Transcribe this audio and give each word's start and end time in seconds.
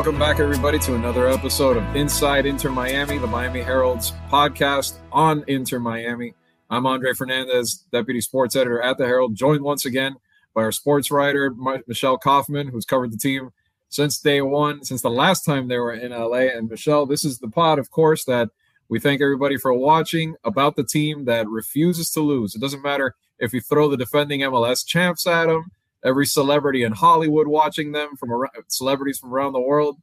Welcome 0.00 0.18
back, 0.18 0.40
everybody, 0.40 0.78
to 0.78 0.94
another 0.94 1.28
episode 1.28 1.76
of 1.76 1.94
Inside 1.94 2.46
Inter 2.46 2.70
Miami, 2.70 3.18
the 3.18 3.26
Miami 3.26 3.60
Herald's 3.60 4.12
podcast 4.30 4.96
on 5.12 5.44
Inter 5.46 5.78
Miami. 5.78 6.32
I'm 6.70 6.86
Andre 6.86 7.12
Fernandez, 7.12 7.84
Deputy 7.92 8.22
Sports 8.22 8.56
Editor 8.56 8.80
at 8.80 8.96
the 8.96 9.04
Herald, 9.04 9.34
joined 9.34 9.60
once 9.60 9.84
again 9.84 10.16
by 10.54 10.62
our 10.62 10.72
sports 10.72 11.10
writer, 11.10 11.54
Michelle 11.86 12.16
Kaufman, 12.16 12.68
who's 12.68 12.86
covered 12.86 13.12
the 13.12 13.18
team 13.18 13.50
since 13.90 14.16
day 14.16 14.40
one, 14.40 14.82
since 14.84 15.02
the 15.02 15.10
last 15.10 15.44
time 15.44 15.68
they 15.68 15.76
were 15.76 15.92
in 15.92 16.12
LA. 16.12 16.48
And 16.48 16.70
Michelle, 16.70 17.04
this 17.04 17.22
is 17.22 17.38
the 17.38 17.48
pod, 17.48 17.78
of 17.78 17.90
course, 17.90 18.24
that 18.24 18.48
we 18.88 19.00
thank 19.00 19.20
everybody 19.20 19.58
for 19.58 19.74
watching 19.74 20.34
about 20.44 20.76
the 20.76 20.84
team 20.84 21.26
that 21.26 21.46
refuses 21.46 22.10
to 22.12 22.22
lose. 22.22 22.54
It 22.54 22.62
doesn't 22.62 22.82
matter 22.82 23.16
if 23.38 23.52
you 23.52 23.60
throw 23.60 23.90
the 23.90 23.98
defending 23.98 24.40
MLS 24.40 24.82
champs 24.82 25.26
at 25.26 25.48
them, 25.48 25.72
every 26.04 26.26
celebrity 26.26 26.82
in 26.82 26.92
Hollywood 26.92 27.46
watching 27.46 27.92
them 27.92 28.16
from 28.16 28.32
around, 28.32 28.52
celebrities 28.68 29.18
from 29.18 29.32
around 29.32 29.52
the 29.52 29.60
world. 29.60 29.96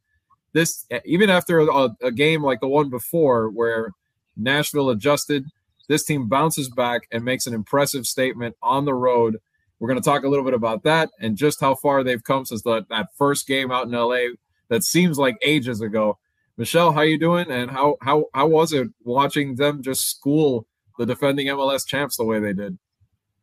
This 0.52 0.86
even 1.04 1.30
after 1.30 1.60
a, 1.60 1.90
a 2.02 2.10
game 2.10 2.42
like 2.42 2.60
the 2.60 2.68
one 2.68 2.90
before 2.90 3.50
where 3.50 3.92
Nashville 4.36 4.90
adjusted, 4.90 5.44
this 5.88 6.04
team 6.04 6.28
bounces 6.28 6.68
back 6.68 7.02
and 7.12 7.24
makes 7.24 7.46
an 7.46 7.54
impressive 7.54 8.06
statement 8.06 8.56
on 8.62 8.84
the 8.84 8.94
road. 8.94 9.38
We're 9.78 9.88
going 9.88 10.00
to 10.00 10.04
talk 10.04 10.24
a 10.24 10.28
little 10.28 10.44
bit 10.44 10.54
about 10.54 10.82
that 10.84 11.10
and 11.20 11.36
just 11.36 11.60
how 11.60 11.74
far 11.74 12.02
they've 12.02 12.22
come 12.22 12.44
since 12.44 12.62
the, 12.62 12.84
that 12.90 13.08
first 13.16 13.46
game 13.46 13.70
out 13.70 13.86
in 13.86 13.92
LA 13.92 14.34
that 14.68 14.84
seems 14.84 15.18
like 15.18 15.36
ages 15.44 15.80
ago. 15.80 16.18
Michelle, 16.56 16.92
how 16.92 17.02
you 17.02 17.18
doing? 17.18 17.50
And 17.50 17.70
how 17.70 17.96
how 18.02 18.26
how 18.34 18.48
was 18.48 18.72
it 18.72 18.88
watching 19.04 19.54
them 19.54 19.82
just 19.82 20.10
school 20.10 20.66
the 20.98 21.06
defending 21.06 21.46
MLS 21.46 21.86
champs 21.86 22.16
the 22.16 22.24
way 22.24 22.40
they 22.40 22.52
did? 22.52 22.76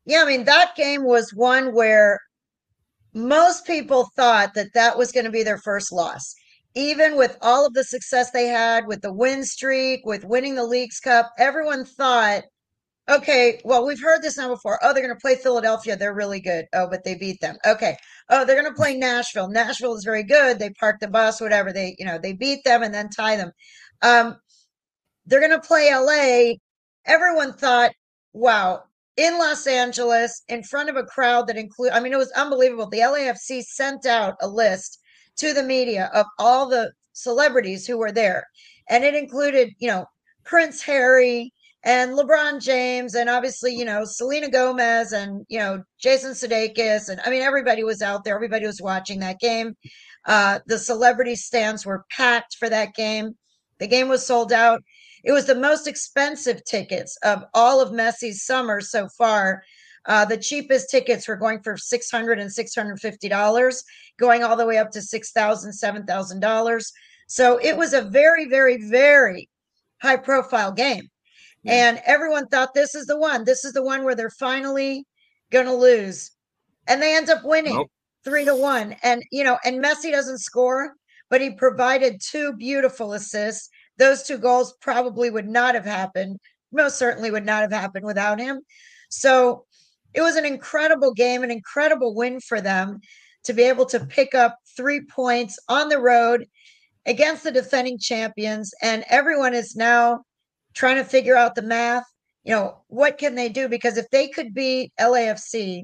Yeah, 0.06 0.24
I 0.24 0.26
mean 0.26 0.44
that 0.46 0.76
game 0.76 1.04
was 1.04 1.34
one 1.34 1.74
where 1.74 2.20
most 3.16 3.66
people 3.66 4.10
thought 4.16 4.54
that 4.56 4.74
that 4.74 4.98
was 4.98 5.14
going 5.14 5.24
to 5.26 5.32
be 5.32 5.42
their 5.42 5.58
first 5.58 5.92
loss. 5.92 6.36
Even 6.76 7.16
with 7.16 7.38
all 7.42 7.66
of 7.66 7.74
the 7.74 7.86
success 7.86 8.32
they 8.32 8.48
had 8.48 8.86
with 8.86 9.02
the 9.02 9.14
win 9.14 9.46
streak, 9.46 10.02
with 10.06 10.26
winning 10.26 10.56
the 10.56 10.66
Leagues 10.66 11.00
Cup, 11.00 11.32
everyone 11.40 11.86
thought, 11.86 12.44
okay, 13.10 13.62
well, 13.64 13.86
we've 13.86 14.02
heard 14.02 14.22
this 14.22 14.38
now 14.38 14.50
before. 14.50 14.78
Oh, 14.84 14.94
they're 14.94 15.02
going 15.02 15.16
to 15.16 15.22
play 15.22 15.36
Philadelphia. 15.36 15.96
They're 15.96 16.14
really 16.14 16.42
good. 16.42 16.66
Oh, 16.74 16.88
but 16.90 17.06
they 17.06 17.16
beat 17.16 17.40
them. 17.40 17.56
Okay. 17.66 17.96
Oh, 18.30 18.44
they're 18.44 18.62
going 18.62 18.74
to 18.74 18.78
play 18.78 18.98
Nashville. 18.98 19.48
Nashville 19.48 19.96
is 19.96 20.04
very 20.04 20.24
good. 20.24 20.60
They 20.60 20.72
park 20.72 20.98
the 21.00 21.08
bus, 21.08 21.40
whatever. 21.40 21.72
They, 21.72 21.96
you 21.98 22.06
know, 22.06 22.18
they 22.18 22.34
beat 22.34 22.66
them 22.66 22.84
and 22.84 22.94
then 22.94 23.10
tie 23.10 23.38
them. 23.38 23.52
Um, 24.02 24.36
they're 25.26 25.40
going 25.40 25.60
to 25.60 25.66
play 25.66 25.90
LA. 25.94 26.56
Everyone 27.06 27.54
thought, 27.54 27.92
wow, 28.34 28.84
in 29.18 29.38
Los 29.38 29.66
Angeles 29.68 30.44
in 30.50 30.64
front 30.64 30.90
of 30.90 30.96
a 30.96 31.04
crowd 31.04 31.48
that 31.48 31.58
include 31.58 31.92
I 31.92 32.00
mean 32.00 32.14
it 32.14 32.18
was 32.18 32.32
unbelievable. 32.32 32.90
The 32.90 33.00
LAFC 33.00 33.64
sent 33.64 34.06
out 34.06 34.36
a 34.42 34.48
list 34.48 35.00
to 35.38 35.54
the 35.54 35.64
media 35.64 36.10
of 36.14 36.26
all 36.40 36.68
the 36.68 36.92
celebrities 37.14 37.88
who 37.88 37.98
were 37.98 38.12
there. 38.12 38.46
And 38.90 39.04
it 39.04 39.16
included, 39.16 39.74
you 39.80 39.88
know, 39.88 40.06
Prince 40.44 40.82
Harry 40.84 41.52
and 41.84 42.12
LeBron 42.12 42.62
James 42.62 43.16
and 43.16 43.30
obviously, 43.30 43.74
you 43.74 43.86
know, 43.86 44.04
Selena 44.06 44.50
Gomez 44.50 45.12
and, 45.12 45.46
you 45.50 45.60
know, 45.60 45.84
Jason 46.00 46.32
Sudeikis 46.32 47.10
and 47.10 47.20
I 47.26 47.30
mean 47.30 47.42
everybody 47.42 47.84
was 47.84 48.02
out 48.02 48.24
there. 48.24 48.36
Everybody 48.36 48.66
was 48.66 48.82
watching 48.82 49.20
that 49.20 49.40
game. 49.40 49.76
Uh 50.26 50.60
the 50.68 50.78
celebrity 50.78 51.36
stands 51.36 51.86
were 51.86 52.06
packed 52.12 52.56
for 52.60 52.70
that 52.70 52.94
game. 52.96 53.36
The 53.80 53.88
game 53.88 54.08
was 54.08 54.26
sold 54.26 54.54
out. 54.54 54.82
It 55.26 55.32
was 55.32 55.46
the 55.46 55.56
most 55.56 55.88
expensive 55.88 56.64
tickets 56.64 57.18
of 57.24 57.44
all 57.56 57.82
of 57.82 57.90
Messi's 57.92 58.44
summer 58.44 58.80
so 58.80 59.10
far. 59.10 59.64
Uh, 60.06 60.24
the 60.24 60.38
cheapest 60.38 60.92
tickets 60.92 61.28
were 61.28 61.36
going 61.36 61.62
for 61.64 61.74
$600 61.74 62.40
and 62.40 62.52
$650, 62.52 63.84
going 64.18 64.44
all 64.44 64.56
the 64.56 64.68
way 64.68 64.78
up 64.78 64.92
to 64.92 65.00
$6,000, 65.00 65.36
$7,000. 65.36 66.92
So 67.26 67.58
it 67.58 67.76
was 67.76 67.94
a 67.94 68.04
very, 68.04 68.48
very, 68.48 68.78
very 68.88 69.50
high 70.00 70.18
profile 70.18 70.72
game. 70.72 71.10
And 71.68 72.00
everyone 72.06 72.48
thought 72.48 72.76
this 72.76 72.94
is 72.94 73.08
the 73.08 73.18
one. 73.18 73.44
This 73.44 73.66
is 73.66 73.74
the 73.74 73.84
one 73.84 74.04
where 74.04 74.14
they're 74.14 74.30
finally 74.30 75.08
going 75.52 75.66
to 75.66 75.74
lose. 75.74 76.30
And 76.88 77.02
they 77.02 77.16
end 77.16 77.32
up 77.32 77.44
winning 77.44 77.74
nope. 77.74 77.92
three 78.24 78.46
to 78.46 78.56
one. 78.56 78.96
And, 79.02 79.24
you 79.32 79.44
know, 79.44 79.58
and 79.66 79.84
Messi 79.84 80.12
doesn't 80.12 80.38
score, 80.38 80.94
but 81.32 81.42
he 81.42 81.56
provided 81.56 82.22
two 82.22 82.54
beautiful 82.54 83.14
assists 83.14 83.70
those 83.98 84.24
two 84.24 84.38
goals 84.38 84.74
probably 84.82 85.30
would 85.30 85.48
not 85.48 85.76
have 85.76 85.86
happened, 85.86 86.40
most 86.72 86.98
certainly 86.98 87.32
would 87.32 87.46
not 87.46 87.62
have 87.62 87.72
happened 87.72 88.06
without 88.06 88.40
him. 88.40 88.62
So 89.10 89.66
it 90.14 90.22
was 90.22 90.36
an 90.36 90.46
incredible 90.46 91.14
game, 91.14 91.44
an 91.44 91.52
incredible 91.52 92.16
win 92.16 92.40
for 92.40 92.62
them 92.62 93.00
to 93.44 93.54
be 93.54 93.64
able 93.64 93.86
to 93.86 94.06
pick 94.06 94.34
up 94.34 94.58
three 94.76 95.02
points 95.02 95.60
on 95.70 95.90
the 95.90 96.00
road 96.00 96.46
against 97.06 97.44
the 97.44 97.52
defending 97.52 98.00
champions. 98.00 98.74
And 98.82 99.06
everyone 99.10 99.54
is 99.54 99.76
now 99.76 100.24
trying 100.74 100.98
to 100.98 101.04
figure 101.04 101.36
out 101.36 101.56
the 101.56 101.62
math. 101.62 102.06
You 102.44 102.56
know, 102.56 102.82
what 102.88 103.18
can 103.18 103.36
they 103.36 103.50
do? 103.50 103.68
Because 103.68 103.98
if 103.98 104.10
they 104.12 104.28
could 104.28 104.54
beat 104.54 104.92
LAFC 105.00 105.84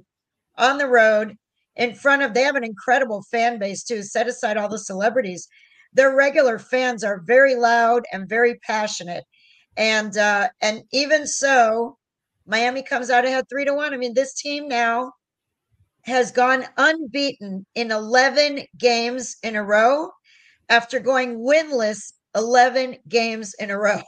on 0.58 0.78
the 0.78 0.88
road 0.88 1.36
in 1.76 1.94
front 1.94 2.22
of, 2.22 2.34
they 2.34 2.44
have 2.44 2.56
an 2.56 2.64
incredible 2.64 3.24
fan 3.32 3.60
base 3.60 3.84
too, 3.84 4.04
set 4.04 4.28
aside 4.28 4.58
all 4.58 4.70
the 4.70 4.78
celebrities 4.78 5.48
their 5.94 6.16
regular 6.16 6.60
fans 6.60 7.04
are 7.04 7.22
very 7.26 7.56
loud 7.56 8.06
and 8.12 8.30
very 8.30 8.56
passionate. 8.60 9.26
And 9.78 10.18
uh, 10.18 10.50
and 10.62 10.84
even 10.92 11.28
so, 11.28 11.98
Miami 12.46 12.84
comes 12.84 13.10
out 13.10 13.26
ahead 13.26 13.46
three 13.50 13.66
to 13.66 13.74
one. 13.74 13.94
I 13.94 13.98
mean, 13.98 14.14
this 14.14 14.34
team 14.34 14.68
now 14.68 15.14
has 16.04 16.32
gone 16.32 16.66
unbeaten 16.78 17.66
in 17.76 17.92
11 17.92 18.62
games 18.78 19.36
in 19.44 19.56
a 19.56 19.64
row 19.64 20.10
after 20.70 21.00
going 21.00 21.40
winless 21.40 22.12
11 22.36 22.98
games 23.08 23.54
in 23.60 23.70
a 23.70 23.78
row. 23.78 24.02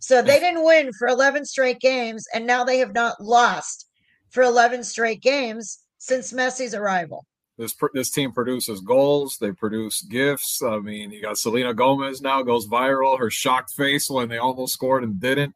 So 0.00 0.22
they 0.22 0.38
didn't 0.40 0.64
win 0.64 0.92
for 0.98 1.08
11 1.08 1.44
straight 1.44 1.80
games, 1.80 2.24
and 2.34 2.46
now 2.46 2.64
they 2.64 2.78
have 2.78 2.94
not 2.94 3.20
lost 3.20 3.86
for 4.30 4.42
11 4.42 4.84
straight 4.84 5.20
games 5.20 5.80
since 5.98 6.32
Messi's 6.32 6.74
arrival 6.74 7.26
this 7.60 7.76
this 7.92 8.10
team 8.10 8.32
produces 8.32 8.80
goals. 8.80 9.36
They 9.38 9.52
produce 9.52 10.00
gifts. 10.02 10.62
I 10.62 10.78
mean, 10.78 11.10
you 11.10 11.20
got 11.20 11.38
Selena 11.38 11.74
Gomez 11.74 12.22
now 12.22 12.42
goes 12.42 12.66
viral. 12.66 13.18
Her 13.18 13.30
shocked 13.30 13.72
face 13.72 14.08
when 14.08 14.28
they 14.28 14.38
almost 14.38 14.72
scored 14.72 15.04
and 15.04 15.20
didn't. 15.20 15.54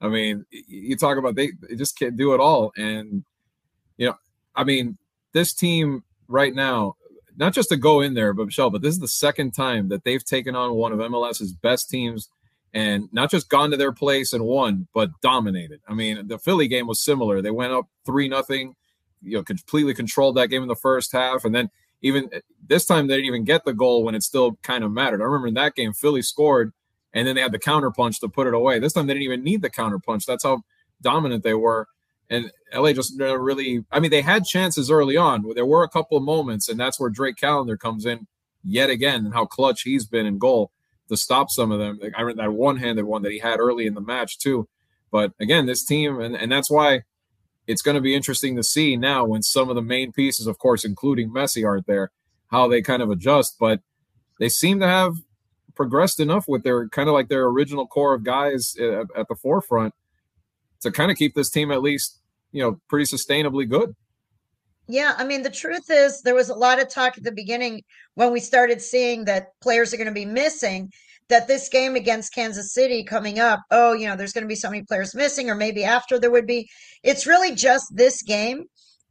I 0.00 0.08
mean, 0.08 0.46
you 0.50 0.96
talk 0.96 1.18
about 1.18 1.34
they, 1.34 1.52
they 1.68 1.76
just 1.76 1.98
can't 1.98 2.16
do 2.16 2.32
it 2.32 2.40
all. 2.40 2.72
And 2.76 3.24
you 3.98 4.06
know, 4.06 4.14
I 4.56 4.64
mean, 4.64 4.96
this 5.32 5.52
team 5.52 6.02
right 6.26 6.54
now, 6.54 6.96
not 7.36 7.52
just 7.52 7.68
to 7.68 7.76
go 7.76 8.00
in 8.00 8.14
there, 8.14 8.32
but 8.32 8.46
Michelle, 8.46 8.70
but 8.70 8.80
this 8.80 8.94
is 8.94 9.00
the 9.00 9.06
second 9.06 9.52
time 9.52 9.90
that 9.90 10.04
they've 10.04 10.24
taken 10.24 10.56
on 10.56 10.74
one 10.74 10.92
of 10.92 10.98
MLS's 10.98 11.52
best 11.52 11.90
teams 11.90 12.30
and 12.72 13.08
not 13.12 13.30
just 13.30 13.50
gone 13.50 13.70
to 13.70 13.76
their 13.76 13.92
place 13.92 14.32
and 14.32 14.44
won, 14.44 14.88
but 14.94 15.10
dominated. 15.20 15.80
I 15.86 15.92
mean, 15.92 16.26
the 16.26 16.38
Philly 16.38 16.66
game 16.66 16.86
was 16.86 17.04
similar. 17.04 17.42
They 17.42 17.50
went 17.50 17.74
up 17.74 17.86
three 18.06 18.28
nothing 18.28 18.74
you 19.22 19.36
know 19.36 19.42
completely 19.42 19.94
controlled 19.94 20.36
that 20.36 20.48
game 20.48 20.62
in 20.62 20.68
the 20.68 20.76
first 20.76 21.12
half, 21.12 21.44
and 21.44 21.54
then 21.54 21.70
even 22.02 22.28
this 22.66 22.84
time 22.84 23.06
they 23.06 23.14
didn't 23.14 23.26
even 23.26 23.44
get 23.44 23.64
the 23.64 23.72
goal 23.72 24.04
when 24.04 24.14
it 24.14 24.22
still 24.22 24.58
kind 24.62 24.84
of 24.84 24.90
mattered. 24.90 25.20
I 25.20 25.24
remember 25.24 25.48
in 25.48 25.54
that 25.54 25.74
game 25.74 25.92
Philly 25.92 26.22
scored, 26.22 26.72
and 27.12 27.26
then 27.26 27.36
they 27.36 27.42
had 27.42 27.52
the 27.52 27.58
counter 27.58 27.90
punch 27.90 28.20
to 28.20 28.28
put 28.28 28.46
it 28.46 28.54
away. 28.54 28.78
This 28.78 28.92
time 28.92 29.06
they 29.06 29.14
didn't 29.14 29.24
even 29.24 29.44
need 29.44 29.62
the 29.62 29.70
counter 29.70 29.98
punch. 29.98 30.26
That's 30.26 30.44
how 30.44 30.62
dominant 31.00 31.44
they 31.44 31.54
were. 31.54 31.88
And 32.30 32.50
LA 32.74 32.92
just 32.92 33.18
really, 33.20 33.84
I 33.92 34.00
mean, 34.00 34.10
they 34.10 34.22
had 34.22 34.44
chances 34.44 34.90
early 34.90 35.16
on. 35.16 35.44
There 35.54 35.66
were 35.66 35.82
a 35.82 35.88
couple 35.88 36.16
of 36.16 36.22
moments, 36.22 36.68
and 36.68 36.80
that's 36.80 36.98
where 36.98 37.10
Drake 37.10 37.36
Callender 37.36 37.76
comes 37.76 38.06
in 38.06 38.26
yet 38.64 38.88
again, 38.88 39.26
and 39.26 39.34
how 39.34 39.44
clutch 39.44 39.82
he's 39.82 40.06
been 40.06 40.24
in 40.24 40.38
goal 40.38 40.70
to 41.08 41.16
stop 41.16 41.50
some 41.50 41.70
of 41.70 41.78
them. 41.78 42.00
I 42.16 42.22
read 42.22 42.38
that 42.38 42.52
one-handed 42.52 43.04
one 43.04 43.22
that 43.22 43.32
he 43.32 43.38
had 43.38 43.60
early 43.60 43.86
in 43.86 43.94
the 43.94 44.00
match 44.00 44.38
too. 44.38 44.66
But 45.10 45.32
again, 45.38 45.66
this 45.66 45.84
team, 45.84 46.20
and, 46.20 46.34
and 46.34 46.50
that's 46.50 46.70
why 46.70 47.02
it's 47.66 47.82
going 47.82 47.94
to 47.94 48.00
be 48.00 48.14
interesting 48.14 48.56
to 48.56 48.62
see 48.62 48.96
now 48.96 49.24
when 49.24 49.42
some 49.42 49.68
of 49.68 49.76
the 49.76 49.82
main 49.82 50.12
pieces, 50.12 50.46
of 50.46 50.58
course, 50.58 50.84
including 50.84 51.30
Messi, 51.30 51.66
aren't 51.66 51.86
there, 51.86 52.10
how 52.48 52.68
they 52.68 52.82
kind 52.82 53.02
of 53.02 53.10
adjust. 53.10 53.56
But 53.58 53.80
they 54.38 54.48
seem 54.48 54.80
to 54.80 54.86
have 54.86 55.14
progressed 55.74 56.20
enough 56.20 56.46
with 56.48 56.62
their 56.64 56.88
kind 56.88 57.08
of 57.08 57.14
like 57.14 57.28
their 57.28 57.46
original 57.46 57.86
core 57.86 58.14
of 58.14 58.24
guys 58.24 58.76
uh, 58.80 59.02
at, 59.02 59.06
at 59.16 59.28
the 59.28 59.36
forefront 59.36 59.94
to 60.80 60.90
kind 60.90 61.10
of 61.10 61.16
keep 61.16 61.34
this 61.34 61.50
team 61.50 61.70
at 61.70 61.82
least, 61.82 62.18
you 62.50 62.62
know, 62.62 62.80
pretty 62.88 63.04
sustainably 63.04 63.68
good. 63.68 63.94
Yeah, 64.88 65.14
I 65.16 65.24
mean, 65.24 65.42
the 65.42 65.50
truth 65.50 65.90
is, 65.90 66.22
there 66.22 66.34
was 66.34 66.48
a 66.48 66.54
lot 66.54 66.80
of 66.80 66.88
talk 66.88 67.16
at 67.16 67.22
the 67.22 67.32
beginning 67.32 67.82
when 68.14 68.32
we 68.32 68.40
started 68.40 68.82
seeing 68.82 69.24
that 69.26 69.52
players 69.60 69.94
are 69.94 69.96
going 69.96 70.08
to 70.08 70.12
be 70.12 70.26
missing 70.26 70.92
that 71.28 71.48
this 71.48 71.68
game 71.68 71.96
against 71.96 72.34
Kansas 72.34 72.72
City 72.72 73.04
coming 73.04 73.38
up, 73.38 73.60
oh, 73.70 73.92
you 73.92 74.06
know, 74.06 74.16
there's 74.16 74.32
going 74.32 74.44
to 74.44 74.48
be 74.48 74.54
so 74.54 74.70
many 74.70 74.82
players 74.82 75.14
missing, 75.14 75.48
or 75.50 75.54
maybe 75.54 75.84
after 75.84 76.18
there 76.18 76.30
would 76.30 76.46
be. 76.46 76.68
It's 77.02 77.26
really 77.26 77.54
just 77.54 77.86
this 77.94 78.22
game. 78.22 78.64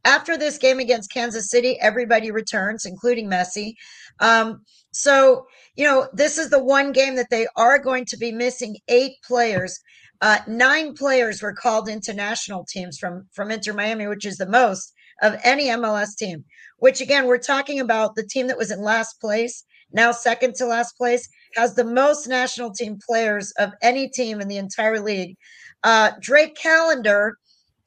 After 0.03 0.35
this 0.35 0.57
game 0.57 0.79
against 0.79 1.11
Kansas 1.11 1.49
City, 1.51 1.77
everybody 1.79 2.31
returns, 2.31 2.85
including 2.85 3.29
Messi. 3.29 3.73
Um, 4.19 4.63
so, 4.91 5.45
you 5.75 5.85
know, 5.85 6.09
this 6.11 6.39
is 6.39 6.49
the 6.49 6.63
one 6.63 6.91
game 6.91 7.15
that 7.15 7.29
they 7.29 7.45
are 7.55 7.77
going 7.77 8.05
to 8.05 8.17
be 8.17 8.31
missing 8.31 8.77
eight 8.87 9.13
players. 9.23 9.79
Uh, 10.19 10.39
nine 10.47 10.95
players 10.95 11.41
were 11.41 11.53
called 11.53 11.87
into 11.87 12.13
national 12.13 12.65
teams 12.65 12.97
from 12.97 13.27
from 13.31 13.51
Inter 13.51 13.73
Miami, 13.73 14.07
which 14.07 14.25
is 14.25 14.37
the 14.37 14.49
most 14.49 14.91
of 15.21 15.39
any 15.43 15.65
MLS 15.65 16.15
team. 16.17 16.45
Which 16.77 16.99
again, 16.99 17.27
we're 17.27 17.37
talking 17.37 17.79
about 17.79 18.15
the 18.15 18.25
team 18.25 18.47
that 18.47 18.57
was 18.57 18.71
in 18.71 18.81
last 18.81 19.21
place 19.21 19.63
now 19.93 20.11
second 20.11 20.55
to 20.55 20.65
last 20.65 20.97
place, 20.97 21.27
has 21.55 21.75
the 21.75 21.83
most 21.83 22.27
national 22.27 22.71
team 22.71 22.97
players 23.07 23.51
of 23.57 23.71
any 23.81 24.07
team 24.07 24.41
in 24.41 24.47
the 24.47 24.57
entire 24.57 24.99
league. 24.99 25.35
Uh, 25.83 26.11
Drake 26.19 26.55
Callender, 26.55 27.37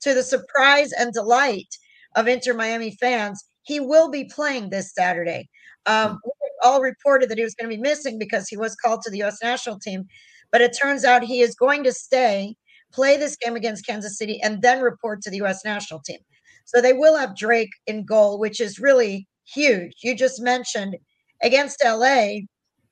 to 0.01 0.15
the 0.15 0.23
surprise 0.23 0.93
and 0.93 1.13
delight 1.13 1.69
of 2.17 2.29
Inter 2.29 2.55
Miami 2.55 2.97
fans, 3.01 3.45
he 3.63 3.81
will 3.81 4.11
be 4.11 4.25
playing 4.25 4.71
this 4.71 4.93
Saturday. 4.93 5.49
Um, 5.87 6.19
all 6.63 6.81
reported 6.81 7.29
that 7.29 7.39
he 7.39 7.45
was 7.45 7.55
going 7.55 7.71
to 7.71 7.77
be 7.77 7.83
missing 7.83 8.19
because 8.19 8.49
he 8.49 8.57
was 8.57 8.75
called 8.75 9.03
to 9.03 9.11
the 9.11 9.19
U.S. 9.19 9.39
national 9.43 9.79
team, 9.79 10.07
but 10.51 10.61
it 10.61 10.77
turns 10.81 11.05
out 11.05 11.23
he 11.23 11.41
is 11.41 11.55
going 11.55 11.85
to 11.85 11.93
stay, 11.93 12.57
play 12.93 13.17
this 13.17 13.37
game 13.37 13.55
against 13.55 13.87
Kansas 13.87 14.19
City, 14.19 14.41
and 14.43 14.63
then 14.63 14.81
report 14.81 15.21
to 15.23 15.31
the 15.31 15.37
U.S. 15.39 15.65
national 15.65 16.01
team. 16.01 16.19
So 16.65 16.81
they 16.81 16.95
will 16.95 17.17
have 17.17 17.37
Drake 17.37 17.71
in 17.87 18.05
goal, 18.05 18.39
which 18.39 18.61
is 18.61 18.79
really 18.79 19.29
huge. 19.45 19.93
You 20.03 20.17
just 20.17 20.41
mentioned 20.41 20.97
against 21.43 21.83
LA, 21.85 22.37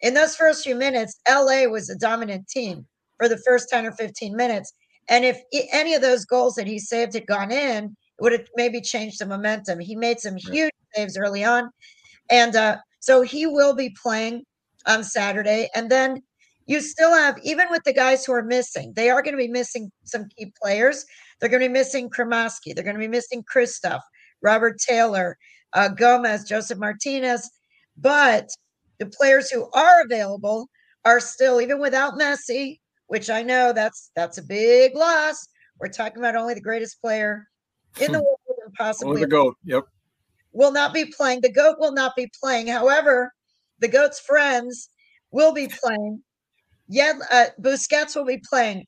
in 0.03 0.15
those 0.15 0.37
first 0.37 0.65
few 0.65 0.75
minutes, 0.75 1.21
LA 1.29 1.65
was 1.67 1.89
a 1.89 1.97
dominant 1.97 2.49
team 2.49 2.87
for 3.19 3.29
the 3.29 3.39
first 3.47 3.69
10 3.71 3.87
or 3.87 3.93
15 3.93 4.37
minutes. 4.37 4.73
And 5.09 5.25
if 5.25 5.41
any 5.73 5.95
of 5.95 6.03
those 6.03 6.25
goals 6.25 6.55
that 6.57 6.67
he 6.67 6.79
saved 6.79 7.15
had 7.15 7.27
gone 7.27 7.51
in, 7.51 7.85
it 7.85 8.23
would 8.23 8.33
have 8.33 8.47
maybe 8.57 8.81
changed 8.81 9.21
the 9.21 9.27
momentum. 9.27 9.81
He 9.81 9.97
made 9.97 10.21
some 10.21 10.37
huge 10.37 10.73
saves 10.95 11.17
early 11.17 11.45
on. 11.45 11.71
And 12.31 12.57
uh, 12.57 12.79
so 13.01 13.23
he 13.23 13.47
will 13.47 13.75
be 13.75 13.95
playing 14.03 14.45
on 14.87 15.05
Saturday. 15.05 15.69
And 15.75 15.91
then 15.91 16.23
you 16.67 16.81
still 16.81 17.15
have, 17.15 17.39
even 17.43 17.67
with 17.71 17.83
the 17.85 17.93
guys 17.93 18.25
who 18.25 18.33
are 18.33 18.43
missing, 18.43 18.93
they 18.95 19.11
are 19.11 19.23
going 19.23 19.35
to 19.35 19.43
be 19.43 19.49
missing 19.49 19.91
some 20.05 20.29
key 20.37 20.53
players. 20.61 21.05
They're 21.41 21.49
going 21.49 21.63
to 21.63 21.69
be 21.69 21.73
missing 21.73 22.11
Cremaschi. 22.11 22.75
They're 22.75 22.85
going 22.85 22.97
to 22.97 23.01
be 23.01 23.09
missing 23.09 23.45
Kryvtsov, 23.45 24.01
Robert 24.43 24.79
Taylor, 24.79 25.37
uh, 25.73 25.89
Gomez, 25.89 26.45
Josef 26.45 26.79
Martinez. 26.79 27.51
But 27.97 28.51
the 29.03 29.17
players 29.17 29.51
who 29.51 29.69
are 29.73 30.03
available 30.03 30.69
are 31.05 31.19
still, 31.19 31.61
even 31.61 31.81
without 31.81 32.15
Messi, 32.15 32.79
which 33.09 33.31
I 33.31 33.43
know 33.43 33.73
that's 33.73 34.11
that's 34.15 34.39
a 34.39 34.43
big 34.43 34.95
loss. 34.95 35.49
We're 35.81 35.89
talking 35.89 36.19
about 36.19 36.37
only 36.37 36.55
the 36.55 36.61
greatest 36.61 37.01
player 37.01 37.49
in 38.01 38.13
the 38.13 38.23
world 38.23 38.39
and 38.65 38.75
possibly 38.75 39.21
the 39.21 39.27
goat. 39.27 39.57
Yep. 39.65 39.85
Will 40.53 40.73
not 40.73 40.95
be 40.95 41.07
playing. 41.07 41.41
The 41.41 41.53
goat 41.53 41.77
will 41.81 41.93
not 41.93 42.15
be 42.17 42.31
playing. 42.41 42.69
However, 42.69 43.33
the 43.81 43.89
goat's 43.89 44.21
friends 44.21 44.89
will 45.33 45.53
be 45.53 45.69
playing. 45.83 46.23
Yed, 46.89 47.17
uh, 47.31 47.47
Busquets 47.61 48.15
will 48.15 48.27
be 48.27 48.41
playing. 48.49 48.87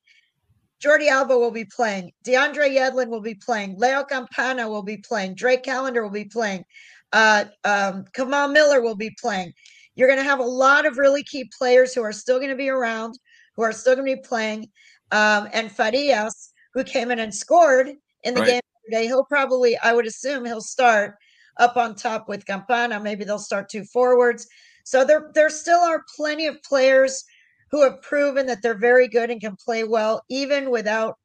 Jordi 0.83 1.09
Alba 1.09 1.37
will 1.37 1.51
be 1.51 1.65
playing. 1.65 2.13
DeAndre 2.25 2.77
Yedlin 2.77 3.09
will 3.09 3.23
be 3.23 3.35
playing. 3.35 3.77
Leo 3.79 4.05
Campana 4.05 4.69
will 4.69 4.83
be 4.83 4.99
playing. 4.99 5.35
Drake 5.35 5.63
Callender 5.63 6.03
will 6.03 6.11
be 6.11 6.27
playing. 6.27 6.65
Uh, 7.13 7.47
um, 7.65 8.05
Kamal 8.13 8.49
Miller 8.49 8.83
will 8.83 8.97
be 8.97 9.11
playing. 9.21 9.53
You're 9.95 10.09
going 10.09 10.19
to 10.19 10.25
have 10.25 10.41
a 10.41 10.45
lot 10.45 10.87
of 10.87 10.99
really 10.99 11.23
key 11.23 11.51
players 11.57 11.95
who 11.95 12.03
are 12.03 12.13
still 12.13 12.39
going 12.39 12.51
to 12.51 12.57
be 12.57 12.69
around, 12.69 13.19
who 13.57 13.63
are 13.63 13.73
still 13.73 13.95
going 13.95 14.09
to 14.09 14.17
be 14.17 14.23
playing. 14.23 14.71
Um, 15.13 15.49
and 15.53 15.71
Farias, 15.71 16.53
who 16.73 16.83
came 16.85 17.11
in 17.11 17.19
and 17.19 17.35
scored 17.35 17.89
in 18.25 18.35
the 18.35 18.41
right. 18.41 18.51
game 18.51 18.61
today, 18.85 19.07
he'll 19.07 19.25
probably, 19.25 19.79
I 19.79 19.93
would 19.93 20.07
assume, 20.07 20.45
he'll 20.45 20.61
start 20.61 21.15
up 21.59 21.77
on 21.77 21.95
top 21.95 22.29
with 22.29 22.47
Campana. 22.47 22.99
Maybe 22.99 23.25
they'll 23.25 23.39
start 23.39 23.69
two 23.69 23.85
forwards. 23.85 24.47
So 24.85 25.05
there, 25.05 25.31
there 25.35 25.51
still 25.51 25.81
are 25.81 26.05
plenty 26.17 26.47
of 26.47 26.63
players 26.63 27.25
who 27.71 27.83
have 27.83 28.03
proven 28.03 28.47
that 28.47 28.63
they're 28.63 28.79
very 28.79 29.09
good 29.09 29.31
and 29.31 29.41
can 29.41 29.57
play 29.57 29.85
well, 29.85 30.23
even 30.29 30.71
without 30.71 31.17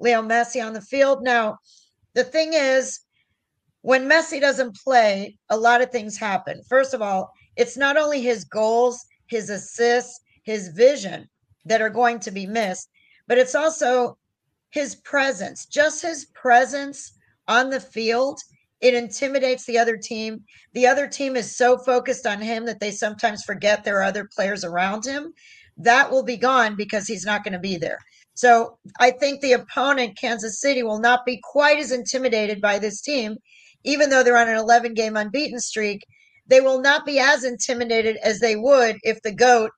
Leo 0.00 0.22
Messi 0.22 0.64
on 0.64 0.72
the 0.72 0.80
field. 0.80 1.22
Now, 1.22 1.58
the 2.14 2.24
thing 2.24 2.52
is, 2.52 3.00
when 3.82 4.08
Messi 4.08 4.40
doesn't 4.40 4.76
play, 4.76 5.38
a 5.48 5.56
lot 5.56 5.80
of 5.80 5.90
things 5.90 6.16
happen. 6.16 6.60
First 6.68 6.92
of 6.92 7.02
all, 7.02 7.32
it's 7.56 7.76
not 7.76 7.96
only 7.96 8.20
his 8.20 8.44
goals, 8.44 9.04
his 9.26 9.50
assists, 9.50 10.20
his 10.42 10.68
vision 10.68 11.28
that 11.64 11.82
are 11.82 11.90
going 11.90 12.20
to 12.20 12.30
be 12.30 12.46
missed, 12.46 12.88
but 13.26 13.38
it's 13.38 13.54
also 13.54 14.16
his 14.70 14.96
presence, 14.96 15.66
just 15.66 16.02
his 16.02 16.26
presence 16.34 17.12
on 17.48 17.70
the 17.70 17.80
field. 17.80 18.38
It 18.80 18.94
intimidates 18.94 19.64
the 19.64 19.78
other 19.78 19.96
team. 19.96 20.44
The 20.74 20.86
other 20.86 21.08
team 21.08 21.34
is 21.34 21.56
so 21.56 21.78
focused 21.78 22.26
on 22.26 22.40
him 22.40 22.66
that 22.66 22.78
they 22.78 22.90
sometimes 22.90 23.42
forget 23.42 23.84
there 23.84 23.98
are 24.00 24.04
other 24.04 24.28
players 24.34 24.64
around 24.64 25.06
him 25.06 25.32
that 25.78 26.10
will 26.10 26.22
be 26.22 26.36
gone 26.36 26.74
because 26.76 27.06
he's 27.06 27.26
not 27.26 27.44
going 27.44 27.52
to 27.52 27.58
be 27.58 27.76
there. 27.76 27.98
So 28.34 28.78
I 28.98 29.10
think 29.10 29.40
the 29.40 29.52
opponent, 29.52 30.18
Kansas 30.18 30.60
City, 30.60 30.82
will 30.82 31.00
not 31.00 31.24
be 31.24 31.40
quite 31.42 31.78
as 31.78 31.92
intimidated 31.92 32.60
by 32.60 32.78
this 32.78 33.00
team, 33.00 33.36
even 33.84 34.10
though 34.10 34.22
they're 34.22 34.36
on 34.36 34.48
an 34.48 34.56
11 34.56 34.94
game 34.94 35.16
unbeaten 35.16 35.58
streak. 35.58 36.06
They 36.48 36.60
will 36.60 36.80
not 36.80 37.04
be 37.04 37.18
as 37.18 37.44
intimidated 37.44 38.16
as 38.22 38.40
they 38.40 38.56
would 38.56 38.96
if 39.02 39.20
the 39.22 39.34
GOAT 39.34 39.70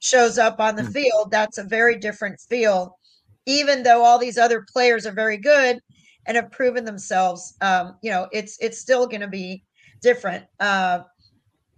shows 0.00 0.38
up 0.38 0.60
on 0.60 0.76
the 0.76 0.82
mm. 0.82 0.92
field. 0.92 1.30
That's 1.30 1.58
a 1.58 1.64
very 1.64 1.96
different 1.98 2.40
feel, 2.40 2.98
even 3.46 3.82
though 3.82 4.04
all 4.04 4.18
these 4.18 4.38
other 4.38 4.64
players 4.72 5.06
are 5.06 5.12
very 5.12 5.38
good 5.38 5.80
and 6.26 6.36
have 6.36 6.50
proven 6.50 6.84
themselves. 6.84 7.54
Um, 7.60 7.96
you 8.02 8.10
know, 8.10 8.28
it's 8.32 8.58
it's 8.60 8.78
still 8.78 9.06
going 9.06 9.20
to 9.20 9.28
be 9.28 9.62
different. 10.02 10.44
Uh, 10.60 11.00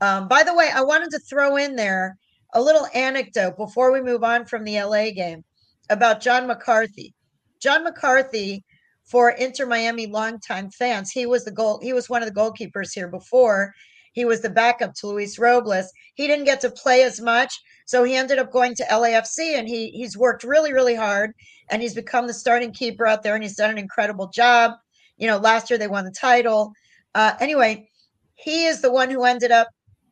um, 0.01 0.29
by 0.29 0.43
the 0.43 0.55
way, 0.55 0.71
I 0.73 0.83
wanted 0.83 1.11
to 1.11 1.19
throw 1.19 1.57
in 1.57 1.77
there 1.77 2.17
a 2.55 2.63
little 2.63 2.87
anecdote 2.95 3.57
before 3.57 3.93
we 3.93 4.01
move 4.01 4.25
on 4.25 4.47
from 4.47 4.65
the 4.65 4.81
LA 4.81 5.11
game 5.11 5.45
about 5.91 6.21
John 6.21 6.47
McCarthy. 6.47 7.15
John 7.61 7.85
McCarthy, 7.85 8.65
for 9.05 9.31
Inter 9.31 9.67
Miami 9.67 10.07
longtime 10.07 10.71
fans, 10.71 11.11
he 11.11 11.27
was 11.27 11.45
the 11.45 11.51
goal. 11.51 11.81
He 11.83 11.93
was 11.93 12.09
one 12.09 12.23
of 12.23 12.33
the 12.33 12.41
goalkeepers 12.41 12.93
here 12.95 13.09
before. 13.09 13.73
He 14.19 14.25
was 14.25 14.41
the 14.41 14.51
backup 14.51 14.95
to 14.95 15.07
Luis 15.07 15.39
Robles. 15.39 15.93
He 16.17 16.27
didn't 16.27 16.47
get 16.47 16.61
to 16.63 16.71
play 16.71 17.05
as 17.05 17.21
much, 17.21 17.55
so 17.87 18.03
he 18.03 18.17
ended 18.17 18.41
up 18.41 18.51
going 18.51 18.75
to 18.75 18.85
LAFC, 18.91 19.57
and 19.57 19.69
he 19.69 19.91
he's 19.91 20.19
worked 20.19 20.43
really, 20.43 20.73
really 20.73 20.97
hard, 20.97 21.31
and 21.71 21.81
he's 21.81 21.95
become 21.95 22.27
the 22.27 22.35
starting 22.35 22.73
keeper 22.73 23.07
out 23.07 23.23
there, 23.23 23.37
and 23.37 23.45
he's 23.45 23.55
done 23.55 23.71
an 23.71 23.79
incredible 23.79 24.27
job. 24.27 24.73
You 25.19 25.29
know, 25.29 25.37
last 25.37 25.71
year 25.71 25.79
they 25.79 25.87
won 25.87 26.05
the 26.05 26.11
title. 26.11 26.73
Uh, 27.15 27.35
anyway, 27.39 27.89
he 28.35 28.67
is 28.67 28.81
the 28.81 28.91
one 28.91 29.09
who 29.09 29.23
ended 29.23 29.53
up 29.53 29.69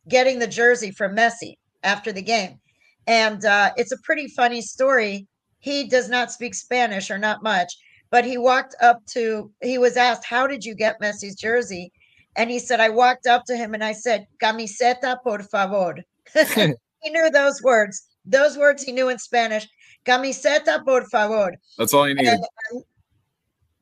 getting 0.08 0.38
the 0.38 0.46
jersey 0.46 0.92
from 0.92 1.16
Messi 1.16 1.54
after 1.82 2.12
the 2.12 2.22
game. 2.22 2.60
And 3.08 3.44
uh, 3.44 3.72
it's 3.76 3.90
a 3.90 4.02
pretty 4.04 4.28
funny 4.28 4.62
story. 4.62 5.26
He 5.58 5.88
does 5.88 6.08
not 6.08 6.30
speak 6.30 6.54
Spanish 6.54 7.10
or 7.10 7.18
not 7.18 7.42
much, 7.42 7.76
but 8.10 8.24
he 8.24 8.38
walked 8.38 8.76
up 8.80 9.04
to, 9.14 9.50
he 9.62 9.78
was 9.78 9.96
asked, 9.96 10.24
How 10.24 10.46
did 10.46 10.64
you 10.64 10.76
get 10.76 11.00
Messi's 11.00 11.34
jersey? 11.34 11.90
And 12.36 12.50
he 12.50 12.58
said, 12.58 12.80
I 12.80 12.90
walked 12.90 13.26
up 13.26 13.44
to 13.46 13.56
him 13.56 13.74
and 13.74 13.82
I 13.82 13.92
said, 13.92 14.26
Camiseta, 14.42 15.16
por 15.22 15.42
favor. 15.42 15.96
he 16.54 17.10
knew 17.10 17.30
those 17.30 17.62
words. 17.62 18.06
Those 18.24 18.58
words 18.58 18.82
he 18.82 18.92
knew 18.92 19.08
in 19.08 19.18
Spanish. 19.18 19.66
Camiseta, 20.04 20.84
por 20.84 21.04
favor. 21.06 21.54
That's 21.78 21.94
all 21.94 22.04
he 22.04 22.14
needed. 22.14 22.34
And, 22.34 22.44
and 22.70 22.84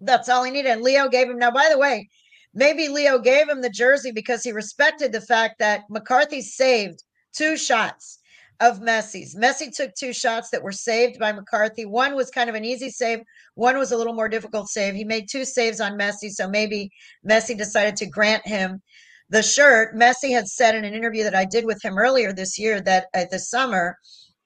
that's 0.00 0.28
all 0.28 0.44
he 0.44 0.50
needed. 0.50 0.70
And 0.70 0.82
Leo 0.82 1.08
gave 1.08 1.28
him. 1.28 1.38
Now, 1.38 1.50
by 1.50 1.68
the 1.70 1.78
way, 1.78 2.08
maybe 2.54 2.88
Leo 2.88 3.18
gave 3.18 3.48
him 3.48 3.60
the 3.60 3.70
jersey 3.70 4.12
because 4.12 4.44
he 4.44 4.52
respected 4.52 5.12
the 5.12 5.20
fact 5.20 5.58
that 5.58 5.82
McCarthy 5.90 6.40
saved 6.40 7.02
two 7.32 7.56
shots 7.56 8.20
of 8.60 8.80
Messi's. 8.80 9.34
Messi 9.34 9.74
took 9.74 9.94
two 9.94 10.12
shots 10.12 10.50
that 10.50 10.62
were 10.62 10.72
saved 10.72 11.18
by 11.18 11.32
McCarthy. 11.32 11.84
One 11.84 12.14
was 12.14 12.30
kind 12.30 12.48
of 12.48 12.54
an 12.54 12.64
easy 12.64 12.90
save, 12.90 13.20
one 13.54 13.78
was 13.78 13.92
a 13.92 13.96
little 13.96 14.14
more 14.14 14.28
difficult 14.28 14.68
save. 14.68 14.94
He 14.94 15.04
made 15.04 15.28
two 15.28 15.44
saves 15.44 15.80
on 15.80 15.98
Messi, 15.98 16.30
so 16.30 16.48
maybe 16.48 16.90
Messi 17.28 17.56
decided 17.56 17.96
to 17.96 18.06
grant 18.06 18.46
him 18.46 18.80
the 19.28 19.42
shirt. 19.42 19.96
Messi 19.96 20.30
had 20.30 20.46
said 20.46 20.74
in 20.74 20.84
an 20.84 20.94
interview 20.94 21.24
that 21.24 21.34
I 21.34 21.44
did 21.44 21.64
with 21.64 21.84
him 21.84 21.98
earlier 21.98 22.32
this 22.32 22.58
year 22.58 22.80
that 22.82 23.06
uh, 23.14 23.24
this 23.30 23.50
summer 23.50 23.96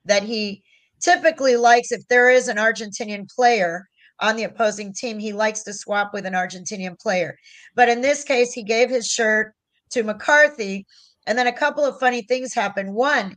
that 0.04 0.22
he 0.22 0.62
typically 1.00 1.56
likes 1.56 1.92
if 1.92 2.06
there 2.08 2.30
is 2.30 2.48
an 2.48 2.56
Argentinian 2.56 3.28
player 3.34 3.86
on 4.20 4.36
the 4.36 4.44
opposing 4.44 4.92
team, 4.92 5.18
he 5.18 5.32
likes 5.32 5.62
to 5.62 5.72
swap 5.72 6.12
with 6.12 6.26
an 6.26 6.32
Argentinian 6.32 6.98
player. 6.98 7.36
But 7.74 7.88
in 7.88 8.00
this 8.00 8.24
case, 8.24 8.52
he 8.52 8.64
gave 8.64 8.90
his 8.90 9.06
shirt 9.06 9.54
to 9.90 10.02
McCarthy 10.02 10.86
and 11.26 11.38
then 11.38 11.46
a 11.46 11.52
couple 11.52 11.84
of 11.84 12.00
funny 12.00 12.22
things 12.22 12.54
happened. 12.54 12.94
One, 12.94 13.36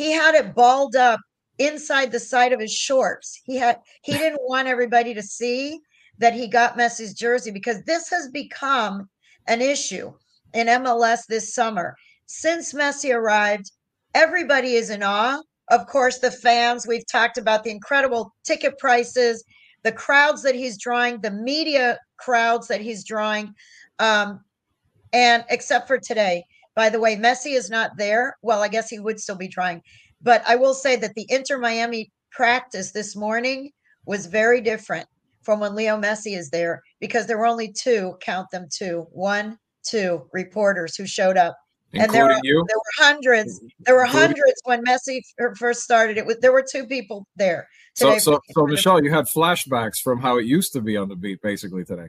he 0.00 0.12
had 0.12 0.34
it 0.34 0.54
balled 0.54 0.96
up 0.96 1.20
inside 1.58 2.10
the 2.10 2.18
side 2.18 2.54
of 2.54 2.60
his 2.60 2.72
shorts. 2.72 3.38
He 3.44 3.56
had 3.56 3.80
he 4.02 4.12
didn't 4.22 4.40
want 4.42 4.66
everybody 4.66 5.12
to 5.12 5.22
see 5.22 5.78
that 6.16 6.32
he 6.32 6.48
got 6.48 6.78
Messi's 6.78 7.12
jersey 7.12 7.50
because 7.50 7.82
this 7.82 8.08
has 8.08 8.28
become 8.28 9.10
an 9.46 9.60
issue 9.60 10.12
in 10.54 10.68
MLS 10.68 11.26
this 11.28 11.54
summer. 11.54 11.94
Since 12.24 12.72
Messi 12.72 13.14
arrived, 13.14 13.72
everybody 14.14 14.74
is 14.74 14.88
in 14.88 15.02
awe. 15.02 15.42
Of 15.68 15.86
course, 15.86 16.18
the 16.18 16.30
fans, 16.30 16.86
we've 16.86 17.06
talked 17.06 17.36
about 17.36 17.62
the 17.62 17.70
incredible 17.70 18.34
ticket 18.42 18.78
prices, 18.78 19.44
the 19.82 19.92
crowds 19.92 20.42
that 20.44 20.54
he's 20.54 20.78
drawing, 20.78 21.20
the 21.20 21.30
media 21.30 21.98
crowds 22.16 22.68
that 22.68 22.80
he's 22.80 23.04
drawing. 23.04 23.52
Um, 23.98 24.40
and 25.12 25.44
except 25.50 25.88
for 25.88 25.98
today, 25.98 26.44
by 26.74 26.88
the 26.88 27.00
way, 27.00 27.16
Messi 27.16 27.56
is 27.56 27.70
not 27.70 27.96
there. 27.96 28.36
Well, 28.42 28.62
I 28.62 28.68
guess 28.68 28.88
he 28.88 28.98
would 28.98 29.20
still 29.20 29.36
be 29.36 29.48
trying. 29.48 29.82
But 30.22 30.42
I 30.46 30.56
will 30.56 30.74
say 30.74 30.96
that 30.96 31.14
the 31.14 31.26
Inter 31.28 31.58
Miami 31.58 32.10
practice 32.30 32.92
this 32.92 33.16
morning 33.16 33.70
was 34.06 34.26
very 34.26 34.60
different 34.60 35.08
from 35.42 35.60
when 35.60 35.74
Leo 35.74 35.96
Messi 35.96 36.36
is 36.36 36.50
there 36.50 36.82
because 37.00 37.26
there 37.26 37.38
were 37.38 37.46
only 37.46 37.72
two, 37.72 38.16
count 38.20 38.50
them 38.50 38.66
two, 38.70 39.06
one, 39.12 39.58
two 39.82 40.26
reporters 40.32 40.96
who 40.96 41.06
showed 41.06 41.36
up 41.36 41.56
and 41.92 42.12
there 42.12 42.24
were, 42.24 42.38
you? 42.42 42.64
there 42.68 42.76
were 42.76 43.06
hundreds. 43.06 43.60
There 43.80 43.96
were 43.96 44.04
including 44.04 44.28
hundreds 44.28 44.60
when 44.64 44.84
Messi 44.84 45.22
first 45.56 45.82
started. 45.82 46.18
It 46.18 46.26
was 46.26 46.36
there 46.38 46.52
were 46.52 46.64
two 46.68 46.86
people 46.86 47.26
there. 47.36 47.68
Today 47.96 48.18
so, 48.18 48.34
so, 48.34 48.40
so 48.52 48.66
Michelle, 48.68 49.02
you 49.02 49.10
had 49.10 49.26
flashbacks 49.26 50.00
from 50.00 50.20
how 50.20 50.38
it 50.38 50.44
used 50.44 50.72
to 50.74 50.80
be 50.80 50.96
on 50.96 51.08
the 51.08 51.16
beat, 51.16 51.42
basically 51.42 51.84
today. 51.84 52.08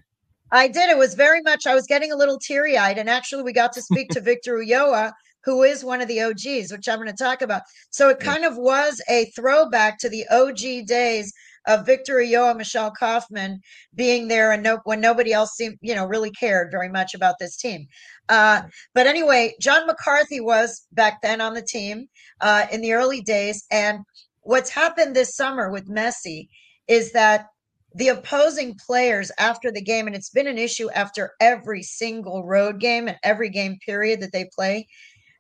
I 0.52 0.68
did. 0.68 0.90
It 0.90 0.98
was 0.98 1.14
very 1.14 1.42
much. 1.42 1.66
I 1.66 1.76
was 1.76 1.88
getting 1.88 2.12
a 2.12 2.18
little 2.18 2.38
teary 2.38 2.78
eyed, 2.78 2.98
and 2.98 3.10
actually, 3.10 3.44
we 3.44 3.54
got 3.54 3.74
to 3.74 3.82
speak 3.82 4.10
to 4.10 4.22
Victor 4.22 4.58
Ulloa, 4.58 5.14
who 5.44 5.64
is 5.64 5.84
one 5.84 6.02
of 6.02 6.08
the 6.08 6.22
OGs, 6.22 6.72
which 6.72 6.88
I'm 6.88 7.00
going 7.00 7.08
to 7.08 7.24
talk 7.24 7.42
about. 7.42 7.64
So 7.90 8.10
it 8.10 8.20
kind 8.20 8.46
of 8.46 8.58
was 8.58 9.02
a 9.10 9.26
throwback 9.36 9.98
to 10.00 10.10
the 10.10 10.26
OG 10.30 10.88
days 10.88 11.32
of 11.68 11.86
Victor 11.86 12.16
Ulloa, 12.16 12.56
Michelle 12.56 12.92
Kaufman 12.92 13.60
being 13.96 14.28
there, 14.28 14.52
and 14.52 14.64
no, 14.64 14.80
when 14.84 15.00
nobody 15.00 15.32
else 15.32 15.52
seemed, 15.56 15.78
you 15.82 15.96
know, 15.96 16.06
really 16.06 16.32
cared 16.32 16.72
very 16.72 16.90
much 16.90 17.14
about 17.14 17.36
this 17.40 17.56
team. 17.56 17.88
Uh, 18.30 18.64
but 18.94 19.08
anyway, 19.08 19.54
John 19.62 19.88
McCarthy 19.88 20.40
was 20.40 20.86
back 20.92 21.22
then 21.22 21.42
on 21.42 21.54
the 21.54 21.62
team 21.62 22.08
uh, 22.42 22.66
in 22.72 22.82
the 22.82 22.94
early 22.94 23.22
days, 23.22 23.66
and 23.72 24.00
what's 24.42 24.70
happened 24.70 25.16
this 25.16 25.36
summer 25.36 25.72
with 25.72 25.88
Messi 25.90 26.48
is 26.88 27.12
that 27.14 27.46
the 27.94 28.10
opposing 28.10 28.78
players 28.86 29.32
after 29.38 29.72
the 29.72 29.82
game, 29.82 30.08
and 30.08 30.16
it's 30.16 30.30
been 30.30 30.48
an 30.48 30.58
issue 30.58 30.90
after 30.92 31.34
every 31.40 31.84
single 31.84 32.46
road 32.46 32.80
game 32.80 33.08
and 33.08 33.18
every 33.24 33.50
game 33.50 33.78
period 33.86 34.22
that 34.22 34.32
they 34.32 34.50
play, 34.56 34.88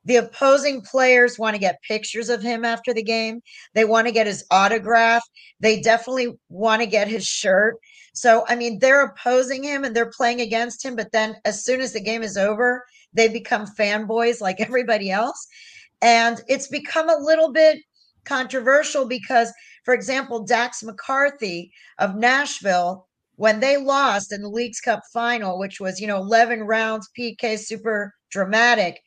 the 0.03 0.17
opposing 0.17 0.81
players 0.81 1.37
want 1.37 1.53
to 1.53 1.59
get 1.59 1.81
pictures 1.87 2.29
of 2.29 2.41
him 2.41 2.65
after 2.65 2.93
the 2.93 3.03
game. 3.03 3.41
They 3.75 3.85
want 3.85 4.07
to 4.07 4.13
get 4.13 4.27
his 4.27 4.43
autograph. 4.49 5.23
They 5.59 5.79
definitely 5.79 6.39
want 6.49 6.81
to 6.81 6.87
get 6.87 7.07
his 7.07 7.25
shirt. 7.25 7.75
So, 8.13 8.43
I 8.47 8.55
mean, 8.55 8.79
they're 8.79 9.05
opposing 9.05 9.63
him 9.63 9.83
and 9.83 9.95
they're 9.95 10.11
playing 10.11 10.41
against 10.41 10.83
him. 10.83 10.95
But 10.95 11.11
then 11.11 11.35
as 11.45 11.63
soon 11.63 11.81
as 11.81 11.93
the 11.93 12.01
game 12.01 12.23
is 12.23 12.35
over, 12.35 12.83
they 13.13 13.27
become 13.27 13.67
fanboys 13.67 14.41
like 14.41 14.59
everybody 14.59 15.11
else. 15.11 15.47
And 16.01 16.41
it's 16.47 16.67
become 16.67 17.09
a 17.09 17.23
little 17.23 17.51
bit 17.51 17.77
controversial 18.25 19.07
because, 19.07 19.51
for 19.83 19.93
example, 19.93 20.43
Dax 20.43 20.83
McCarty 20.83 21.69
of 21.99 22.15
Nashville, 22.15 23.07
when 23.35 23.59
they 23.59 23.77
lost 23.77 24.31
in 24.31 24.41
the 24.41 24.49
Leagues 24.49 24.79
Cup 24.79 25.01
final, 25.13 25.57
which 25.57 25.79
was, 25.79 25.99
you 25.99 26.07
know, 26.07 26.17
11 26.17 26.61
rounds, 26.61 27.09
PK, 27.17 27.57
super 27.57 28.13
dramatic 28.29 29.01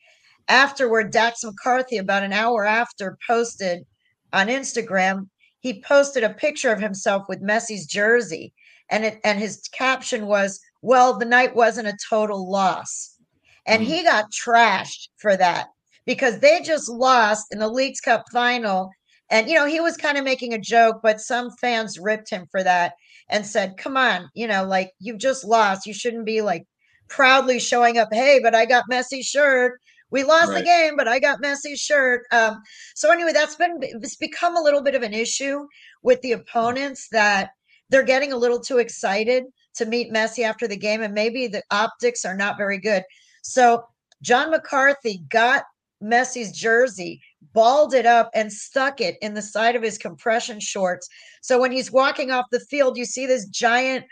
afterward, 0.47 1.11
Dax 1.11 1.43
McCarty, 1.43 1.99
about 1.99 2.23
an 2.23 2.33
hour 2.33 2.65
after, 2.65 3.17
posted 3.27 3.85
on 4.33 4.47
Instagram, 4.47 5.29
he 5.59 5.81
posted 5.81 6.23
a 6.23 6.33
picture 6.33 6.71
of 6.71 6.81
himself 6.81 7.23
with 7.27 7.41
Messi's 7.41 7.85
jersey. 7.85 8.53
And 8.89 9.03
it 9.03 9.19
and 9.23 9.39
his 9.39 9.61
caption 9.69 10.27
was, 10.27 10.59
Well, 10.81 11.17
the 11.17 11.25
night 11.25 11.55
wasn't 11.55 11.87
a 11.87 11.97
total 12.09 12.49
loss. 12.49 13.17
And 13.65 13.81
mm. 13.81 13.85
he 13.87 14.03
got 14.03 14.31
trashed 14.31 15.07
for 15.17 15.35
that 15.37 15.67
because 16.05 16.39
they 16.39 16.61
just 16.61 16.87
lost 16.87 17.47
in 17.51 17.59
the 17.59 17.69
Leagues 17.69 17.99
Cup 17.99 18.25
final. 18.31 18.91
And 19.31 19.49
you 19.49 19.55
know, 19.55 19.65
he 19.65 19.79
was 19.79 19.97
kind 19.97 20.17
of 20.17 20.23
making 20.23 20.53
a 20.53 20.59
joke, 20.59 20.99
but 21.01 21.19
some 21.19 21.51
fans 21.61 21.99
ripped 21.99 22.29
him 22.29 22.47
for 22.51 22.63
that 22.63 22.93
and 23.29 23.45
said, 23.45 23.77
Come 23.77 23.97
on, 23.97 24.29
you 24.33 24.47
know, 24.47 24.65
like 24.65 24.91
you've 24.99 25.19
just 25.19 25.43
lost. 25.43 25.85
You 25.85 25.93
shouldn't 25.93 26.25
be 26.25 26.41
like 26.41 26.65
proudly 27.07 27.59
showing 27.59 27.97
up, 27.97 28.09
hey, 28.11 28.39
but 28.41 28.55
I 28.55 28.65
got 28.65 28.85
Messi's 28.89 29.25
shirt 29.25 29.79
we 30.11 30.23
lost 30.23 30.49
right. 30.49 30.59
the 30.59 30.65
game, 30.65 30.95
but 30.95 31.07
I 31.07 31.19
got 31.19 31.41
Messi's 31.41 31.79
shirt. 31.79 32.23
Um, 32.31 32.61
so 32.95 33.11
anyway, 33.11 33.33
that's 33.33 33.55
been 33.55 33.77
it's 33.81 34.15
become 34.15 34.55
a 34.55 34.61
little 34.61 34.81
bit 34.81 34.95
of 34.95 35.03
an 35.03 35.13
issue 35.13 35.67
with 36.03 36.21
the 36.21 36.33
opponents 36.33 37.07
that 37.11 37.49
they're 37.89 38.03
getting 38.03 38.31
a 38.31 38.37
little 38.37 38.59
too 38.59 38.77
excited 38.77 39.43
to 39.75 39.85
meet 39.85 40.13
Messi 40.13 40.43
after 40.43 40.67
the 40.67 40.77
game, 40.77 41.01
and 41.01 41.13
maybe 41.13 41.47
the 41.47 41.63
optics 41.71 42.23
are 42.23 42.35
not 42.35 42.57
very 42.57 42.79
good. 42.79 43.03
So 43.43 43.83
John 44.21 44.51
McCarthy 44.51 45.23
got 45.29 45.63
Messi's 46.01 46.51
jersey, 46.51 47.21
balled 47.55 47.95
it 47.95 48.05
up, 48.05 48.29
and 48.35 48.53
stuck 48.53 49.01
it 49.01 49.17
in 49.21 49.33
the 49.33 49.41
side 49.41 49.75
of 49.75 49.81
his 49.81 49.97
compression 49.97 50.59
shorts. 50.59 51.07
So 51.41 51.59
when 51.59 51.71
he's 51.71 51.91
walking 51.91 52.29
off 52.29 52.45
the 52.51 52.59
field, 52.59 52.97
you 52.97 53.05
see 53.05 53.25
this 53.25 53.47
giant 53.47 54.05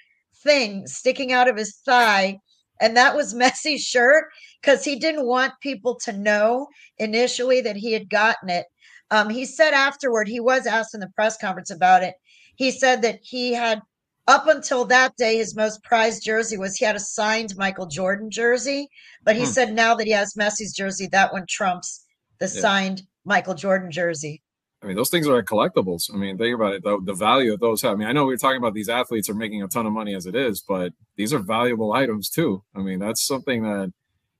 thing 0.44 0.88
sticking 0.88 1.32
out 1.32 1.48
of 1.48 1.56
his 1.56 1.76
thigh 1.86 2.40
and 2.84 2.98
that 2.98 3.16
was 3.16 3.34
Messi's 3.34 3.82
shirt 3.82 4.26
because 4.62 4.84
he 4.84 4.96
didn't 4.98 5.26
want 5.26 5.54
people 5.62 5.96
to 6.04 6.14
know 6.14 6.68
initially 6.98 7.62
that 7.62 7.78
he 7.78 7.94
had 7.94 8.10
gotten 8.10 8.50
it. 8.50 8.66
Um, 9.12 9.30
he 9.30 9.46
said 9.46 9.74
afterward, 9.74 10.28
he 10.28 10.40
was 10.40 10.66
asked 10.66 10.94
in 10.94 11.00
the 11.00 11.10
press 11.16 11.38
conference 11.38 11.70
about 11.70 12.04
it. 12.04 12.16
He 12.56 12.72
said 12.72 13.02
that 13.02 13.20
he 13.22 13.54
had, 13.54 13.82
up 14.28 14.48
until 14.48 14.86
that 14.86 15.16
day, 15.18 15.38
his 15.38 15.56
most 15.56 15.84
prized 15.84 16.24
jersey 16.24 16.58
was 16.58 16.76
he 16.76 16.86
had 16.86 16.96
a 16.96 17.00
signed 17.00 17.56
Michael 17.58 17.88
Jordan 17.88 18.32
jersey. 18.32 18.88
But 19.24 19.36
he 19.36 19.44
hmm. 19.44 19.50
said 19.50 19.74
now 19.74 19.96
that 19.96 20.08
he 20.08 20.14
has 20.14 20.34
Messi's 20.34 20.74
jersey, 20.74 21.08
that 21.08 21.34
one 21.34 21.46
trumps 21.48 22.06
the 22.40 22.46
yeah. 22.46 22.62
signed 22.62 23.02
Michael 23.26 23.56
Jordan 23.56 23.92
jersey. 23.92 24.42
I 24.82 24.86
mean, 24.86 24.98
those 24.98 25.10
things 25.10 25.28
are 25.28 25.42
collectibles. 25.42 26.14
I 26.14 26.18
mean, 26.18 26.38
think 26.38 26.56
about 26.56 26.74
it. 26.74 26.84
The, 26.84 27.00
the 27.02 27.14
value 27.14 27.54
of 27.54 27.62
those. 27.62 27.82
have. 27.84 27.94
I 27.94 27.96
mean, 27.96 28.08
I 28.08 28.12
know 28.12 28.26
we 28.26 28.34
are 28.34 28.38
talking 28.38 28.58
about 28.58 28.74
these 28.74 28.90
athletes 28.90 29.30
are 29.30 29.34
making 29.34 29.64
a 29.64 29.68
ton 29.68 29.86
of 29.86 29.94
money 29.94 30.14
as 30.14 30.26
it 30.26 30.36
is, 30.36 30.62
but 30.62 30.92
these 31.16 31.32
are 31.34 31.40
valuable 31.40 31.94
items 31.94 32.30
too. 32.30 32.64
I 32.76 32.80
mean, 32.80 33.00
that's 33.00 33.26
something 33.26 33.64
that 33.64 33.94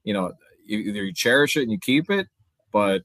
you 0.04 0.14
know 0.14 0.34
either 0.68 1.04
you 1.04 1.14
cherish 1.14 1.56
it 1.56 1.64
and 1.64 1.72
you 1.72 1.80
keep 1.80 2.10
it, 2.10 2.28
but 2.74 3.04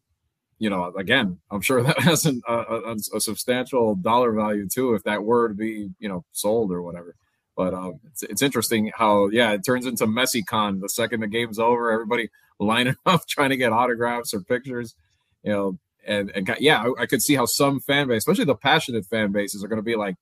you 0.58 0.68
know, 0.68 0.92
again, 0.96 1.38
I'm 1.50 1.60
sure 1.60 1.82
that 1.84 2.00
has 2.00 2.26
an, 2.26 2.42
a, 2.48 2.54
a, 2.54 2.96
a, 3.14 3.20
substantial 3.20 3.94
dollar 3.94 4.32
value 4.32 4.68
too 4.68 4.94
if 4.94 5.04
that 5.04 5.22
were 5.22 5.48
to 5.48 5.54
be 5.54 5.90
you 6.00 6.08
know 6.08 6.24
sold 6.32 6.72
or 6.72 6.82
whatever. 6.82 7.14
But 7.56 7.74
um, 7.74 8.00
it's, 8.06 8.22
it's 8.24 8.42
interesting 8.42 8.90
how 8.94 9.28
yeah, 9.28 9.52
it 9.52 9.64
turns 9.64 9.86
into 9.86 10.06
Messi 10.06 10.44
Con 10.44 10.80
the 10.80 10.88
second 10.88 11.20
the 11.20 11.28
game's 11.28 11.58
over. 11.58 11.90
Everybody 11.90 12.30
lining 12.58 12.96
up 13.06 13.26
trying 13.28 13.50
to 13.50 13.56
get 13.56 13.72
autographs 13.72 14.34
or 14.34 14.40
pictures. 14.40 14.94
You 15.42 15.52
know, 15.52 15.78
and 16.06 16.30
and 16.34 16.56
yeah, 16.58 16.82
I, 16.82 17.02
I, 17.02 17.06
could 17.06 17.22
see 17.22 17.34
how 17.34 17.46
some 17.46 17.80
fan 17.80 18.08
base, 18.08 18.18
especially 18.18 18.44
the 18.44 18.54
passionate 18.54 19.06
fan 19.06 19.30
bases, 19.30 19.62
are 19.62 19.68
going 19.68 19.78
to 19.78 19.82
be 19.82 19.96
like, 19.96 20.16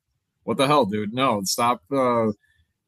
"What 0.45 0.57
the 0.57 0.67
hell, 0.67 0.85
dude? 0.85 1.15
No, 1.15 1.43
stop 1.45 1.83
uh, 1.93 2.33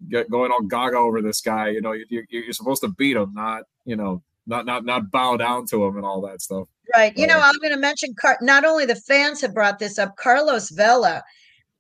get, 0.09 0.31
going 0.31 0.53
all 0.53 0.63
gaga 0.63 0.97
over 0.97 1.23
this 1.23 1.41
guy. 1.41 1.69
You 1.69 1.81
know, 1.81 1.93
you, 1.93 2.05
you, 2.09 2.25
you're 2.29 2.53
supposed 2.53 2.83
to 2.83 2.89
beat 2.89 3.17
him, 3.17 3.33
not 3.35 3.63
you 3.85 3.97
know, 3.97 4.23
not 4.47 4.67
not 4.67 4.85
not 4.85 5.11
bow 5.11 5.37
down 5.37 5.67
to 5.67 5.85
him 5.85 5.97
and 5.97 6.05
all 6.05 6.21
that 6.23 6.43
stuff." 6.43 6.69
Right. 6.95 7.17
You 7.17 7.27
know, 7.27 7.39
I'm 7.39 7.57
going 7.61 7.75
to 7.75 7.79
mention 7.79 8.15
Car- 8.19 8.39
not 8.41 8.65
only 8.65 8.87
the 8.87 8.97
fans 8.97 9.43
have 9.43 9.53
brought 9.53 9.79
this 9.79 9.99
up. 9.99 10.17
Carlos 10.17 10.71
Vela, 10.71 11.23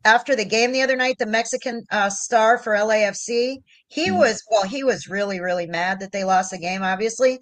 after 0.04 0.36
the 0.36 0.44
game 0.44 0.72
the 0.72 0.82
other 0.82 0.96
night, 0.96 1.16
the 1.18 1.26
Mexican 1.26 1.84
uh, 1.90 2.10
star 2.10 2.58
for 2.58 2.74
LAFC, 2.74 3.56
he 3.88 4.08
mm 4.08 4.18
was 4.18 4.44
well, 4.50 4.64
he 4.64 4.84
was 4.84 5.08
really 5.08 5.40
really 5.40 5.66
mad 5.66 6.00
that 6.00 6.12
they 6.12 6.24
lost 6.24 6.50
the 6.50 6.58
game, 6.58 6.82
obviously, 6.82 7.38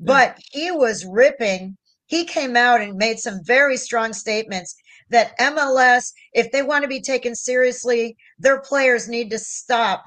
but 0.00 0.36
yeah. 0.52 0.62
he 0.62 0.70
was 0.70 1.04
ripping 1.04 1.76
he 2.10 2.24
came 2.24 2.56
out 2.56 2.80
and 2.80 2.96
made 2.96 3.20
some 3.20 3.38
very 3.44 3.76
strong 3.76 4.12
statements 4.12 4.74
that 5.10 5.38
MLS, 5.38 6.12
if 6.32 6.50
they 6.50 6.60
want 6.60 6.82
to 6.82 6.88
be 6.88 7.00
taken 7.00 7.36
seriously, 7.36 8.16
their 8.36 8.60
players 8.60 9.08
need 9.08 9.30
to 9.30 9.38
stop 9.38 10.02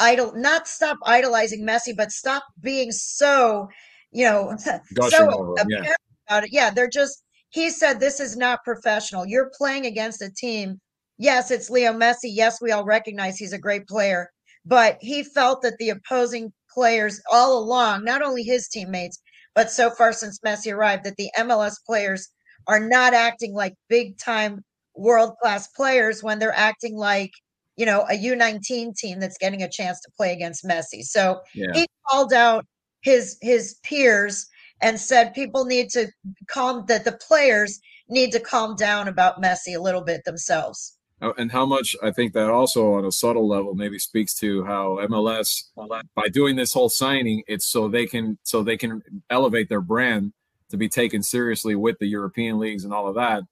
idol, 0.00 0.32
not 0.34 0.66
stop 0.66 0.96
idolizing 1.04 1.62
Messi, 1.62 1.94
but 1.94 2.10
stop 2.10 2.42
being 2.62 2.90
so, 2.90 3.68
you 4.12 4.24
know, 4.24 4.56
so 5.10 5.54
yeah. 5.68 5.92
about 6.26 6.44
it. 6.44 6.50
Yeah, 6.52 6.70
they're 6.70 6.88
just. 6.88 7.22
He 7.50 7.68
said 7.68 8.00
this 8.00 8.18
is 8.18 8.34
not 8.34 8.64
professional. 8.64 9.26
You're 9.26 9.50
playing 9.54 9.84
against 9.84 10.22
a 10.22 10.30
team. 10.30 10.80
Yes, 11.18 11.50
it's 11.50 11.68
Leo 11.68 11.92
Messi. 11.92 12.30
Yes, 12.32 12.62
we 12.62 12.72
all 12.72 12.86
recognize 12.86 13.36
he's 13.36 13.52
a 13.52 13.58
great 13.58 13.86
player, 13.86 14.30
but 14.64 14.96
he 15.02 15.22
felt 15.22 15.60
that 15.60 15.76
the 15.78 15.90
opposing 15.90 16.50
players 16.72 17.20
all 17.30 17.58
along, 17.58 18.04
not 18.04 18.22
only 18.22 18.42
his 18.42 18.68
teammates, 18.68 19.20
but 19.54 19.70
so 19.70 19.90
far 19.90 20.12
since 20.12 20.38
Messi 20.40 20.72
arrived, 20.72 21.04
that 21.04 21.16
the 21.16 21.30
MLS 21.38 21.74
players 21.86 22.28
are 22.66 22.80
not 22.80 23.14
acting 23.14 23.54
like 23.54 23.74
big 23.88 24.18
time 24.18 24.62
world 24.94 25.34
class 25.40 25.68
players 25.68 26.22
when 26.22 26.38
they're 26.38 26.56
acting 26.56 26.96
like 26.96 27.32
you 27.76 27.86
know 27.86 28.02
a 28.10 28.14
U19 28.14 28.94
team 28.94 29.20
that's 29.20 29.38
getting 29.38 29.62
a 29.62 29.70
chance 29.70 30.00
to 30.00 30.10
play 30.16 30.32
against 30.32 30.64
Messi. 30.64 31.02
So 31.02 31.40
yeah. 31.54 31.72
he 31.74 31.86
called 32.08 32.32
out 32.32 32.66
his 33.02 33.36
his 33.40 33.76
peers 33.82 34.46
and 34.80 34.98
said 34.98 35.34
people 35.34 35.64
need 35.64 35.90
to 35.90 36.08
calm 36.48 36.84
that 36.88 37.04
the 37.04 37.12
players 37.12 37.78
need 38.08 38.32
to 38.32 38.40
calm 38.40 38.76
down 38.76 39.08
about 39.08 39.42
Messi 39.42 39.76
a 39.76 39.80
little 39.80 40.02
bit 40.02 40.24
themselves. 40.24 40.96
Oh, 41.22 41.32
and 41.38 41.52
how 41.52 41.64
much 41.64 41.94
I 42.02 42.10
think 42.10 42.32
that 42.32 42.50
also 42.50 42.94
on 42.94 43.04
a 43.04 43.12
subtle 43.12 43.46
level 43.46 43.76
maybe 43.76 43.96
speaks 43.96 44.34
to 44.40 44.64
how 44.64 44.98
MLS 45.06 45.68
by 46.16 46.28
doing 46.28 46.56
this 46.56 46.72
whole 46.72 46.88
signing, 46.88 47.44
it's 47.46 47.64
so 47.64 47.86
they 47.86 48.06
can 48.06 48.38
so 48.42 48.64
they 48.64 48.76
can 48.76 49.02
elevate 49.30 49.68
their 49.68 49.80
brand 49.80 50.32
to 50.70 50.76
be 50.76 50.88
taken 50.88 51.22
seriously 51.22 51.76
with 51.76 51.96
the 52.00 52.06
European 52.06 52.58
leagues 52.58 52.84
and 52.84 52.92
all 52.92 53.06
of 53.06 53.14
that. 53.14 53.44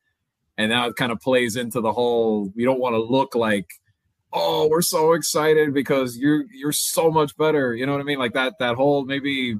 And 0.58 0.70
now 0.70 0.88
it 0.88 0.96
kind 0.96 1.12
of 1.12 1.20
plays 1.20 1.54
into 1.54 1.80
the 1.80 1.92
whole 1.92 2.52
you 2.56 2.66
don't 2.66 2.80
want 2.80 2.94
to 2.94 3.00
look 3.00 3.36
like, 3.36 3.70
oh, 4.32 4.66
we're 4.68 4.82
so 4.82 5.12
excited 5.12 5.72
because 5.72 6.18
you're 6.18 6.46
you're 6.52 6.72
so 6.72 7.08
much 7.08 7.36
better. 7.36 7.72
You 7.72 7.86
know 7.86 7.92
what 7.92 8.00
I 8.00 8.04
mean? 8.04 8.18
Like 8.18 8.32
that 8.32 8.54
that 8.58 8.74
whole 8.74 9.04
maybe 9.04 9.56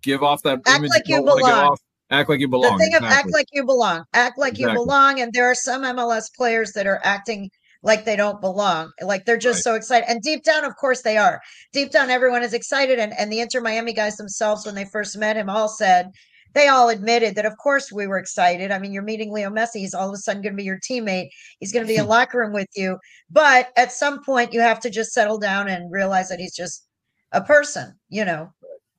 give 0.00 0.22
off 0.22 0.44
that 0.44 0.60
Act 0.64 0.78
image 0.78 0.90
like 0.90 1.08
you 1.08 1.24
belong. 1.24 1.76
Act 2.10 2.28
like 2.28 2.40
you 2.40 2.48
belong. 2.48 2.78
The 2.78 2.84
thing 2.84 2.94
exactly. 2.94 3.08
of 3.08 3.12
act 3.14 3.32
like 3.32 3.46
you 3.52 3.64
belong. 3.64 4.04
Act 4.12 4.38
like 4.38 4.52
exactly. 4.52 4.72
you 4.72 4.78
belong. 4.78 5.20
And 5.20 5.32
there 5.32 5.50
are 5.50 5.54
some 5.54 5.82
MLS 5.82 6.24
players 6.36 6.72
that 6.72 6.86
are 6.86 7.00
acting 7.04 7.50
like 7.82 8.04
they 8.04 8.16
don't 8.16 8.40
belong. 8.40 8.92
Like 9.00 9.24
they're 9.24 9.38
just 9.38 9.58
right. 9.58 9.72
so 9.72 9.74
excited. 9.74 10.08
And 10.08 10.22
deep 10.22 10.44
down, 10.44 10.64
of 10.64 10.76
course, 10.76 11.02
they 11.02 11.16
are. 11.16 11.40
Deep 11.72 11.90
down, 11.90 12.10
everyone 12.10 12.42
is 12.42 12.54
excited. 12.54 12.98
And, 12.98 13.12
and 13.18 13.32
the 13.32 13.40
Inter 13.40 13.60
Miami 13.60 13.92
guys 13.92 14.16
themselves, 14.16 14.66
when 14.66 14.74
they 14.74 14.84
first 14.84 15.16
met 15.18 15.36
him, 15.36 15.48
all 15.48 15.68
said 15.68 16.10
they 16.54 16.68
all 16.68 16.88
admitted 16.90 17.34
that, 17.34 17.46
of 17.46 17.56
course, 17.56 17.90
we 17.90 18.06
were 18.06 18.18
excited. 18.18 18.70
I 18.70 18.78
mean, 18.78 18.92
you're 18.92 19.02
meeting 19.02 19.32
Leo 19.32 19.50
Messi. 19.50 19.76
He's 19.76 19.94
all 19.94 20.08
of 20.08 20.14
a 20.14 20.18
sudden 20.18 20.42
going 20.42 20.52
to 20.52 20.56
be 20.56 20.64
your 20.64 20.80
teammate. 20.80 21.28
He's 21.60 21.72
going 21.72 21.86
to 21.86 21.92
be 21.92 21.96
in 21.98 22.06
locker 22.08 22.38
room 22.38 22.52
with 22.52 22.68
you. 22.76 22.98
But 23.30 23.70
at 23.76 23.92
some 23.92 24.22
point, 24.22 24.52
you 24.52 24.60
have 24.60 24.80
to 24.80 24.90
just 24.90 25.12
settle 25.12 25.38
down 25.38 25.68
and 25.68 25.90
realize 25.90 26.28
that 26.28 26.40
he's 26.40 26.54
just 26.54 26.86
a 27.32 27.40
person, 27.40 27.94
you 28.08 28.24
know. 28.24 28.52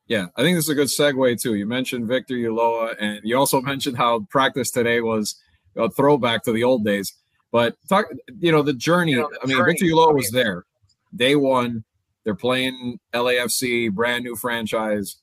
Yeah, 0.08 0.28
I 0.36 0.42
think 0.42 0.58
this 0.58 0.66
is 0.66 0.70
a 0.70 0.76
good 0.76 0.88
segue 0.88 1.42
too. 1.42 1.56
You 1.56 1.66
mentioned 1.66 2.08
Victor 2.08 2.36
Ulloa, 2.36 2.96
and 3.00 3.22
you 3.24 3.38
also 3.38 3.62
mentioned 3.72 3.98
how 3.98 4.22
practice 4.30 4.72
today 4.72 5.02
was 5.02 5.36
a 5.76 5.90
throwback 5.90 6.44
to 6.44 6.52
the 6.52 6.64
old 6.64 6.86
days. 6.86 7.14
But 7.52 7.76
talk, 7.88 8.06
you 8.40 8.52
know, 8.52 8.64
the 8.64 8.74
journey. 8.74 9.12
You 9.12 9.22
know, 9.22 9.30
the 9.32 9.40
I 9.44 9.46
mean, 9.46 9.58
journey, 9.58 9.74
Victor 9.74 9.86
Ulloa 9.86 10.16
was 10.16 10.32
there 10.32 10.66
day 11.16 11.36
one. 11.36 11.84
They're 12.24 12.36
playing 12.36 13.00
LAFC, 13.14 13.92
brand 13.92 14.24
new 14.24 14.36
franchise, 14.36 15.18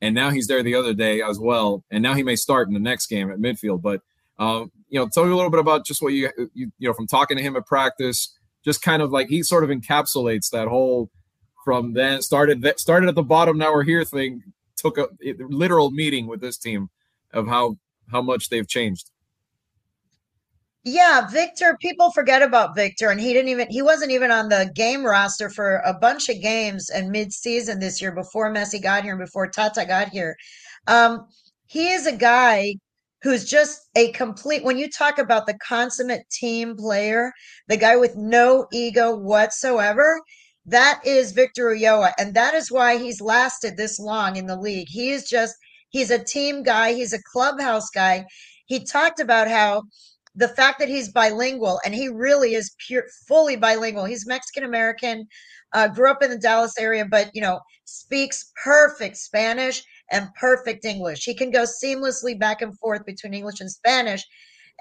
and 0.00 0.14
now 0.14 0.30
he's 0.30 0.46
there 0.46 0.62
the 0.62 0.74
other 0.74 0.94
day 0.94 1.22
as 1.22 1.38
well. 1.38 1.84
And 1.90 2.02
now 2.02 2.14
he 2.14 2.22
may 2.22 2.36
start 2.36 2.68
in 2.68 2.74
the 2.74 2.80
next 2.80 3.06
game 3.06 3.30
at 3.30 3.38
midfield. 3.38 3.82
But 3.82 4.02
um, 4.38 4.72
you 4.88 4.98
know, 4.98 5.08
tell 5.12 5.24
me 5.24 5.30
a 5.30 5.36
little 5.36 5.50
bit 5.50 5.60
about 5.60 5.86
just 5.86 6.02
what 6.02 6.12
you, 6.12 6.30
you 6.54 6.70
you 6.78 6.88
know 6.88 6.94
from 6.94 7.06
talking 7.06 7.36
to 7.36 7.42
him 7.42 7.56
at 7.56 7.66
practice. 7.66 8.36
Just 8.62 8.82
kind 8.82 9.00
of 9.00 9.10
like 9.10 9.28
he 9.28 9.42
sort 9.42 9.64
of 9.64 9.70
encapsulates 9.70 10.50
that 10.50 10.68
whole 10.68 11.10
from 11.70 11.92
then 11.92 12.20
started 12.20 12.62
that 12.62 12.80
started 12.80 13.08
at 13.08 13.14
the 13.14 13.22
bottom 13.22 13.56
now 13.56 13.72
we're 13.72 13.84
here 13.84 14.04
thing 14.04 14.42
took 14.76 14.98
a 14.98 15.06
literal 15.38 15.92
meeting 15.92 16.26
with 16.26 16.40
this 16.40 16.58
team 16.58 16.90
of 17.32 17.46
how 17.46 17.76
how 18.10 18.20
much 18.20 18.48
they've 18.48 18.66
changed. 18.66 19.12
Yeah 20.82 21.28
victor 21.30 21.78
people 21.80 22.10
forget 22.10 22.42
about 22.42 22.74
victor 22.74 23.10
and 23.10 23.20
he 23.20 23.32
didn't 23.32 23.50
even 23.50 23.68
he 23.70 23.82
wasn't 23.82 24.10
even 24.10 24.32
on 24.32 24.48
the 24.48 24.72
game 24.74 25.04
roster 25.04 25.48
for 25.48 25.76
a 25.86 25.94
bunch 25.94 26.28
of 26.28 26.42
games 26.42 26.90
and 26.90 27.08
mid-season 27.08 27.78
this 27.78 28.02
year 28.02 28.10
before 28.10 28.52
messi 28.52 28.82
got 28.82 29.04
here 29.04 29.12
and 29.12 29.24
before 29.24 29.48
tata 29.48 29.84
got 29.86 30.08
here. 30.08 30.36
Um 30.88 31.28
he 31.66 31.92
is 31.92 32.04
a 32.08 32.16
guy 32.16 32.74
who's 33.22 33.44
just 33.44 33.90
a 33.94 34.10
complete 34.10 34.64
when 34.64 34.76
you 34.76 34.90
talk 34.90 35.18
about 35.18 35.46
the 35.46 35.56
consummate 35.58 36.28
team 36.30 36.76
player 36.76 37.32
the 37.68 37.76
guy 37.76 37.94
with 37.94 38.16
no 38.16 38.66
ego 38.72 39.14
whatsoever 39.16 40.20
that 40.66 41.00
is 41.04 41.32
Victor 41.32 41.70
Ulloa, 41.70 42.12
and 42.18 42.34
that 42.34 42.54
is 42.54 42.70
why 42.70 42.98
he's 42.98 43.20
lasted 43.20 43.76
this 43.76 43.98
long 43.98 44.36
in 44.36 44.46
the 44.46 44.56
league. 44.56 44.88
He 44.88 45.10
is 45.10 45.28
just 45.28 45.54
he's 45.90 46.10
a 46.10 46.22
team 46.22 46.62
guy, 46.62 46.92
he's 46.92 47.12
a 47.12 47.22
clubhouse 47.32 47.90
guy. 47.90 48.24
He 48.66 48.84
talked 48.84 49.20
about 49.20 49.48
how 49.48 49.82
the 50.34 50.48
fact 50.48 50.78
that 50.78 50.88
he's 50.88 51.10
bilingual 51.12 51.80
and 51.84 51.94
he 51.94 52.08
really 52.08 52.54
is 52.54 52.74
pure 52.86 53.04
fully 53.26 53.56
bilingual. 53.56 54.04
He's 54.04 54.26
Mexican 54.26 54.64
American, 54.64 55.26
uh, 55.72 55.88
grew 55.88 56.10
up 56.10 56.22
in 56.22 56.30
the 56.30 56.38
Dallas 56.38 56.78
area, 56.78 57.04
but 57.04 57.30
you 57.34 57.40
know, 57.40 57.60
speaks 57.84 58.50
perfect 58.62 59.16
Spanish 59.16 59.82
and 60.10 60.28
perfect 60.38 60.84
English. 60.84 61.24
He 61.24 61.34
can 61.34 61.50
go 61.50 61.64
seamlessly 61.64 62.38
back 62.38 62.62
and 62.62 62.78
forth 62.78 63.04
between 63.04 63.34
English 63.34 63.60
and 63.60 63.70
Spanish. 63.70 64.24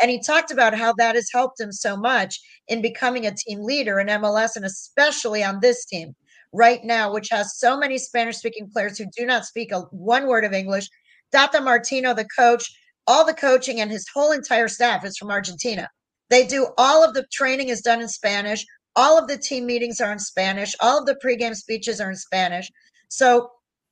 And 0.02 0.10
he 0.10 0.22
talked 0.22 0.52
about 0.52 0.78
how 0.78 0.94
that 0.98 1.16
has 1.16 1.30
helped 1.34 1.60
him 1.60 1.72
so 1.72 1.98
much 1.98 2.40
in 2.68 2.82
becoming 2.82 3.26
a 3.26 3.36
team 3.36 3.62
leader 3.62 4.00
in 4.00 4.08
MLS 4.08 4.56
and 4.56 4.66
especially 4.66 5.44
on 5.44 5.60
this 5.60 5.86
team 5.86 6.16
right 6.54 6.84
now, 6.84 7.14
which 7.14 7.30
has 7.32 7.58
so 7.58 7.78
many 7.78 7.98
Spanish 7.98 8.38
speaking 8.38 8.70
players 8.72 8.98
who 8.98 9.06
do 9.16 9.26
not 9.26 9.46
speak 9.46 9.72
a 9.72 9.82
one 9.92 10.28
word 10.28 10.46
of 10.46 10.54
English. 10.54 10.88
Tata 11.32 11.62
Martino, 11.62 12.14
the 12.14 12.28
coach, 12.38 12.72
all 13.06 13.26
the 13.26 13.34
coaching 13.34 13.82
and 13.82 13.92
his 13.92 14.06
whole 14.14 14.32
entire 14.32 14.68
staff 14.68 15.06
is 15.06 15.18
from 15.18 15.32
Argentina. 15.32 15.90
They 16.30 16.46
do 16.46 16.68
all 16.78 17.04
of 17.04 17.14
the 17.14 17.26
training 17.32 17.70
is 17.70 17.82
done 17.82 18.02
in 18.02 18.08
Spanish. 18.08 18.66
All 18.96 19.18
of 19.18 19.28
the 19.28 19.38
team 19.38 19.66
meetings 19.66 20.00
are 20.00 20.12
in 20.12 20.20
Spanish. 20.20 20.76
All 20.80 21.00
of 21.00 21.06
the 21.06 21.18
pregame 21.24 21.56
speeches 21.56 22.00
are 22.00 22.10
in 22.10 22.16
Spanish. 22.16 22.70
So 23.10 23.50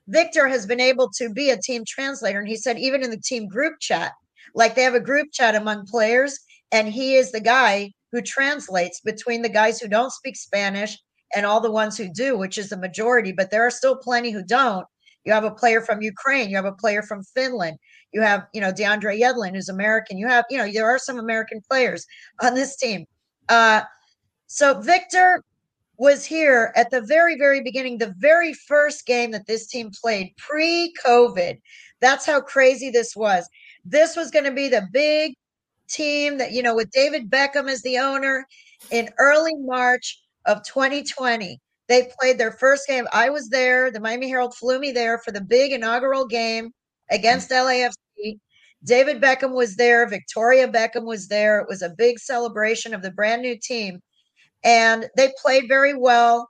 Victor 0.08 0.48
has 0.48 0.66
been 0.66 0.80
able 0.80 1.10
to 1.18 1.30
be 1.30 1.50
a 1.50 1.58
team 1.58 1.84
translator. 1.88 2.40
And 2.40 2.48
he 2.48 2.56
said, 2.56 2.78
even 2.78 3.04
in 3.04 3.10
the 3.10 3.20
team 3.20 3.48
group 3.48 3.74
chat, 3.80 4.14
like 4.58 4.74
they 4.74 4.82
have 4.82 4.96
a 4.96 5.00
group 5.00 5.28
chat 5.32 5.56
among 5.56 5.86
players, 5.86 6.40
and 6.72 6.90
he 6.90 7.16
is 7.16 7.32
the 7.32 7.40
guy 7.40 7.92
who 8.12 8.22
translates 8.22 9.00
between 9.02 9.44
the 9.44 9.50
guys 9.50 9.80
who 9.80 9.88
don't 9.88 10.12
speak 10.12 10.36
Spanish 10.36 10.98
and 11.36 11.46
all 11.46 11.62
the 11.62 11.72
ones 11.72 11.96
who 11.96 12.10
do, 12.12 12.36
which 12.38 12.58
is 12.58 12.70
the 12.70 12.78
majority, 12.78 13.32
but 13.32 13.52
there 13.52 13.66
are 13.66 13.72
still 13.72 13.96
plenty 13.96 14.32
who 14.32 14.44
don't. 14.44 14.86
You 15.26 15.34
have 15.34 15.44
a 15.44 15.52
player 15.52 15.82
from 15.82 16.02
Ukraine, 16.02 16.50
you 16.50 16.56
have 16.56 16.66
a 16.66 16.72
player 16.72 17.04
from 17.04 17.22
Finland, 17.36 17.78
you 18.14 18.22
have, 18.22 18.48
you 18.52 18.60
know, 18.60 18.72
DeAndre 18.72 19.20
Yedlin, 19.20 19.54
who's 19.54 19.70
American. 19.70 20.18
You 20.18 20.28
have, 20.28 20.46
you 20.50 20.58
know, 20.58 20.72
there 20.72 20.90
are 20.90 20.98
some 20.98 21.20
American 21.20 21.62
players 21.70 22.08
on 22.42 22.56
this 22.56 22.76
team. 22.78 23.06
Uh, 23.50 23.82
so 24.48 24.82
Victor 24.82 25.44
was 25.98 26.26
here 26.26 26.74
at 26.76 26.90
the 26.90 27.02
very, 27.02 27.38
very 27.38 27.62
beginning, 27.62 28.00
the 28.00 28.16
very 28.18 28.54
first 28.54 29.06
game 29.06 29.32
that 29.32 29.46
this 29.46 29.68
team 29.68 29.92
played 30.02 30.34
pre 30.38 30.94
COVID. 31.06 31.60
That's 32.00 32.26
how 32.26 32.42
crazy 32.42 32.90
this 32.90 33.16
was. 33.16 33.48
This 33.90 34.18
was 34.18 34.32
going 34.32 34.44
to 34.44 34.52
be 34.52 34.68
the 34.68 34.86
big 34.92 35.34
team 35.88 36.38
that, 36.40 36.52
you 36.52 36.62
know, 36.62 36.76
with 36.76 36.92
David 36.92 37.30
Beckham 37.30 37.70
as 37.70 37.82
the 37.84 37.98
owner 37.98 38.46
in 38.92 39.10
early 39.18 39.56
March 39.56 40.22
of 40.46 40.62
2020. 40.66 41.58
They 41.88 42.12
played 42.20 42.38
their 42.38 42.52
first 42.52 42.86
game. 42.86 43.08
I 43.14 43.30
was 43.30 43.48
there. 43.48 43.90
The 43.90 44.02
Miami 44.02 44.28
Herald 44.28 44.56
flew 44.56 44.78
me 44.80 44.92
there 44.92 45.20
for 45.20 45.32
the 45.32 45.40
big 45.40 45.72
inaugural 45.72 46.28
game 46.28 46.72
against 47.10 47.50
LAFC. 47.50 48.40
David 48.84 49.22
Beckham 49.22 49.56
was 49.56 49.78
there. 49.78 50.06
Victoria 50.06 50.68
Beckham 50.68 51.06
was 51.06 51.30
there. 51.30 51.62
It 51.62 51.70
was 51.70 51.82
a 51.82 51.96
big 51.98 52.20
celebration 52.20 52.94
of 52.94 53.02
the 53.02 53.12
brand 53.12 53.42
new 53.42 53.58
team. 53.58 54.02
And 54.66 55.08
they 55.16 55.32
played 55.42 55.70
very 55.70 55.94
well. 55.94 56.50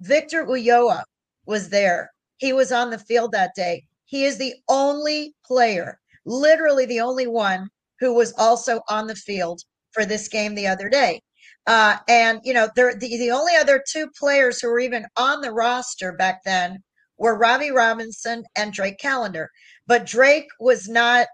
Victor 0.00 0.44
Ulloa 0.44 1.02
was 1.46 1.70
there. 1.70 2.10
He 2.36 2.52
was 2.52 2.72
on 2.72 2.90
the 2.90 2.98
field 2.98 3.32
that 3.32 3.54
day. 3.56 3.84
He 4.04 4.26
is 4.26 4.36
the 4.36 4.54
only 4.68 5.34
player 5.46 5.98
literally 6.24 6.86
the 6.86 7.00
only 7.00 7.26
one 7.26 7.68
who 8.00 8.14
was 8.14 8.32
also 8.38 8.80
on 8.88 9.06
the 9.06 9.14
field 9.14 9.60
for 9.92 10.04
this 10.04 10.28
game 10.28 10.54
the 10.54 10.66
other 10.66 10.88
day. 10.88 11.20
Uh, 11.66 11.96
and 12.08 12.40
you 12.44 12.52
know, 12.52 12.68
the 12.76 12.96
the 13.00 13.30
only 13.30 13.56
other 13.56 13.82
two 13.90 14.08
players 14.18 14.60
who 14.60 14.68
were 14.68 14.80
even 14.80 15.06
on 15.16 15.40
the 15.40 15.52
roster 15.52 16.12
back 16.12 16.40
then 16.44 16.82
were 17.16 17.38
Robbie 17.38 17.70
Robinson 17.70 18.44
and 18.56 18.72
Drake 18.72 18.98
Callender. 19.00 19.48
But 19.86 20.06
Drake 20.06 20.48
was 20.60 20.88
not 20.88 21.26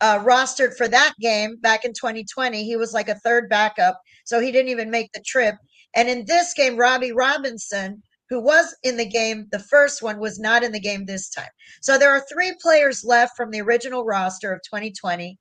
uh, 0.00 0.18
rostered 0.20 0.76
for 0.76 0.86
that 0.88 1.14
game 1.20 1.56
back 1.60 1.84
in 1.84 1.92
2020. 1.92 2.64
He 2.64 2.76
was 2.76 2.92
like 2.92 3.08
a 3.08 3.18
third 3.20 3.48
backup, 3.48 3.98
so 4.24 4.38
he 4.38 4.52
didn't 4.52 4.70
even 4.70 4.90
make 4.90 5.10
the 5.12 5.22
trip. 5.26 5.56
And 5.96 6.08
in 6.08 6.24
this 6.26 6.54
game, 6.54 6.76
Robbie 6.76 7.12
Robinson 7.12 8.02
who 8.30 8.40
was 8.40 8.74
in 8.82 8.96
the 8.96 9.08
game, 9.08 9.46
the 9.52 9.58
first 9.58 10.02
one, 10.02 10.18
was 10.18 10.38
not 10.38 10.62
in 10.62 10.72
the 10.72 10.80
game 10.80 11.04
this 11.04 11.28
time. 11.28 11.50
So 11.80 11.98
there 11.98 12.10
are 12.10 12.24
three 12.32 12.54
players 12.60 13.04
left 13.04 13.36
from 13.36 13.50
the 13.50 13.60
original 13.60 14.04
roster 14.04 14.52
of 14.52 14.60
2020, 14.62 15.38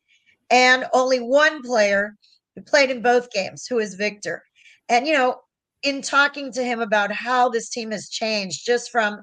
and 0.50 0.86
only 0.94 1.20
one 1.20 1.62
player 1.64 2.16
who 2.56 2.62
played 2.62 2.92
in 2.92 3.02
both 3.02 3.32
games, 3.32 3.66
who 3.66 3.80
is 3.80 3.96
Victor. 3.96 4.44
And, 4.90 5.08
you 5.08 5.14
know, 5.14 5.38
in 5.84 6.02
talking 6.02 6.52
to 6.54 6.64
him 6.64 6.80
about 6.82 7.12
how 7.12 7.50
this 7.50 7.70
team 7.70 7.92
has 7.92 8.10
changed 8.10 8.66
just 8.66 8.92
from, 8.92 9.20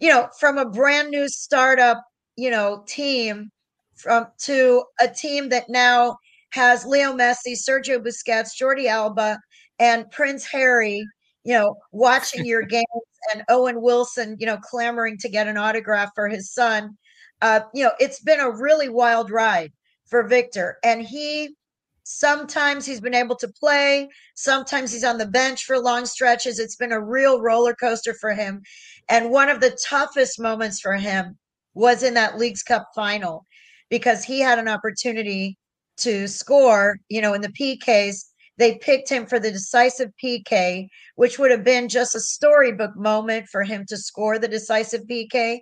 you 0.00 0.08
know, 0.08 0.28
from 0.38 0.58
a 0.58 0.68
brand 0.68 1.10
new 1.10 1.28
startup, 1.28 2.02
you 2.36 2.50
know, 2.50 2.84
team 2.86 3.50
from 3.96 4.26
to 4.38 4.84
a 5.00 5.08
team 5.08 5.48
that 5.48 5.68
now 5.68 6.16
has 6.50 6.84
Leo 6.84 7.12
Messi, 7.12 7.54
Sergio 7.54 7.98
Busquets, 7.98 8.50
Jordi 8.60 8.86
Alba, 8.86 9.38
and 9.78 10.10
Prince 10.10 10.44
Harry 10.44 11.04
you 11.46 11.52
know, 11.52 11.76
watching 11.92 12.44
your 12.44 12.62
games 12.62 12.84
and 13.32 13.44
Owen 13.48 13.80
Wilson, 13.80 14.36
you 14.40 14.46
know, 14.46 14.56
clamoring 14.56 15.16
to 15.18 15.28
get 15.28 15.46
an 15.46 15.56
autograph 15.56 16.10
for 16.12 16.28
his 16.28 16.52
son. 16.52 16.98
Uh, 17.40 17.60
you 17.72 17.84
know, 17.84 17.92
it's 18.00 18.20
been 18.20 18.40
a 18.40 18.50
really 18.50 18.88
wild 18.88 19.30
ride 19.30 19.72
for 20.06 20.26
Victor. 20.26 20.78
And 20.82 21.02
he 21.02 21.54
sometimes 22.02 22.84
he's 22.84 23.00
been 23.00 23.14
able 23.14 23.36
to 23.36 23.48
play, 23.60 24.08
sometimes 24.34 24.92
he's 24.92 25.04
on 25.04 25.18
the 25.18 25.26
bench 25.26 25.64
for 25.64 25.78
long 25.78 26.04
stretches. 26.04 26.58
It's 26.58 26.76
been 26.76 26.92
a 26.92 27.00
real 27.00 27.40
roller 27.40 27.74
coaster 27.74 28.14
for 28.20 28.32
him. 28.32 28.62
And 29.08 29.30
one 29.30 29.48
of 29.48 29.60
the 29.60 29.78
toughest 29.88 30.40
moments 30.40 30.80
for 30.80 30.94
him 30.94 31.38
was 31.74 32.02
in 32.02 32.14
that 32.14 32.38
Leagues 32.38 32.64
Cup 32.64 32.88
final 32.92 33.44
because 33.88 34.24
he 34.24 34.40
had 34.40 34.58
an 34.58 34.66
opportunity 34.66 35.56
to 35.98 36.26
score, 36.26 36.98
you 37.08 37.20
know, 37.20 37.34
in 37.34 37.40
the 37.40 37.52
PKs 37.52 38.24
they 38.58 38.78
picked 38.78 39.08
him 39.08 39.26
for 39.26 39.38
the 39.38 39.50
decisive 39.50 40.10
PK, 40.22 40.88
which 41.16 41.38
would 41.38 41.50
have 41.50 41.64
been 41.64 41.88
just 41.88 42.14
a 42.14 42.20
storybook 42.20 42.96
moment 42.96 43.48
for 43.48 43.62
him 43.62 43.84
to 43.88 43.96
score 43.96 44.38
the 44.38 44.48
decisive 44.48 45.02
PK, 45.10 45.60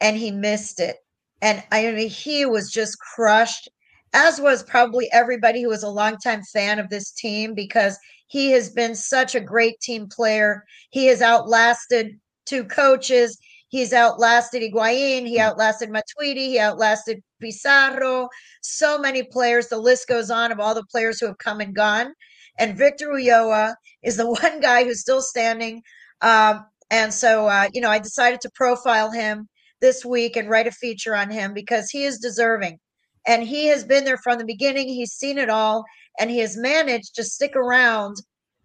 and 0.00 0.16
he 0.16 0.30
missed 0.30 0.80
it. 0.80 0.96
And 1.40 1.62
I 1.72 1.90
mean, 1.90 2.08
he 2.08 2.44
was 2.46 2.70
just 2.70 2.98
crushed, 2.98 3.68
as 4.12 4.40
was 4.40 4.62
probably 4.62 5.10
everybody 5.12 5.62
who 5.62 5.68
was 5.68 5.82
a 5.82 5.88
longtime 5.88 6.42
fan 6.52 6.78
of 6.78 6.90
this 6.90 7.12
team 7.12 7.54
because 7.54 7.98
he 8.28 8.50
has 8.50 8.70
been 8.70 8.94
such 8.94 9.34
a 9.34 9.40
great 9.40 9.80
team 9.80 10.08
player. 10.08 10.64
He 10.90 11.06
has 11.06 11.22
outlasted 11.22 12.18
two 12.46 12.64
coaches. 12.64 13.38
He's 13.68 13.92
outlasted 13.92 14.62
Higuain. 14.62 15.26
He 15.26 15.36
hmm. 15.36 15.42
outlasted 15.42 15.90
Matuidi. 15.90 16.48
He 16.48 16.58
outlasted 16.58 17.22
Pizarro. 17.40 18.28
So 18.62 18.98
many 18.98 19.22
players. 19.22 19.68
The 19.68 19.78
list 19.78 20.08
goes 20.08 20.30
on 20.30 20.52
of 20.52 20.60
all 20.60 20.74
the 20.74 20.84
players 20.90 21.20
who 21.20 21.26
have 21.26 21.38
come 21.38 21.60
and 21.60 21.74
gone 21.74 22.14
and 22.58 22.76
Victor 22.76 23.08
Ulloa 23.08 23.74
is 24.02 24.16
the 24.16 24.30
one 24.42 24.60
guy 24.60 24.84
who's 24.84 25.00
still 25.00 25.22
standing. 25.22 25.82
Um, 26.20 26.64
and 26.90 27.12
so, 27.12 27.46
uh, 27.46 27.68
you 27.72 27.80
know, 27.80 27.90
I 27.90 27.98
decided 27.98 28.40
to 28.42 28.50
profile 28.54 29.10
him. 29.10 29.48
this 29.80 30.04
week 30.04 30.36
and 30.36 30.48
write 30.48 30.66
a 30.66 30.72
feature 30.72 31.14
on 31.14 31.30
him 31.30 31.52
because 31.52 31.90
he 31.90 32.04
is 32.04 32.18
deserving. 32.18 32.78
And 33.26 33.42
he 33.42 33.66
has 33.66 33.84
been 33.84 34.04
there 34.04 34.16
from 34.18 34.38
the 34.38 34.44
beginning. 34.44 34.88
He's 34.88 35.12
seen 35.12 35.36
it 35.36 35.50
all 35.50 35.84
and 36.18 36.30
he 36.30 36.38
has 36.38 36.56
managed 36.56 37.14
to 37.16 37.24
stick 37.24 37.54
around 37.56 38.16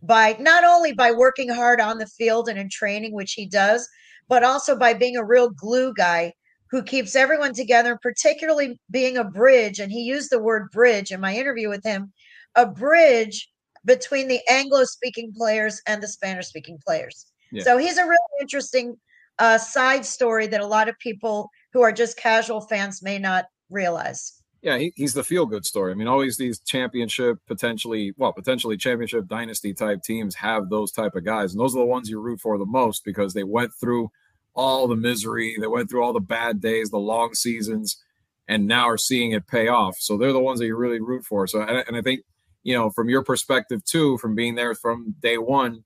by 0.02 0.38
not 0.40 0.64
only 0.64 0.94
by 0.94 1.12
working 1.12 1.50
hard 1.50 1.82
on 1.82 1.98
the 1.98 2.08
field 2.08 2.48
and 2.48 2.58
in 2.58 2.70
training, 2.70 3.14
which 3.14 3.34
he 3.34 3.46
does, 3.46 3.88
but 4.28 4.44
also 4.44 4.78
by 4.78 4.94
being 4.94 5.18
a 5.18 5.26
real 5.26 5.50
glue 5.50 5.94
guy 5.94 6.32
who 6.72 6.84
keeps 6.84 7.16
everyone 7.16 7.54
together, 7.54 7.98
particularly 8.02 8.80
being 8.92 9.18
a 9.18 9.24
bridge. 9.24 9.80
And 9.80 9.92
he 9.92 10.02
used 10.02 10.30
the 10.30 10.42
word 10.42 10.70
bridge 10.72 11.12
in 11.12 11.20
my 11.20 11.36
interview 11.36 11.68
with 11.70 11.84
him 11.84 12.14
a 12.56 12.66
bridge 12.66 13.50
between 13.90 14.28
the 14.28 14.40
Anglo 14.48 14.84
speaking 14.84 15.34
players 15.36 15.82
and 15.88 16.02
the 16.02 16.08
Spanish 16.08 16.46
speaking 16.46 16.78
players. 16.86 17.26
Yeah. 17.52 17.64
So 17.64 17.78
he's 17.80 17.98
a 17.98 18.04
really 18.04 18.18
interesting 18.40 18.96
uh, 19.40 19.58
side 19.58 20.06
story 20.06 20.46
that 20.46 20.62
a 20.62 20.66
lot 20.66 20.88
of 20.88 20.98
people 21.00 21.50
who 21.74 21.82
are 21.82 21.92
just 21.92 22.16
casual 22.16 22.62
fans 22.62 23.02
may 23.02 23.18
not 23.18 23.46
realize. 23.72 24.44
Yeah, 24.62 24.78
he, 24.78 24.94
he's 24.96 25.16
the 25.16 25.24
feel 25.24 25.48
good 25.48 25.66
story. 25.66 25.92
I 25.92 25.96
mean, 25.96 26.08
always 26.08 26.38
these 26.38 26.60
championship, 26.60 27.40
potentially, 27.48 28.14
well, 28.16 28.32
potentially 28.32 28.78
championship 28.78 29.28
dynasty 29.28 29.74
type 29.74 30.04
teams 30.04 30.36
have 30.36 30.70
those 30.70 30.92
type 30.92 31.16
of 31.16 31.26
guys. 31.26 31.54
And 31.54 31.60
those 31.60 31.76
are 31.76 31.80
the 31.80 31.86
ones 31.86 32.10
you 32.10 32.20
root 32.20 32.40
for 32.40 32.60
the 32.60 32.66
most 32.68 33.04
because 33.04 33.34
they 33.34 33.44
went 33.44 33.72
through 33.74 34.12
all 34.54 34.88
the 34.88 34.96
misery, 34.96 35.56
they 35.60 35.68
went 35.68 35.90
through 35.90 36.04
all 36.04 36.14
the 36.14 36.20
bad 36.20 36.62
days, 36.62 36.92
the 36.92 37.00
long 37.00 37.34
seasons, 37.34 38.04
and 38.48 38.68
now 38.68 38.88
are 38.88 38.98
seeing 38.98 39.32
it 39.32 39.48
pay 39.48 39.68
off. 39.68 39.98
So 40.00 40.16
they're 40.16 40.34
the 40.34 40.40
ones 40.40 40.60
that 40.60 40.68
you 40.68 40.76
really 40.76 41.00
root 41.00 41.26
for. 41.26 41.48
So, 41.48 41.62
and, 41.62 41.84
and 41.88 41.98
I 41.98 42.02
think, 42.02 42.22
you 42.70 42.76
know, 42.76 42.92
from 42.92 43.10
your 43.10 43.24
perspective 43.24 43.84
too, 43.84 44.20
from 44.20 44.36
being 44.36 44.54
there 44.54 44.76
from 44.76 45.16
day 45.22 45.40
one, 45.40 45.84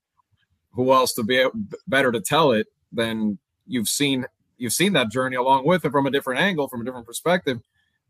who 0.72 0.92
else 0.92 1.14
to 1.14 1.22
be 1.22 1.42
better 1.88 2.12
to 2.12 2.20
tell 2.20 2.52
it 2.52 2.66
than 2.92 3.38
you've 3.66 3.88
seen 3.88 4.26
you've 4.58 4.74
seen 4.74 4.92
that 4.92 5.10
journey 5.10 5.34
along 5.34 5.66
with 5.66 5.82
it 5.86 5.90
from 5.90 6.04
a 6.06 6.10
different 6.10 6.42
angle, 6.42 6.68
from 6.68 6.82
a 6.82 6.84
different 6.84 7.06
perspective. 7.06 7.62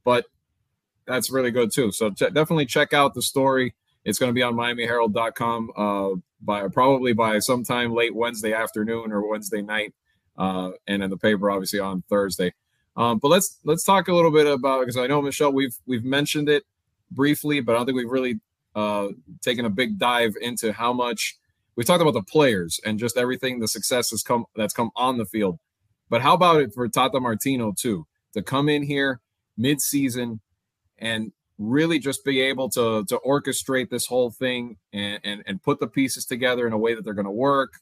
But 0.02 0.24
that's 1.06 1.30
really 1.30 1.52
good 1.52 1.70
too. 1.72 1.92
So 1.92 2.10
definitely 2.10 2.66
check 2.66 2.92
out 2.92 3.14
the 3.14 3.22
story. 3.22 3.76
It's 4.04 4.18
going 4.18 4.30
to 4.30 4.34
be 4.34 4.42
on 4.42 4.54
MiamiHerald.com 4.54 5.70
uh, 5.76 6.18
by 6.42 6.66
probably 6.66 7.12
by 7.12 7.38
sometime 7.38 7.94
late 7.94 8.12
Wednesday 8.12 8.54
afternoon 8.54 9.12
or 9.12 9.30
Wednesday 9.30 9.62
night, 9.62 9.94
uh, 10.37 10.72
and 10.88 11.00
in 11.00 11.10
the 11.10 11.16
paper 11.16 11.48
obviously 11.48 11.78
on 11.78 12.02
Thursday. 12.08 12.52
Um, 12.96 13.18
but 13.18 13.28
let's 13.28 13.60
let's 13.64 13.84
talk 13.84 14.08
a 14.08 14.12
little 14.12 14.32
bit 14.32 14.48
about 14.48 14.80
because 14.80 14.96
I 14.96 15.06
know 15.06 15.22
Michelle 15.22 15.52
we've 15.52 15.76
we've 15.87 16.04
mentioned 16.04 16.48
it 16.48 16.64
briefly, 17.14 17.60
but 17.60 17.72
I 17.72 17.78
don't 17.78 17.87
think 17.87 17.96
we've 17.96 18.10
really 18.10 18.40
uh, 18.74 19.08
taken 19.42 19.64
a 19.64 19.70
big 19.70 19.98
dive 19.98 20.34
into 20.40 20.72
how 20.72 20.92
much 20.92 21.37
we 21.76 21.84
talked 21.84 22.02
about 22.02 22.14
the 22.14 22.22
players 22.22 22.80
and 22.84 22.98
just 22.98 23.16
everything 23.16 23.58
the 23.58 23.68
success 23.68 24.10
has 24.10 24.22
come 24.22 24.44
that's 24.56 24.74
come 24.74 24.90
on 24.96 25.18
the 25.18 25.26
field. 25.26 25.58
But 26.08 26.22
how 26.22 26.34
about 26.34 26.60
it 26.60 26.72
for 26.72 26.88
Tata 26.88 27.20
Martino 27.20 27.72
too 27.76 28.06
to 28.34 28.42
come 28.42 28.68
in 28.68 28.82
here 28.82 29.20
mid-season 29.56 30.40
and 30.98 31.32
really 31.58 31.98
just 31.98 32.24
be 32.24 32.40
able 32.40 32.68
to 32.68 33.04
to 33.04 33.20
orchestrate 33.24 33.90
this 33.90 34.06
whole 34.06 34.30
thing 34.30 34.76
and 34.92 35.20
and, 35.24 35.42
and 35.46 35.62
put 35.62 35.78
the 35.78 35.87
pieces 35.87 36.24
together 36.24 36.66
in 36.66 36.72
a 36.72 36.78
way 36.78 36.94
that 36.94 37.04
they're 37.04 37.14
going 37.14 37.24
to 37.24 37.30
work 37.30 37.74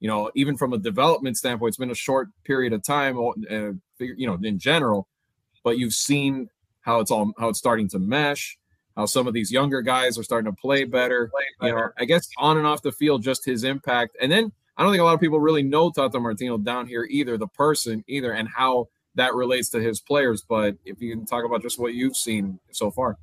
you 0.00 0.08
know 0.08 0.30
even 0.34 0.56
from 0.56 0.72
a 0.72 0.78
development 0.78 1.36
standpoint 1.36 1.68
it's 1.68 1.76
been 1.76 1.90
a 1.90 1.94
short 1.94 2.28
period 2.44 2.72
of 2.72 2.82
time 2.82 3.18
uh, 3.18 3.72
you 3.98 4.26
know 4.26 4.38
in 4.42 4.58
general 4.58 5.06
but 5.62 5.78
you've 5.78 5.92
seen 5.92 6.48
how 6.80 6.98
it's 7.00 7.10
all 7.10 7.32
how 7.38 7.50
it's 7.50 7.58
starting 7.58 7.88
to 7.88 7.98
mesh 7.98 8.58
how 8.96 9.06
some 9.06 9.26
of 9.26 9.34
these 9.34 9.50
younger 9.50 9.82
guys 9.82 10.18
are 10.18 10.22
starting 10.22 10.50
to 10.50 10.60
play 10.60 10.84
better, 10.84 11.28
play 11.28 11.44
better. 11.60 11.68
you 11.68 11.80
know 11.80 11.88
i 11.98 12.04
guess 12.04 12.26
on 12.38 12.58
and 12.58 12.66
off 12.66 12.82
the 12.82 12.92
field 12.92 13.22
just 13.22 13.44
his 13.44 13.64
impact 13.64 14.16
and 14.20 14.30
then 14.30 14.52
i 14.76 14.82
don't 14.82 14.92
think 14.92 15.00
a 15.00 15.04
lot 15.04 15.14
of 15.14 15.20
people 15.20 15.40
really 15.40 15.62
know 15.62 15.90
tata 15.90 16.18
martino 16.18 16.58
down 16.58 16.86
here 16.86 17.06
either 17.10 17.36
the 17.38 17.48
person 17.48 18.04
either 18.08 18.32
and 18.32 18.48
how 18.48 18.88
that 19.14 19.34
relates 19.34 19.68
to 19.70 19.80
his 19.80 20.00
players. 20.00 20.42
But 20.48 20.76
if 20.84 21.00
you 21.00 21.14
can 21.14 21.26
talk 21.26 21.44
about 21.44 21.62
just 21.62 21.78
what 21.78 21.94
you've 21.94 22.16
seen 22.16 22.58
so 22.72 22.90
far. 22.90 23.16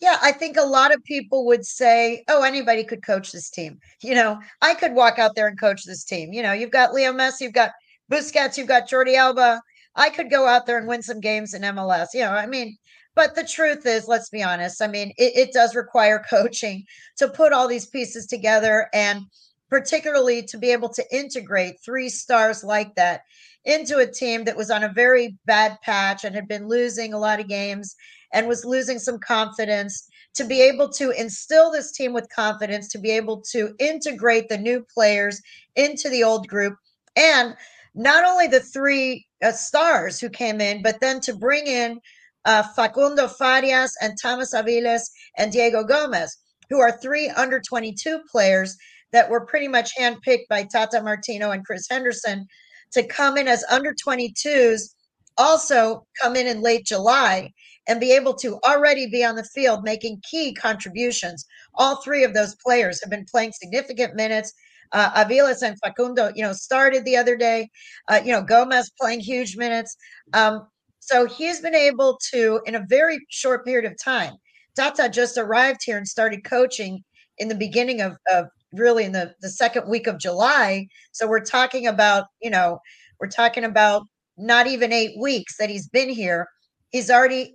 Yeah, 0.00 0.16
I 0.22 0.30
think 0.30 0.56
a 0.56 0.62
lot 0.62 0.94
of 0.94 1.02
people 1.02 1.44
would 1.46 1.66
say, 1.66 2.22
oh, 2.28 2.44
anybody 2.44 2.84
could 2.84 3.04
coach 3.04 3.32
this 3.32 3.50
team. 3.50 3.80
You 4.00 4.14
know, 4.14 4.38
I 4.62 4.74
could 4.74 4.94
walk 4.94 5.18
out 5.18 5.34
there 5.34 5.48
and 5.48 5.58
coach 5.58 5.84
this 5.84 6.04
team. 6.04 6.32
You 6.32 6.42
know, 6.42 6.52
you've 6.52 6.70
got 6.70 6.94
Leo 6.94 7.12
Messi, 7.12 7.40
you've 7.40 7.52
got 7.52 7.72
Busquets, 8.10 8.56
you've 8.56 8.68
got 8.68 8.88
Jordi 8.88 9.16
Alba. 9.16 9.60
I 9.96 10.10
could 10.10 10.30
go 10.30 10.46
out 10.46 10.66
there 10.66 10.78
and 10.78 10.86
win 10.86 11.02
some 11.02 11.18
games 11.18 11.52
in 11.52 11.62
MLS. 11.62 12.08
You 12.14 12.20
know, 12.20 12.30
I 12.30 12.46
mean, 12.46 12.76
but 13.18 13.34
the 13.34 13.42
truth 13.42 13.84
is, 13.84 14.06
let's 14.06 14.30
be 14.30 14.44
honest. 14.44 14.80
I 14.80 14.86
mean, 14.86 15.12
it, 15.18 15.36
it 15.36 15.52
does 15.52 15.74
require 15.74 16.24
coaching 16.30 16.84
to 17.16 17.26
put 17.26 17.52
all 17.52 17.66
these 17.66 17.86
pieces 17.86 18.26
together 18.26 18.88
and 18.94 19.22
particularly 19.68 20.40
to 20.44 20.56
be 20.56 20.70
able 20.70 20.88
to 20.90 21.04
integrate 21.10 21.80
three 21.84 22.08
stars 22.08 22.62
like 22.62 22.94
that 22.94 23.22
into 23.64 23.98
a 23.98 24.06
team 24.06 24.44
that 24.44 24.56
was 24.56 24.70
on 24.70 24.84
a 24.84 24.92
very 24.92 25.36
bad 25.46 25.76
patch 25.82 26.22
and 26.22 26.32
had 26.32 26.46
been 26.46 26.68
losing 26.68 27.12
a 27.12 27.18
lot 27.18 27.40
of 27.40 27.48
games 27.48 27.96
and 28.32 28.46
was 28.46 28.64
losing 28.64 29.00
some 29.00 29.18
confidence 29.18 30.08
to 30.34 30.44
be 30.44 30.62
able 30.62 30.88
to 30.88 31.10
instill 31.10 31.72
this 31.72 31.90
team 31.90 32.12
with 32.12 32.30
confidence 32.30 32.86
to 32.88 32.98
be 32.98 33.10
able 33.10 33.42
to 33.50 33.74
integrate 33.80 34.48
the 34.48 34.56
new 34.56 34.86
players 34.94 35.42
into 35.74 36.08
the 36.08 36.22
old 36.22 36.46
group 36.46 36.76
and 37.16 37.56
not 37.96 38.24
only 38.24 38.46
the 38.46 38.60
three 38.60 39.26
uh, 39.42 39.50
stars 39.50 40.20
who 40.20 40.30
came 40.30 40.60
in 40.60 40.82
but 40.82 41.00
then 41.00 41.18
to 41.20 41.34
bring 41.34 41.66
in 41.66 42.00
uh, 42.48 42.64
Facundo 42.74 43.28
Farias 43.28 43.94
and 44.00 44.14
Thomas 44.20 44.54
Aviles 44.54 45.02
and 45.36 45.52
Diego 45.52 45.84
Gomez 45.84 46.36
who 46.70 46.80
are 46.80 46.98
three 47.00 47.28
under 47.30 47.60
22 47.60 48.20
players 48.30 48.76
that 49.12 49.30
were 49.30 49.46
pretty 49.46 49.68
much 49.68 49.96
handpicked 49.96 50.48
by 50.50 50.64
Tata 50.64 51.02
Martino 51.02 51.50
and 51.50 51.64
Chris 51.64 51.86
Henderson 51.90 52.46
to 52.92 53.06
come 53.06 53.36
in 53.36 53.48
as 53.48 53.64
under 53.70 53.94
22s, 53.94 54.94
also 55.36 56.06
come 56.20 56.36
in 56.36 56.46
in 56.46 56.60
late 56.60 56.84
July 56.84 57.52
and 57.86 58.00
be 58.00 58.12
able 58.12 58.34
to 58.34 58.58
already 58.66 59.06
be 59.06 59.24
on 59.24 59.36
the 59.36 59.44
field 59.44 59.82
making 59.82 60.20
key 60.30 60.52
contributions. 60.52 61.46
All 61.74 62.02
three 62.02 62.24
of 62.24 62.34
those 62.34 62.54
players 62.56 63.00
have 63.00 63.10
been 63.10 63.26
playing 63.30 63.52
significant 63.52 64.14
minutes. 64.14 64.52
Uh, 64.92 65.24
Aviles 65.24 65.62
and 65.62 65.78
Facundo, 65.80 66.30
you 66.34 66.42
know, 66.42 66.52
started 66.52 67.04
the 67.04 67.16
other 67.16 67.36
day. 67.36 67.68
Uh, 68.08 68.20
you 68.22 68.32
know, 68.32 68.42
Gomez 68.42 68.90
playing 69.00 69.20
huge 69.20 69.56
minutes. 69.56 69.96
Um, 70.34 70.66
so 71.08 71.24
he's 71.24 71.62
been 71.62 71.74
able 71.74 72.18
to, 72.32 72.60
in 72.66 72.74
a 72.74 72.84
very 72.86 73.18
short 73.30 73.64
period 73.64 73.90
of 73.90 73.96
time, 73.96 74.34
Tata 74.76 75.08
just 75.08 75.38
arrived 75.38 75.80
here 75.82 75.96
and 75.96 76.06
started 76.06 76.44
coaching 76.44 77.02
in 77.38 77.48
the 77.48 77.54
beginning 77.54 78.02
of, 78.02 78.18
of 78.30 78.44
really 78.74 79.04
in 79.04 79.12
the, 79.12 79.32
the 79.40 79.48
second 79.48 79.88
week 79.88 80.06
of 80.06 80.18
July. 80.18 80.86
So 81.12 81.26
we're 81.26 81.46
talking 81.46 81.86
about, 81.86 82.26
you 82.42 82.50
know, 82.50 82.78
we're 83.20 83.30
talking 83.30 83.64
about 83.64 84.02
not 84.36 84.66
even 84.66 84.92
eight 84.92 85.18
weeks 85.18 85.56
that 85.56 85.70
he's 85.70 85.88
been 85.88 86.10
here. 86.10 86.46
He's 86.90 87.10
already 87.10 87.54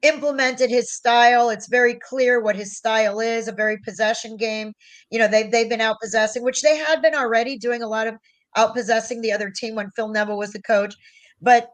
implemented 0.00 0.70
his 0.70 0.90
style. 0.90 1.50
It's 1.50 1.68
very 1.68 1.98
clear 2.08 2.40
what 2.40 2.56
his 2.56 2.74
style 2.74 3.20
is, 3.20 3.48
a 3.48 3.52
very 3.52 3.76
possession 3.84 4.38
game. 4.38 4.72
You 5.10 5.18
know, 5.18 5.28
they've 5.28 5.50
they've 5.50 5.68
been 5.68 5.82
out 5.82 5.96
possessing, 6.02 6.42
which 6.42 6.62
they 6.62 6.78
had 6.78 7.02
been 7.02 7.14
already 7.14 7.58
doing 7.58 7.82
a 7.82 7.86
lot 7.88 8.06
of 8.06 8.14
out 8.56 8.74
possessing 8.74 9.20
the 9.20 9.32
other 9.32 9.52
team 9.54 9.74
when 9.74 9.90
Phil 9.90 10.08
Neville 10.08 10.38
was 10.38 10.52
the 10.52 10.62
coach. 10.62 10.94
But 11.42 11.68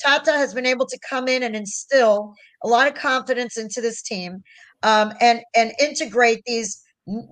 Tata 0.00 0.32
has 0.32 0.54
been 0.54 0.66
able 0.66 0.86
to 0.86 0.98
come 1.08 1.28
in 1.28 1.42
and 1.42 1.54
instill 1.54 2.34
a 2.62 2.68
lot 2.68 2.88
of 2.88 2.94
confidence 2.94 3.56
into 3.56 3.80
this 3.80 4.02
team 4.02 4.42
um, 4.82 5.12
and 5.20 5.40
and 5.54 5.72
integrate 5.80 6.42
these 6.46 6.80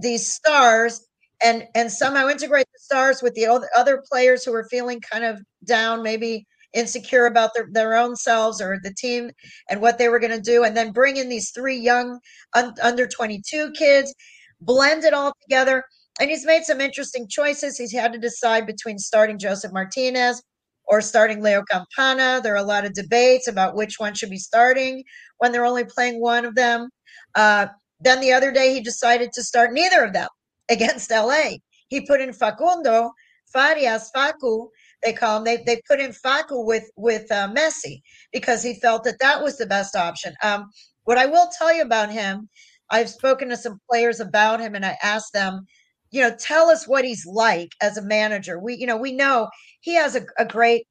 these 0.01 0.33
stars 0.33 1.07
and 1.43 1.65
and 1.75 1.91
somehow 1.91 2.29
integrate 2.29 2.67
the 2.73 2.81
stars 2.81 3.23
with 3.23 3.35
the 3.35 3.47
other 3.77 4.03
players 4.11 4.45
who 4.45 4.55
are 4.55 4.67
feeling 4.71 5.01
kind 5.01 5.25
of 5.25 5.41
down 5.65 6.03
maybe 6.03 6.47
insecure 6.75 7.27
about 7.27 7.51
their, 7.55 7.69
their 7.73 7.97
own 7.97 8.15
selves 8.15 8.61
or 8.61 8.79
the 8.83 8.93
team 8.95 9.31
and 9.71 9.81
what 9.81 9.97
they 9.97 10.09
were 10.09 10.19
going 10.19 10.33
to 10.33 10.41
do 10.41 10.65
and 10.65 10.77
then 10.77 10.93
bring 10.93 11.17
in 11.17 11.29
these 11.29 11.51
three 11.51 11.79
young 11.79 12.19
un, 12.55 12.75
under 12.83 13.07
22 13.07 13.73
kids 13.73 14.15
blend 14.61 15.05
it 15.05 15.15
all 15.15 15.33
together 15.43 15.83
and 16.21 16.31
he's 16.31 16.45
made 16.45 16.65
some 16.65 16.81
interesting 16.81 17.29
choices. 17.29 17.79
He's 17.79 17.93
had 17.93 18.13
to 18.13 18.19
decide 18.19 18.67
between 18.67 18.99
starting 18.99 19.39
josef 19.39 19.73
martinez 19.73 20.43
or 20.89 21.01
starting 21.01 21.43
leo 21.43 21.63
campana 21.71 22.41
there 22.43 22.55
are 22.55 22.57
a 22.57 22.63
lot 22.63 22.85
of 22.85 22.93
debates 22.93 23.47
about 23.49 23.75
which 23.75 23.95
one 23.99 24.15
should 24.15 24.31
be 24.31 24.39
starting 24.39 25.03
when 25.39 25.53
they're 25.53 25.65
only 25.65 25.85
playing 25.85 26.21
one 26.21 26.45
of 26.45 26.55
them 26.55 26.89
uh, 27.35 27.67
then 28.01 28.21
the 28.21 28.33
other 28.33 28.53
day, 28.53 28.73
he 28.73 28.81
decided 28.81 29.33
to 29.33 29.43
start 29.43 29.73
neither 29.73 30.05
of 30.05 30.13
them 30.13 30.29
against 30.71 31.11
LA. 31.11 31.57
He 31.89 32.07
put 32.07 32.21
in 32.21 32.33
Facundo, 32.33 33.11
Farias, 33.53 34.11
Facu, 34.15 34.69
they 35.03 35.13
call 35.13 35.39
him. 35.39 35.45
They, 35.45 35.59
they 35.59 35.81
put 35.89 36.01
in 36.01 36.11
Facu 36.11 36.67
with 36.67 36.91
with 36.97 37.31
uh, 37.31 37.49
Messi 37.49 38.01
because 38.33 38.63
he 38.63 38.75
felt 38.81 39.05
that 39.05 39.21
that 39.21 39.43
was 39.43 39.57
the 39.57 39.67
best 39.67 39.95
option. 39.95 40.35
Um, 40.43 40.69
what 41.05 41.19
I 41.19 41.27
will 41.27 41.49
tell 41.57 41.73
you 41.73 41.83
about 41.83 42.11
him, 42.11 42.49
I've 42.91 43.09
spoken 43.09 43.49
to 43.49 43.57
some 43.57 43.81
players 43.89 44.19
about 44.19 44.61
him, 44.61 44.75
and 44.75 44.85
I 44.85 44.99
asked 45.03 45.33
them, 45.33 45.65
you 46.11 46.23
know, 46.23 46.35
tell 46.39 46.71
us 46.71 46.87
what 46.89 47.05
he's 47.05 47.27
like 47.27 47.73
as 47.83 47.97
a 47.97 48.03
manager. 48.03 48.59
We, 48.59 48.77
you 48.77 48.87
know, 48.87 48.97
we 48.97 49.13
know 49.13 49.49
he 49.81 49.95
has 49.95 50.17
a, 50.17 50.27
a 50.39 50.45
great 50.45 50.87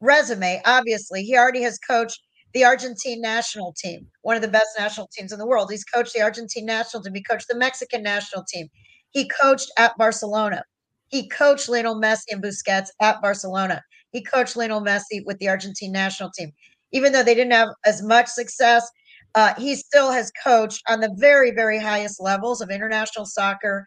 resume. 0.00 0.60
Obviously, 0.64 1.24
he 1.24 1.36
already 1.36 1.62
has 1.62 1.78
coached 1.78 2.20
the 2.52 2.64
Argentine 2.64 3.20
national 3.20 3.74
team, 3.76 4.06
one 4.22 4.36
of 4.36 4.42
the 4.42 4.48
best 4.48 4.68
national 4.78 5.08
teams 5.16 5.32
in 5.32 5.38
the 5.38 5.46
world. 5.46 5.70
He's 5.70 5.84
coached 5.84 6.14
the 6.14 6.22
Argentine 6.22 6.66
national 6.66 7.02
team. 7.02 7.14
He 7.14 7.22
coached 7.22 7.48
the 7.48 7.56
Mexican 7.56 8.02
national 8.02 8.44
team. 8.44 8.68
He 9.10 9.28
coached 9.28 9.70
at 9.78 9.96
Barcelona. 9.98 10.64
He 11.08 11.28
coached 11.28 11.68
Lionel 11.68 12.00
Messi 12.00 12.24
and 12.30 12.42
Busquets 12.42 12.88
at 13.00 13.20
Barcelona. 13.22 13.82
he 14.12 14.22
coached 14.22 14.56
Lionel 14.56 14.80
Messi 14.82 15.24
with 15.26 15.38
the 15.38 15.48
Argentine 15.48 15.92
national 15.92 16.30
team. 16.30 16.52
Even 16.92 17.12
though 17.12 17.22
they 17.24 17.34
didn't 17.34 17.52
have 17.52 17.68
as 17.84 18.02
much 18.02 18.28
success, 18.28 18.88
uh, 19.34 19.54
he 19.56 19.74
still 19.74 20.12
has 20.12 20.30
coached 20.44 20.82
on 20.88 21.00
the 21.00 21.12
very, 21.18 21.50
very 21.50 21.78
highest 21.80 22.20
levels 22.20 22.60
of 22.60 22.70
international 22.70 23.26
soccer 23.26 23.84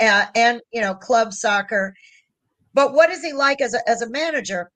uh, 0.00 0.26
and 0.34 0.60
you 0.72 0.80
know 0.80 0.94
club 0.94 1.32
soccer. 1.32 1.94
But 2.72 2.94
what 2.94 3.10
is 3.10 3.22
he 3.22 3.32
like 3.32 3.60
as 3.60 3.74
a, 3.74 3.88
as 3.88 4.02
a 4.02 4.10
manager? 4.10 4.70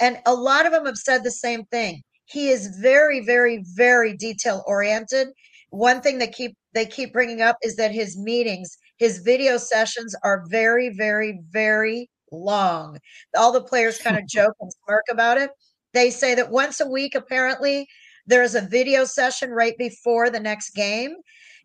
And 0.00 0.18
a 0.24 0.34
lot 0.34 0.66
of 0.66 0.72
them 0.72 0.86
have 0.86 0.96
said 0.96 1.24
the 1.24 1.30
same 1.30 1.64
thing. 1.66 2.02
He 2.24 2.48
is 2.48 2.78
very, 2.80 3.20
very, 3.24 3.64
very 3.74 4.16
detail 4.16 4.62
oriented. 4.66 5.28
One 5.70 6.00
thing 6.00 6.18
that 6.18 6.32
keep 6.32 6.56
they 6.72 6.86
keep 6.86 7.12
bringing 7.12 7.42
up 7.42 7.56
is 7.62 7.76
that 7.76 7.92
his 7.92 8.16
meetings, 8.16 8.78
his 8.98 9.18
video 9.18 9.56
sessions 9.56 10.14
are 10.22 10.44
very, 10.48 10.90
very, 10.90 11.40
very 11.50 12.08
long. 12.30 12.98
All 13.36 13.52
the 13.52 13.62
players 13.62 13.98
kind 13.98 14.16
of 14.16 14.26
joke 14.28 14.54
and 14.60 14.70
smirk 14.84 15.04
about 15.10 15.38
it. 15.38 15.50
They 15.92 16.10
say 16.10 16.34
that 16.36 16.50
once 16.50 16.80
a 16.80 16.86
week, 16.86 17.16
apparently, 17.16 17.88
there's 18.26 18.54
a 18.54 18.60
video 18.60 19.04
session 19.04 19.50
right 19.50 19.76
before 19.76 20.30
the 20.30 20.38
next 20.38 20.70
game. 20.70 21.16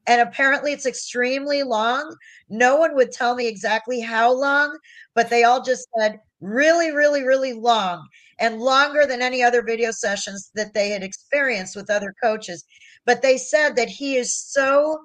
And 0.07 0.21
apparently, 0.21 0.71
it's 0.71 0.85
extremely 0.85 1.63
long. 1.63 2.15
No 2.49 2.75
one 2.75 2.95
would 2.95 3.11
tell 3.11 3.35
me 3.35 3.47
exactly 3.47 4.01
how 4.01 4.31
long, 4.31 4.77
but 5.15 5.29
they 5.29 5.43
all 5.43 5.63
just 5.63 5.87
said 5.97 6.19
really, 6.41 6.91
really, 6.91 7.23
really 7.23 7.53
long 7.53 8.07
and 8.39 8.59
longer 8.59 9.05
than 9.05 9.21
any 9.21 9.41
other 9.41 9.63
video 9.63 9.91
sessions 9.91 10.51
that 10.55 10.73
they 10.73 10.89
had 10.89 11.03
experienced 11.03 11.75
with 11.75 11.89
other 11.89 12.13
coaches. 12.21 12.63
But 13.05 13.21
they 13.21 13.37
said 13.37 13.75
that 13.75 13.89
he 13.89 14.15
is 14.17 14.35
so 14.35 14.99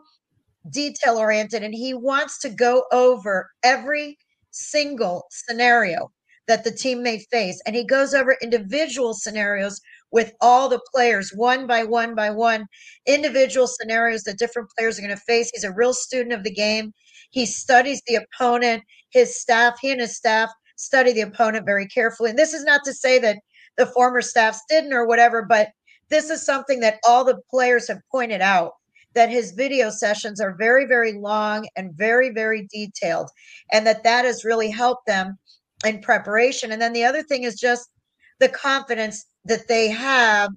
detail 0.70 1.16
oriented 1.16 1.62
and 1.62 1.74
he 1.74 1.94
wants 1.94 2.38
to 2.40 2.50
go 2.50 2.84
over 2.92 3.50
every 3.62 4.18
single 4.50 5.26
scenario 5.30 6.10
that 6.46 6.64
the 6.64 6.70
team 6.70 7.02
may 7.02 7.20
face. 7.30 7.62
And 7.64 7.76
he 7.76 7.84
goes 7.84 8.12
over 8.12 8.36
individual 8.42 9.14
scenarios 9.14 9.80
with 10.12 10.32
all 10.40 10.68
the 10.68 10.80
players, 10.92 11.32
one 11.34 11.66
by 11.66 11.84
one 11.84 12.14
by 12.14 12.30
one, 12.30 12.66
individual 13.06 13.66
scenarios 13.66 14.22
that 14.24 14.38
different 14.38 14.68
players 14.76 14.98
are 14.98 15.02
going 15.02 15.14
to 15.14 15.22
face. 15.22 15.50
He's 15.52 15.64
a 15.64 15.72
real 15.72 15.94
student 15.94 16.32
of 16.32 16.44
the 16.44 16.52
game. 16.52 16.92
He 17.30 17.46
studies 17.46 18.02
the 18.06 18.16
opponent, 18.16 18.82
his 19.10 19.40
staff, 19.40 19.78
he 19.80 19.90
and 19.92 20.00
his 20.00 20.16
staff 20.16 20.50
study 20.76 21.12
the 21.12 21.20
opponent 21.20 21.66
very 21.66 21.86
carefully. 21.86 22.30
And 22.30 22.38
this 22.38 22.54
is 22.54 22.64
not 22.64 22.82
to 22.84 22.92
say 22.92 23.18
that 23.20 23.38
the 23.76 23.86
former 23.86 24.22
staffs 24.22 24.62
didn't 24.68 24.92
or 24.92 25.06
whatever, 25.06 25.42
but 25.42 25.68
this 26.08 26.28
is 26.28 26.44
something 26.44 26.80
that 26.80 26.98
all 27.06 27.24
the 27.24 27.38
players 27.50 27.86
have 27.88 28.00
pointed 28.10 28.40
out 28.40 28.72
that 29.14 29.30
his 29.30 29.52
video 29.52 29.90
sessions 29.90 30.40
are 30.40 30.54
very 30.56 30.86
very 30.86 31.12
long 31.14 31.66
and 31.76 31.92
very 31.94 32.30
very 32.30 32.68
detailed 32.72 33.28
and 33.72 33.86
that 33.86 34.04
that 34.04 34.24
has 34.24 34.44
really 34.44 34.70
helped 34.70 35.06
them 35.06 35.36
in 35.84 36.00
preparation 36.00 36.70
and 36.70 36.80
then 36.80 36.92
the 36.92 37.04
other 37.04 37.22
thing 37.22 37.42
is 37.42 37.58
just 37.58 37.88
the 38.38 38.48
confidence 38.48 39.26
that 39.44 39.68
they 39.68 39.88
have 39.88 40.50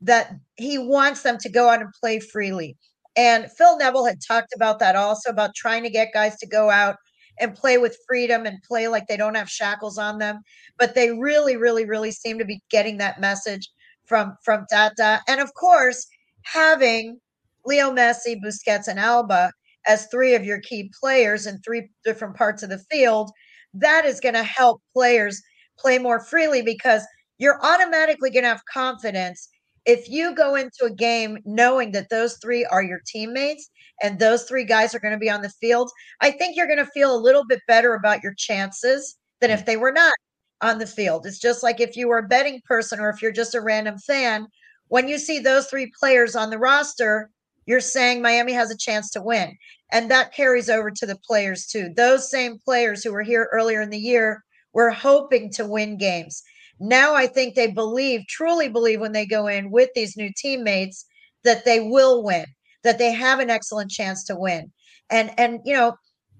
that 0.00 0.32
he 0.56 0.78
wants 0.78 1.22
them 1.22 1.38
to 1.38 1.48
go 1.48 1.68
out 1.68 1.80
and 1.80 1.92
play 2.00 2.20
freely 2.20 2.76
and 3.16 3.50
phil 3.52 3.78
neville 3.78 4.06
had 4.06 4.18
talked 4.26 4.52
about 4.54 4.78
that 4.78 4.96
also 4.96 5.30
about 5.30 5.54
trying 5.54 5.82
to 5.82 5.90
get 5.90 6.12
guys 6.12 6.36
to 6.36 6.46
go 6.46 6.70
out 6.70 6.96
and 7.40 7.54
play 7.54 7.78
with 7.78 7.98
freedom 8.06 8.46
and 8.46 8.62
play 8.62 8.88
like 8.88 9.06
they 9.06 9.16
don't 9.16 9.36
have 9.36 9.48
shackles 9.48 9.98
on 9.98 10.18
them. 10.18 10.40
But 10.78 10.94
they 10.94 11.10
really, 11.12 11.56
really, 11.56 11.84
really 11.84 12.10
seem 12.10 12.38
to 12.38 12.44
be 12.44 12.60
getting 12.70 12.98
that 12.98 13.20
message 13.20 13.68
from 14.06 14.36
from 14.44 14.66
Tata. 14.70 15.20
And 15.28 15.40
of 15.40 15.52
course, 15.54 16.06
having 16.42 17.18
Leo 17.64 17.90
Messi, 17.90 18.36
Busquets, 18.42 18.88
and 18.88 18.98
Alba 18.98 19.52
as 19.86 20.06
three 20.06 20.34
of 20.34 20.44
your 20.44 20.60
key 20.60 20.90
players 21.00 21.46
in 21.46 21.58
three 21.58 21.88
different 22.04 22.36
parts 22.36 22.62
of 22.62 22.70
the 22.70 22.82
field, 22.90 23.30
that 23.74 24.04
is 24.04 24.20
going 24.20 24.34
to 24.34 24.42
help 24.42 24.82
players 24.92 25.40
play 25.78 25.98
more 25.98 26.20
freely 26.20 26.62
because 26.62 27.02
you're 27.38 27.64
automatically 27.64 28.30
going 28.30 28.42
to 28.42 28.50
have 28.50 28.64
confidence 28.72 29.48
if 29.88 30.06
you 30.06 30.34
go 30.34 30.54
into 30.54 30.84
a 30.84 30.90
game 30.90 31.38
knowing 31.46 31.92
that 31.92 32.10
those 32.10 32.36
three 32.42 32.66
are 32.66 32.82
your 32.82 33.00
teammates 33.06 33.70
and 34.02 34.18
those 34.18 34.44
three 34.44 34.64
guys 34.64 34.94
are 34.94 35.00
going 35.00 35.14
to 35.14 35.18
be 35.18 35.30
on 35.30 35.40
the 35.40 35.48
field, 35.48 35.90
I 36.20 36.30
think 36.30 36.56
you're 36.56 36.66
going 36.66 36.78
to 36.78 36.84
feel 36.92 37.16
a 37.16 37.16
little 37.16 37.46
bit 37.46 37.60
better 37.66 37.94
about 37.94 38.22
your 38.22 38.34
chances 38.36 39.16
than 39.40 39.50
if 39.50 39.62
mm. 39.62 39.64
they 39.64 39.76
were 39.78 39.90
not 39.90 40.12
on 40.60 40.78
the 40.78 40.86
field. 40.86 41.24
It's 41.24 41.38
just 41.38 41.62
like 41.62 41.80
if 41.80 41.96
you 41.96 42.06
were 42.06 42.18
a 42.18 42.28
betting 42.28 42.60
person 42.66 43.00
or 43.00 43.08
if 43.08 43.22
you're 43.22 43.32
just 43.32 43.54
a 43.54 43.62
random 43.62 43.96
fan, 43.98 44.46
when 44.88 45.08
you 45.08 45.16
see 45.16 45.38
those 45.38 45.68
three 45.68 45.90
players 45.98 46.36
on 46.36 46.50
the 46.50 46.58
roster, 46.58 47.30
you're 47.64 47.80
saying 47.80 48.20
Miami 48.20 48.52
has 48.52 48.70
a 48.70 48.76
chance 48.76 49.10
to 49.12 49.22
win. 49.22 49.56
And 49.90 50.10
that 50.10 50.34
carries 50.34 50.68
over 50.68 50.90
to 50.90 51.06
the 51.06 51.18
players 51.26 51.66
too. 51.66 51.94
Those 51.96 52.30
same 52.30 52.58
players 52.58 53.02
who 53.02 53.12
were 53.12 53.22
here 53.22 53.48
earlier 53.52 53.80
in 53.80 53.88
the 53.88 53.98
year 53.98 54.44
were 54.74 54.90
hoping 54.90 55.50
to 55.52 55.66
win 55.66 55.96
games. 55.96 56.42
Now 56.80 57.14
I 57.14 57.26
think 57.26 57.54
they 57.54 57.70
believe, 57.70 58.26
truly 58.28 58.68
believe 58.68 59.00
when 59.00 59.12
they 59.12 59.26
go 59.26 59.46
in 59.46 59.70
with 59.70 59.90
these 59.94 60.16
new 60.16 60.30
teammates 60.36 61.04
that 61.44 61.64
they 61.64 61.80
will 61.80 62.22
win, 62.22 62.46
that 62.84 62.98
they 62.98 63.12
have 63.12 63.40
an 63.40 63.50
excellent 63.50 63.90
chance 63.90 64.24
to 64.24 64.36
win. 64.36 64.72
And 65.10 65.32
and 65.38 65.60
you 65.64 65.74
know, 65.74 65.96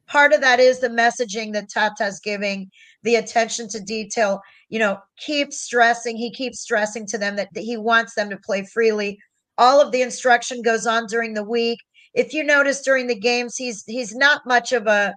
part 0.06 0.32
of 0.32 0.40
that 0.40 0.60
is 0.60 0.80
the 0.80 0.88
messaging 0.88 1.52
that 1.52 1.68
Tata's 1.68 2.20
giving, 2.20 2.70
the 3.02 3.16
attention 3.16 3.68
to 3.70 3.80
detail, 3.80 4.40
you 4.68 4.78
know, 4.78 4.98
keep 5.18 5.52
stressing, 5.52 6.16
he 6.16 6.30
keeps 6.30 6.60
stressing 6.60 7.06
to 7.06 7.18
them 7.18 7.36
that, 7.36 7.48
that 7.54 7.64
he 7.64 7.76
wants 7.76 8.14
them 8.14 8.30
to 8.30 8.36
play 8.38 8.64
freely. 8.64 9.18
All 9.56 9.80
of 9.80 9.92
the 9.92 10.02
instruction 10.02 10.62
goes 10.62 10.86
on 10.86 11.06
during 11.06 11.34
the 11.34 11.44
week. 11.44 11.78
If 12.14 12.32
you 12.32 12.44
notice 12.44 12.80
during 12.82 13.06
the 13.06 13.18
games, 13.18 13.56
he's 13.56 13.84
he's 13.86 14.14
not 14.14 14.46
much 14.46 14.72
of 14.72 14.86
a 14.86 15.14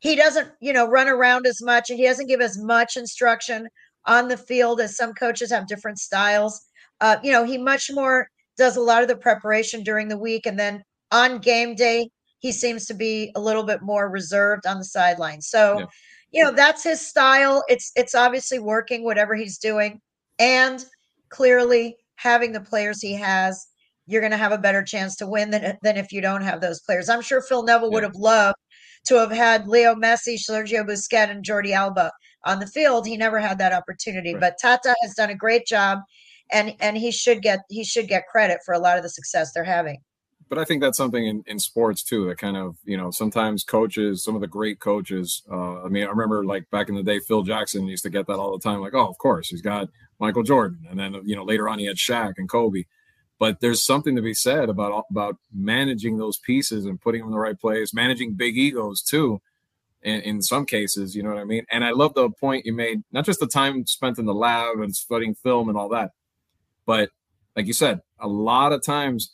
he 0.00 0.16
doesn't, 0.16 0.50
you 0.60 0.72
know, 0.72 0.86
run 0.86 1.08
around 1.08 1.46
as 1.46 1.62
much 1.62 1.88
and 1.88 1.98
he 1.98 2.06
doesn't 2.06 2.26
give 2.26 2.40
as 2.42 2.58
much 2.58 2.96
instruction 2.96 3.68
on 4.06 4.28
the 4.28 4.36
field 4.36 4.80
as 4.80 4.96
some 4.96 5.12
coaches 5.14 5.50
have 5.50 5.66
different 5.66 5.98
styles. 5.98 6.60
Uh, 7.00 7.16
you 7.22 7.32
know, 7.32 7.44
he 7.44 7.58
much 7.58 7.90
more 7.92 8.28
does 8.56 8.76
a 8.76 8.80
lot 8.80 9.02
of 9.02 9.08
the 9.08 9.16
preparation 9.16 9.82
during 9.82 10.08
the 10.08 10.18
week. 10.18 10.46
And 10.46 10.58
then 10.58 10.82
on 11.10 11.38
game 11.38 11.74
day, 11.74 12.10
he 12.38 12.52
seems 12.52 12.86
to 12.86 12.94
be 12.94 13.32
a 13.34 13.40
little 13.40 13.64
bit 13.64 13.82
more 13.82 14.08
reserved 14.10 14.66
on 14.66 14.78
the 14.78 14.84
sideline. 14.84 15.40
So, 15.40 15.80
yeah. 15.80 15.86
you 16.30 16.44
know, 16.44 16.52
that's 16.52 16.84
his 16.84 17.00
style. 17.00 17.64
It's 17.68 17.90
it's 17.96 18.14
obviously 18.14 18.58
working, 18.58 19.02
whatever 19.04 19.34
he's 19.34 19.58
doing. 19.58 20.00
And 20.38 20.84
clearly 21.30 21.96
having 22.16 22.52
the 22.52 22.60
players 22.60 23.00
he 23.00 23.14
has, 23.14 23.66
you're 24.06 24.20
going 24.20 24.30
to 24.30 24.36
have 24.36 24.52
a 24.52 24.58
better 24.58 24.82
chance 24.82 25.16
to 25.16 25.26
win 25.26 25.50
than, 25.50 25.78
than 25.82 25.96
if 25.96 26.12
you 26.12 26.20
don't 26.20 26.42
have 26.42 26.60
those 26.60 26.80
players. 26.80 27.08
I'm 27.08 27.22
sure 27.22 27.40
Phil 27.40 27.62
Neville 27.62 27.88
yeah. 27.88 27.94
would 27.94 28.02
have 28.02 28.14
loved 28.14 28.58
to 29.04 29.16
have 29.16 29.30
had 29.30 29.68
Leo 29.68 29.94
Messi, 29.94 30.36
Sergio 30.38 30.86
Busquets, 30.86 31.30
and 31.30 31.44
Jordi 31.44 31.72
Alba 31.72 32.12
on 32.44 32.60
the 32.60 32.66
field. 32.66 33.06
He 33.06 33.16
never 33.16 33.38
had 33.38 33.58
that 33.58 33.72
opportunity. 33.72 34.34
Right. 34.34 34.40
But 34.40 34.58
Tata 34.60 34.94
has 35.02 35.14
done 35.14 35.30
a 35.30 35.34
great 35.34 35.66
job, 35.66 36.00
and 36.52 36.74
and 36.80 36.96
he 36.96 37.10
should 37.10 37.42
get 37.42 37.60
he 37.68 37.84
should 37.84 38.08
get 38.08 38.26
credit 38.28 38.60
for 38.64 38.74
a 38.74 38.78
lot 38.78 38.96
of 38.96 39.02
the 39.02 39.10
success 39.10 39.52
they're 39.52 39.64
having. 39.64 39.98
But 40.48 40.58
I 40.58 40.64
think 40.64 40.82
that's 40.82 40.98
something 40.98 41.26
in, 41.26 41.42
in 41.46 41.58
sports 41.58 42.02
too 42.02 42.26
that 42.28 42.38
kind 42.38 42.56
of 42.56 42.76
you 42.84 42.96
know 42.96 43.10
sometimes 43.10 43.64
coaches, 43.64 44.22
some 44.22 44.34
of 44.34 44.40
the 44.40 44.46
great 44.46 44.80
coaches. 44.80 45.42
Uh, 45.50 45.82
I 45.82 45.88
mean, 45.88 46.04
I 46.04 46.10
remember 46.10 46.44
like 46.44 46.68
back 46.70 46.88
in 46.88 46.94
the 46.94 47.02
day, 47.02 47.18
Phil 47.18 47.42
Jackson 47.42 47.86
used 47.86 48.04
to 48.04 48.10
get 48.10 48.26
that 48.26 48.38
all 48.38 48.56
the 48.56 48.62
time. 48.62 48.80
Like, 48.80 48.94
oh, 48.94 49.08
of 49.08 49.18
course, 49.18 49.48
he's 49.48 49.62
got 49.62 49.88
Michael 50.20 50.42
Jordan, 50.42 50.86
and 50.88 50.98
then 50.98 51.14
you 51.24 51.36
know 51.36 51.44
later 51.44 51.68
on 51.68 51.78
he 51.78 51.86
had 51.86 51.96
Shaq 51.96 52.34
and 52.36 52.48
Kobe 52.48 52.84
but 53.38 53.60
there's 53.60 53.84
something 53.84 54.16
to 54.16 54.22
be 54.22 54.34
said 54.34 54.68
about 54.68 55.04
about 55.10 55.36
managing 55.52 56.18
those 56.18 56.38
pieces 56.38 56.86
and 56.86 57.00
putting 57.00 57.20
them 57.20 57.28
in 57.28 57.32
the 57.32 57.38
right 57.38 57.58
place, 57.58 57.94
managing 57.94 58.34
big 58.34 58.56
egos 58.56 59.02
too. 59.02 59.40
In, 60.02 60.20
in 60.20 60.42
some 60.42 60.66
cases, 60.66 61.16
you 61.16 61.22
know 61.22 61.30
what 61.30 61.38
I 61.38 61.44
mean. 61.44 61.64
And 61.70 61.82
I 61.82 61.92
love 61.92 62.12
the 62.12 62.28
point 62.28 62.66
you 62.66 62.74
made, 62.74 63.02
not 63.10 63.24
just 63.24 63.40
the 63.40 63.46
time 63.46 63.86
spent 63.86 64.18
in 64.18 64.26
the 64.26 64.34
lab 64.34 64.78
and 64.80 64.94
studying 64.94 65.34
film 65.34 65.70
and 65.70 65.78
all 65.78 65.88
that, 65.90 66.10
but 66.84 67.08
like 67.56 67.66
you 67.66 67.72
said, 67.72 68.00
a 68.18 68.28
lot 68.28 68.72
of 68.72 68.84
times 68.84 69.32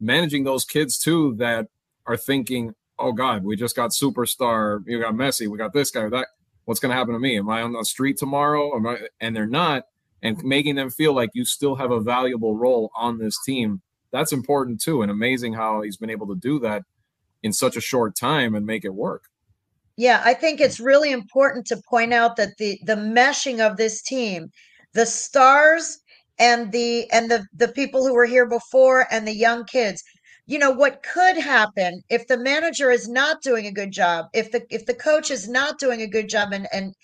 managing 0.00 0.44
those 0.44 0.64
kids 0.64 0.98
too 0.98 1.34
that 1.36 1.68
are 2.06 2.16
thinking, 2.16 2.74
"Oh 2.98 3.12
God, 3.12 3.44
we 3.44 3.56
just 3.56 3.76
got 3.76 3.90
superstar. 3.90 4.82
You 4.86 5.00
got 5.00 5.14
Messi. 5.14 5.46
We 5.48 5.58
got 5.58 5.72
this 5.72 5.90
guy 5.90 6.08
that. 6.08 6.28
What's 6.64 6.78
going 6.78 6.90
to 6.90 6.96
happen 6.96 7.14
to 7.14 7.18
me? 7.18 7.38
Am 7.38 7.48
I 7.48 7.62
on 7.62 7.72
the 7.72 7.84
street 7.84 8.18
tomorrow? 8.18 8.74
Am 8.76 8.86
I?" 8.86 8.98
And 9.20 9.34
they're 9.34 9.46
not 9.46 9.84
and 10.22 10.42
making 10.44 10.76
them 10.76 10.90
feel 10.90 11.12
like 11.12 11.30
you 11.34 11.44
still 11.44 11.74
have 11.76 11.90
a 11.90 12.00
valuable 12.00 12.56
role 12.56 12.90
on 12.94 13.18
this 13.18 13.36
team. 13.44 13.82
That's 14.12 14.32
important 14.32 14.80
too. 14.80 15.02
And 15.02 15.10
amazing 15.10 15.54
how 15.54 15.82
he's 15.82 15.96
been 15.96 16.10
able 16.10 16.28
to 16.28 16.36
do 16.36 16.60
that 16.60 16.82
in 17.42 17.52
such 17.52 17.76
a 17.76 17.80
short 17.80 18.14
time 18.14 18.54
and 18.54 18.64
make 18.64 18.84
it 18.84 18.94
work. 18.94 19.24
Yeah, 19.96 20.22
I 20.24 20.34
think 20.34 20.60
it's 20.60 20.80
really 20.80 21.12
important 21.12 21.66
to 21.66 21.82
point 21.88 22.12
out 22.12 22.36
that 22.36 22.56
the 22.58 22.78
the 22.84 22.96
meshing 22.96 23.60
of 23.60 23.76
this 23.76 24.02
team, 24.02 24.50
the 24.94 25.06
stars 25.06 25.98
and 26.38 26.72
the 26.72 27.10
and 27.10 27.30
the 27.30 27.46
the 27.54 27.68
people 27.68 28.06
who 28.06 28.14
were 28.14 28.26
here 28.26 28.46
before 28.46 29.06
and 29.10 29.26
the 29.26 29.34
young 29.34 29.64
kids, 29.64 30.02
you 30.46 30.58
know 30.58 30.70
what 30.70 31.02
could 31.02 31.36
happen 31.36 32.00
if 32.08 32.26
the 32.26 32.38
manager 32.38 32.90
is 32.90 33.08
not 33.08 33.42
doing 33.42 33.66
a 33.66 33.72
good 33.72 33.90
job, 33.90 34.26
if 34.32 34.50
the 34.50 34.64
if 34.70 34.86
the 34.86 34.94
coach 34.94 35.30
is 35.30 35.48
not 35.48 35.78
doing 35.78 36.00
a 36.00 36.06
good 36.06 36.28
job 36.28 36.52
and 36.52 36.66
and 36.72 36.94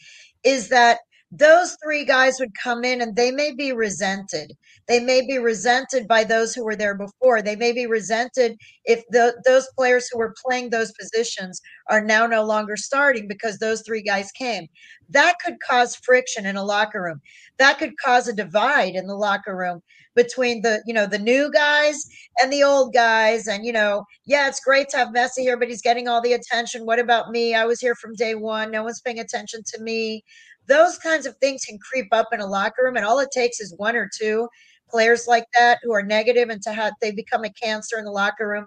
is 0.44 0.68
that 0.68 1.00
those 1.30 1.76
three 1.84 2.04
guys 2.04 2.36
would 2.40 2.52
come 2.62 2.84
in 2.84 3.02
and 3.02 3.16
they 3.16 3.30
may 3.30 3.52
be 3.54 3.72
resented. 3.72 4.52
They 4.88 5.00
may 5.00 5.26
be 5.26 5.38
resented 5.38 6.08
by 6.08 6.24
those 6.24 6.54
who 6.54 6.64
were 6.64 6.76
there 6.76 6.96
before. 6.96 7.42
They 7.42 7.56
may 7.56 7.72
be 7.72 7.86
resented 7.86 8.56
if 8.84 9.04
the, 9.10 9.40
those 9.46 9.68
players 9.76 10.08
who 10.10 10.18
were 10.18 10.34
playing 10.46 10.70
those 10.70 10.92
positions 10.98 11.60
are 11.90 12.02
now 12.02 12.26
no 12.26 12.44
longer 12.44 12.76
starting 12.76 13.28
because 13.28 13.58
those 13.58 13.82
three 13.86 14.02
guys 14.02 14.30
came. 14.32 14.66
that 15.10 15.36
could 15.44 15.56
cause 15.68 15.96
friction 15.96 16.46
in 16.46 16.56
a 16.56 16.64
locker 16.64 17.02
room. 17.02 17.20
That 17.58 17.78
could 17.78 17.92
cause 18.04 18.28
a 18.28 18.32
divide 18.34 18.94
in 18.94 19.06
the 19.06 19.16
locker 19.16 19.56
room 19.56 19.82
between 20.16 20.62
the, 20.62 20.82
you 20.86 20.94
know, 20.94 21.06
the 21.06 21.18
new 21.18 21.50
guys 21.52 22.04
and 22.42 22.52
the 22.52 22.64
old 22.64 22.94
guys. 22.94 23.46
And, 23.48 23.64
you 23.66 23.72
know, 23.72 24.04
yeah, 24.26 24.48
it's 24.48 24.60
great 24.60 24.88
to 24.90 24.96
have 24.98 25.08
Messi 25.08 25.40
here, 25.40 25.58
but 25.58 25.68
he's 25.68 25.82
getting 25.82 26.08
all 26.08 26.22
the 26.22 26.32
attention. 26.34 26.86
What 26.86 26.98
about 26.98 27.30
me? 27.30 27.54
I 27.54 27.66
was 27.66 27.80
here 27.80 27.94
from 27.96 28.14
day 28.14 28.34
one. 28.34 28.70
No 28.72 28.84
one's 28.84 29.00
paying 29.02 29.20
attention 29.20 29.60
to 29.74 29.82
me. 29.82 30.24
Those 30.68 30.98
kinds 30.98 31.26
of 31.26 31.36
things 31.38 31.64
can 31.64 31.78
creep 31.78 32.08
up 32.12 32.28
in 32.32 32.40
a 32.40 32.46
locker 32.46 32.84
room. 32.84 32.96
And 32.96 33.04
all 33.04 33.18
it 33.18 33.30
takes 33.32 33.60
is 33.60 33.74
one 33.76 33.96
or 33.96 34.08
two 34.16 34.48
players 34.90 35.26
like 35.26 35.44
that 35.56 35.78
who 35.82 35.92
are 35.92 36.02
negative 36.02 36.48
and 36.48 36.62
to 36.62 36.72
have 36.72 36.92
they 37.00 37.10
become 37.10 37.44
a 37.44 37.52
cancer 37.52 37.98
in 37.98 38.04
the 38.04 38.10
locker 38.10 38.48
room. 38.48 38.66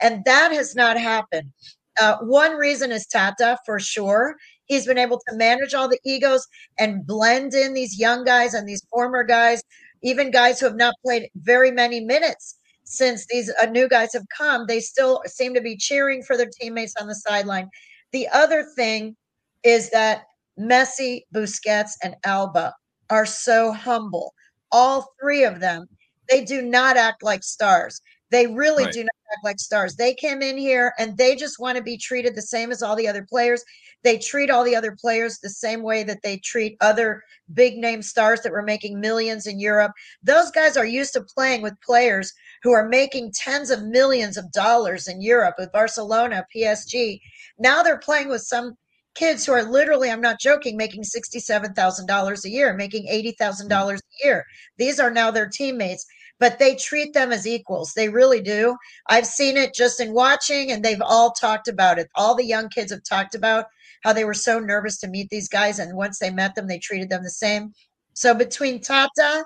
And 0.00 0.24
that 0.24 0.52
has 0.52 0.74
not 0.74 0.98
happened. 0.98 1.52
Uh, 2.00 2.16
one 2.22 2.54
reason 2.56 2.90
is 2.90 3.06
Tata 3.06 3.58
for 3.64 3.78
sure. 3.78 4.36
He's 4.66 4.86
been 4.86 4.98
able 4.98 5.20
to 5.28 5.36
manage 5.36 5.74
all 5.74 5.88
the 5.88 6.00
egos 6.04 6.46
and 6.78 7.06
blend 7.06 7.54
in 7.54 7.74
these 7.74 7.98
young 7.98 8.24
guys 8.24 8.54
and 8.54 8.66
these 8.68 8.84
former 8.90 9.22
guys, 9.22 9.62
even 10.02 10.30
guys 10.30 10.58
who 10.58 10.66
have 10.66 10.76
not 10.76 10.94
played 11.04 11.28
very 11.36 11.70
many 11.70 12.00
minutes 12.00 12.58
since 12.84 13.26
these 13.26 13.50
uh, 13.62 13.66
new 13.66 13.88
guys 13.88 14.12
have 14.12 14.26
come. 14.36 14.66
They 14.66 14.80
still 14.80 15.22
seem 15.26 15.54
to 15.54 15.60
be 15.60 15.76
cheering 15.76 16.22
for 16.22 16.36
their 16.36 16.50
teammates 16.60 16.94
on 17.00 17.06
the 17.06 17.14
sideline. 17.14 17.68
The 18.12 18.28
other 18.28 18.66
thing 18.76 19.16
is 19.62 19.90
that 19.90 20.24
Messi, 20.58 21.22
Busquets, 21.34 21.92
and 22.02 22.14
Alba 22.24 22.74
are 23.10 23.26
so 23.26 23.72
humble. 23.72 24.34
All 24.72 25.12
three 25.20 25.44
of 25.44 25.60
them, 25.60 25.86
they 26.28 26.44
do 26.44 26.62
not 26.62 26.96
act 26.96 27.22
like 27.22 27.44
stars. 27.44 28.00
They 28.30 28.46
really 28.46 28.84
right. 28.84 28.92
do 28.92 29.04
not 29.04 29.14
act 29.32 29.44
like 29.44 29.60
stars. 29.60 29.94
They 29.94 30.14
came 30.14 30.42
in 30.42 30.56
here 30.56 30.92
and 30.98 31.16
they 31.16 31.36
just 31.36 31.60
want 31.60 31.76
to 31.76 31.82
be 31.82 31.96
treated 31.96 32.34
the 32.34 32.42
same 32.42 32.72
as 32.72 32.82
all 32.82 32.96
the 32.96 33.06
other 33.06 33.24
players. 33.28 33.62
They 34.02 34.18
treat 34.18 34.50
all 34.50 34.64
the 34.64 34.74
other 34.74 34.96
players 34.98 35.38
the 35.38 35.50
same 35.50 35.82
way 35.82 36.02
that 36.04 36.22
they 36.22 36.38
treat 36.38 36.76
other 36.80 37.22
big 37.52 37.76
name 37.76 38.02
stars 38.02 38.40
that 38.42 38.52
were 38.52 38.62
making 38.62 39.00
millions 39.00 39.46
in 39.46 39.60
Europe. 39.60 39.92
Those 40.22 40.50
guys 40.50 40.76
are 40.76 40.86
used 40.86 41.12
to 41.12 41.20
playing 41.22 41.62
with 41.62 41.80
players 41.80 42.32
who 42.62 42.72
are 42.72 42.88
making 42.88 43.32
tens 43.34 43.70
of 43.70 43.84
millions 43.84 44.36
of 44.36 44.50
dollars 44.50 45.06
in 45.06 45.20
Europe 45.20 45.54
with 45.58 45.72
Barcelona, 45.72 46.44
PSG. 46.54 47.20
Now 47.58 47.82
they're 47.82 47.98
playing 47.98 48.28
with 48.28 48.42
some 48.42 48.76
kids 49.14 49.46
who 49.46 49.52
are 49.52 49.62
literally, 49.62 50.10
I'm 50.10 50.20
not 50.20 50.40
joking, 50.40 50.76
making 50.76 51.02
$67,000 51.02 52.44
a 52.44 52.50
year, 52.50 52.74
making 52.74 53.06
$80,000 53.06 53.68
mm. 53.68 53.94
a 53.96 54.26
year. 54.26 54.44
These 54.78 55.00
are 55.00 55.10
now 55.10 55.30
their 55.30 55.48
teammates 55.48 56.06
but 56.40 56.58
they 56.58 56.74
treat 56.74 57.14
them 57.14 57.32
as 57.32 57.46
equals. 57.46 57.92
They 57.94 58.08
really 58.08 58.40
do. 58.40 58.76
I've 59.08 59.26
seen 59.26 59.56
it 59.56 59.74
just 59.74 60.00
in 60.00 60.12
watching, 60.12 60.70
and 60.70 60.84
they've 60.84 61.00
all 61.00 61.30
talked 61.30 61.68
about 61.68 61.98
it. 61.98 62.08
All 62.16 62.34
the 62.34 62.44
young 62.44 62.68
kids 62.68 62.92
have 62.92 63.04
talked 63.04 63.34
about 63.34 63.66
how 64.02 64.12
they 64.12 64.24
were 64.24 64.34
so 64.34 64.58
nervous 64.58 64.98
to 64.98 65.08
meet 65.08 65.30
these 65.30 65.48
guys. 65.48 65.78
And 65.78 65.96
once 65.96 66.18
they 66.18 66.30
met 66.30 66.54
them, 66.54 66.66
they 66.66 66.78
treated 66.78 67.08
them 67.08 67.22
the 67.22 67.30
same. 67.30 67.72
So 68.12 68.34
between 68.34 68.80
Tata 68.80 69.44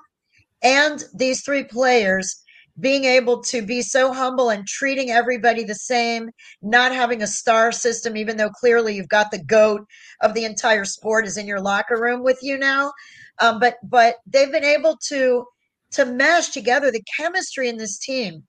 and 0.62 1.04
these 1.14 1.42
three 1.42 1.64
players, 1.64 2.42
being 2.80 3.04
able 3.04 3.42
to 3.42 3.62
be 3.62 3.82
so 3.82 4.12
humble 4.12 4.50
and 4.50 4.66
treating 4.66 5.10
everybody 5.10 5.64
the 5.64 5.74
same, 5.74 6.30
not 6.62 6.94
having 6.94 7.22
a 7.22 7.26
star 7.26 7.72
system, 7.72 8.16
even 8.16 8.36
though 8.36 8.50
clearly 8.50 8.94
you've 8.94 9.08
got 9.08 9.30
the 9.30 9.42
goat 9.42 9.86
of 10.22 10.34
the 10.34 10.44
entire 10.44 10.84
sport 10.84 11.26
is 11.26 11.36
in 11.36 11.46
your 11.46 11.60
locker 11.60 12.00
room 12.00 12.22
with 12.22 12.38
you 12.42 12.58
now. 12.58 12.92
Um, 13.40 13.58
but 13.58 13.76
but 13.82 14.16
they've 14.26 14.52
been 14.52 14.64
able 14.64 14.96
to 15.08 15.44
to 15.92 16.04
mesh 16.04 16.48
together 16.50 16.90
the 16.90 17.02
chemistry 17.16 17.68
in 17.68 17.78
this 17.78 17.98
team 17.98 18.44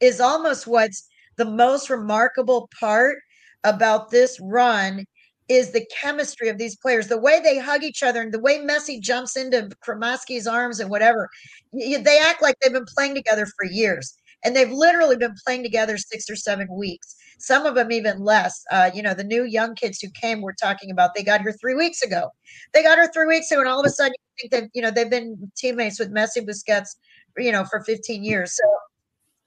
is 0.00 0.20
almost 0.20 0.66
what's 0.66 1.06
the 1.36 1.44
most 1.44 1.88
remarkable 1.88 2.68
part 2.78 3.18
about 3.64 4.10
this 4.10 4.38
run 4.40 5.04
is 5.50 5.72
the 5.72 5.84
chemistry 5.86 6.48
of 6.48 6.58
these 6.58 6.76
players, 6.76 7.08
the 7.08 7.18
way 7.18 7.40
they 7.42 7.58
hug 7.58 7.82
each 7.82 8.04
other, 8.04 8.22
and 8.22 8.32
the 8.32 8.38
way 8.38 8.58
Messi 8.58 9.00
jumps 9.00 9.36
into 9.36 9.68
Cremaschi's 9.84 10.46
arms 10.46 10.78
and 10.78 10.88
whatever. 10.88 11.28
They 11.72 12.20
act 12.24 12.40
like 12.40 12.54
they've 12.60 12.72
been 12.72 12.86
playing 12.86 13.16
together 13.16 13.46
for 13.46 13.66
years, 13.66 14.14
and 14.44 14.54
they've 14.54 14.70
literally 14.70 15.16
been 15.16 15.34
playing 15.44 15.64
together 15.64 15.98
six 15.98 16.30
or 16.30 16.36
seven 16.36 16.68
weeks. 16.72 17.16
Some 17.40 17.66
of 17.66 17.74
them 17.74 17.90
even 17.90 18.20
less. 18.20 18.62
Uh, 18.70 18.92
you 18.94 19.02
know, 19.02 19.12
the 19.12 19.24
new 19.24 19.42
young 19.44 19.74
kids 19.74 19.98
who 20.00 20.08
came, 20.10 20.40
we're 20.40 20.52
talking 20.52 20.92
about. 20.92 21.16
They 21.16 21.24
got 21.24 21.40
here 21.40 21.54
three 21.60 21.74
weeks 21.74 22.00
ago. 22.00 22.30
They 22.72 22.84
got 22.84 22.98
here 22.98 23.10
three 23.12 23.26
weeks 23.26 23.50
ago, 23.50 23.60
and 23.60 23.68
all 23.68 23.80
of 23.80 23.86
a 23.86 23.90
sudden, 23.90 24.14
you 24.40 24.48
think 24.48 24.52
that 24.52 24.70
you 24.72 24.82
know 24.82 24.92
they've 24.92 25.10
been 25.10 25.50
teammates 25.56 25.98
with 25.98 26.14
Messi, 26.14 26.46
Busquets, 26.46 26.90
you 27.36 27.50
know, 27.50 27.64
for 27.64 27.82
15 27.82 28.22
years. 28.22 28.54
So 28.56 28.62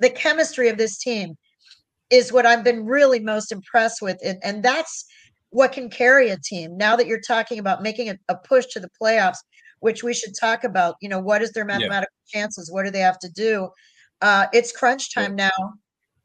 the 0.02 0.10
chemistry 0.10 0.68
of 0.68 0.78
this 0.78 0.98
team 0.98 1.38
is 2.10 2.34
what 2.34 2.46
I've 2.46 2.66
been 2.66 2.86
really 2.86 3.22
most 3.22 3.54
impressed 3.54 4.02
with, 4.02 4.18
and, 4.22 4.38
and 4.44 4.64
that's 4.64 5.06
what 5.54 5.72
can 5.72 5.90
carry 5.90 6.30
a 6.30 6.38
team. 6.44 6.76
Now 6.78 6.96
that 6.96 7.08
you're 7.08 7.22
talking 7.22 7.60
about 7.60 7.82
making 7.82 8.10
a, 8.10 8.18
a 8.30 8.36
push 8.36 8.66
to 8.68 8.80
the 8.80 8.90
playoffs 9.02 9.38
which 9.80 10.02
we 10.02 10.14
should 10.14 10.34
talk 10.40 10.64
about 10.64 10.96
you 11.02 11.10
know 11.10 11.20
what 11.20 11.42
is 11.42 11.52
their 11.52 11.66
mathematical 11.66 12.16
yeah. 12.34 12.42
chances? 12.42 12.72
What 12.72 12.86
do 12.86 12.92
they 12.92 13.00
have 13.00 13.20
to 13.20 13.30
do? 13.30 13.70
Uh, 14.22 14.48
it's 14.54 14.72
crunch 14.72 15.14
time 15.14 15.38
yeah. 15.38 15.50
now 15.50 15.74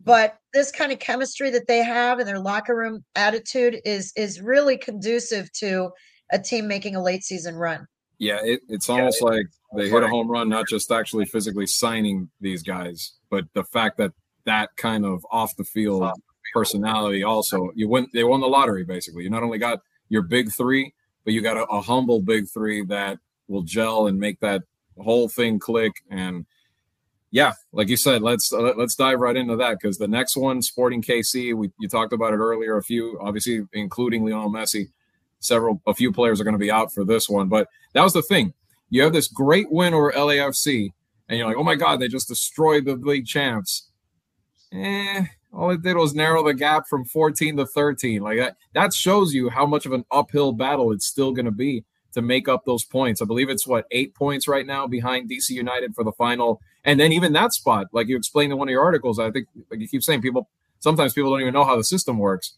but 0.03 0.39
this 0.55 0.71
kind 0.71 0.93
of 0.93 0.99
chemistry 0.99 1.51
that 1.51 1.67
they 1.67 1.83
have 1.83 2.19
and 2.19 2.29
their 2.29 2.39
locker 2.39 2.77
room 2.77 3.05
attitude 3.15 3.81
is 3.85 4.13
is 4.17 4.41
really 4.41 4.77
conducive 4.77 5.53
to 5.53 5.91
a 6.33 6.39
team 6.39 6.69
making 6.69 6.95
a 6.95 7.03
late 7.03 7.23
season 7.23 7.57
run. 7.57 7.87
Yeah 8.19 8.39
it, 8.43 8.61
it's 8.69 8.89
almost 8.89 9.19
yeah, 9.21 9.29
like 9.29 9.47
they 9.77 9.89
hit 9.89 10.03
a 10.03 10.09
home 10.09 10.31
run 10.31 10.49
not 10.49 10.67
just 10.69 10.91
actually 10.91 11.27
physically 11.27 11.67
signing 11.67 12.31
these 12.41 12.63
guys 12.63 13.15
but 13.31 13.45
the 13.55 13.65
fact 13.65 13.99
that 13.99 14.13
that 14.45 14.71
kind 14.77 15.05
of 15.05 15.25
off 15.31 15.55
the 15.57 15.65
field 15.65 16.11
personality 16.53 17.23
also. 17.23 17.71
You 17.75 17.89
win 17.89 18.09
they 18.13 18.25
won 18.25 18.41
the 18.41 18.47
lottery 18.47 18.85
basically. 18.85 19.25
You 19.25 19.31
not 19.31 19.43
only 19.43 19.59
got 19.59 19.81
your 20.09 20.23
big 20.23 20.53
three, 20.53 20.95
but 21.25 21.35
you 21.35 21.43
got 21.43 21.57
a, 21.57 21.65
a 21.65 21.81
humble 21.81 22.21
big 22.21 22.49
three 22.49 22.85
that 22.87 23.19
will 23.49 23.63
gel 23.63 24.07
and 24.07 24.19
make 24.19 24.41
that 24.41 24.63
whole 24.99 25.29
thing 25.29 25.59
click. 25.59 25.93
And 26.11 26.47
yeah, 27.31 27.53
like 27.73 27.89
you 27.89 27.97
said, 27.97 28.23
let's 28.23 28.53
uh, 28.53 28.73
let's 28.77 28.95
dive 28.95 29.21
right 29.21 29.37
into 29.37 29.57
that 29.57 29.79
because 29.81 29.99
the 29.99 30.09
next 30.09 30.37
one, 30.37 30.63
Sporting 30.63 31.03
KC, 31.03 31.55
we 31.55 31.71
you 31.79 31.89
talked 31.89 32.13
about 32.13 32.33
it 32.33 32.39
earlier. 32.39 32.77
A 32.77 32.83
few, 32.83 33.19
obviously, 33.21 33.67
including 33.73 34.25
Lionel 34.25 34.51
Messi, 34.51 34.87
several, 35.41 35.83
a 35.87 35.95
few 35.95 36.13
players 36.13 36.41
are 36.41 36.45
going 36.45 36.55
to 36.55 36.59
be 36.59 36.71
out 36.71 36.93
for 36.93 37.05
this 37.05 37.29
one. 37.29 37.49
But 37.49 37.69
that 37.93 38.03
was 38.03 38.15
the 38.15 38.23
thing. 38.23 38.55
You 38.91 39.03
have 39.03 39.13
this 39.13 39.29
great 39.29 39.71
win 39.71 39.93
over 39.93 40.11
LAFC, 40.13 40.89
and 41.29 41.39
you're 41.39 41.47
like, 41.47 41.59
oh 41.59 41.65
my 41.65 41.75
god, 41.75 42.01
they 42.01 42.09
just 42.09 42.29
destroyed 42.29 42.87
the 42.87 42.97
league 42.97 43.27
champs. 43.27 43.91
Eh, 44.73 45.25
all 45.53 45.71
it 45.71 45.83
did 45.83 45.97
was 45.97 46.15
narrow 46.15 46.45
the 46.45 46.55
gap 46.55 46.87
from 46.87 47.05
14 47.05 47.57
to 47.57 47.67
13. 47.67 48.23
Like 48.23 48.39
that, 48.39 48.57
that 48.75 48.93
shows 48.93 49.33
you 49.33 49.49
how 49.49 49.67
much 49.67 49.87
of 49.87 49.93
an 49.93 50.05
uphill 50.11 50.53
battle 50.53 50.93
it's 50.93 51.07
still 51.07 51.33
going 51.33 51.47
to 51.47 51.51
be 51.51 51.85
to 52.13 52.23
make 52.23 52.49
up 52.49 52.65
those 52.65 52.85
points. 52.85 53.21
I 53.21 53.25
believe 53.25 53.49
it's 53.49 53.67
what 53.67 53.87
eight 53.91 54.15
points 54.15 54.49
right 54.49 54.67
now 54.67 54.87
behind 54.87 55.31
DC 55.31 55.51
United 55.51 55.95
for 55.95 56.05
the 56.05 56.13
final. 56.13 56.61
And 56.85 56.99
then 56.99 57.13
even 57.13 57.33
that 57.35 57.53
spot, 57.53 57.89
like 57.93 58.09
you 58.09 58.17
explained 58.17 58.53
in 58.53 58.59
one 58.59 58.69
of 58.69 58.73
your 58.73 58.83
articles, 58.83 59.19
I 59.19 59.31
think 59.31 59.49
like 59.71 59.81
you 59.81 59.89
keep 59.89 60.03
saying 60.03 60.23
people 60.23 60.49
sometimes 60.81 61.13
people 61.13 61.31
don't 61.31 61.41
even 61.41 61.55
know 61.55 61.65
how 61.65 61.77
the 61.77 61.85
system 61.85 62.19
works. 62.19 62.55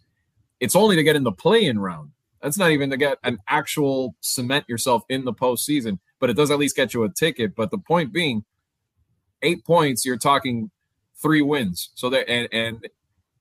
It's 0.61 0.77
only 0.77 0.97
to 0.97 1.03
get 1.03 1.17
in 1.17 1.25
the 1.25 1.33
play-in 1.33 1.79
round. 1.79 2.11
That's 2.43 2.59
not 2.59 2.71
even 2.71 2.91
to 2.91 2.97
get 2.97 3.19
an 3.23 3.39
actual 3.49 4.15
cement 4.21 4.67
yourself 4.69 5.03
in 5.09 5.25
the 5.25 5.33
postseason, 5.33 5.99
but 6.19 6.31
it 6.31 6.37
does 6.37 6.51
at 6.51 6.59
least 6.59 6.77
get 6.77 6.95
you 6.95 7.03
a 7.03 7.09
ticket. 7.11 7.55
But 7.55 7.71
the 7.71 7.79
point 7.79 8.13
being, 8.13 8.45
eight 9.43 9.65
points, 9.65 10.05
you're 10.05 10.19
talking 10.19 10.71
three 11.21 11.43
wins. 11.43 11.91
So 11.95 12.11
that 12.11 12.29
and 12.29 12.49
and 12.53 12.89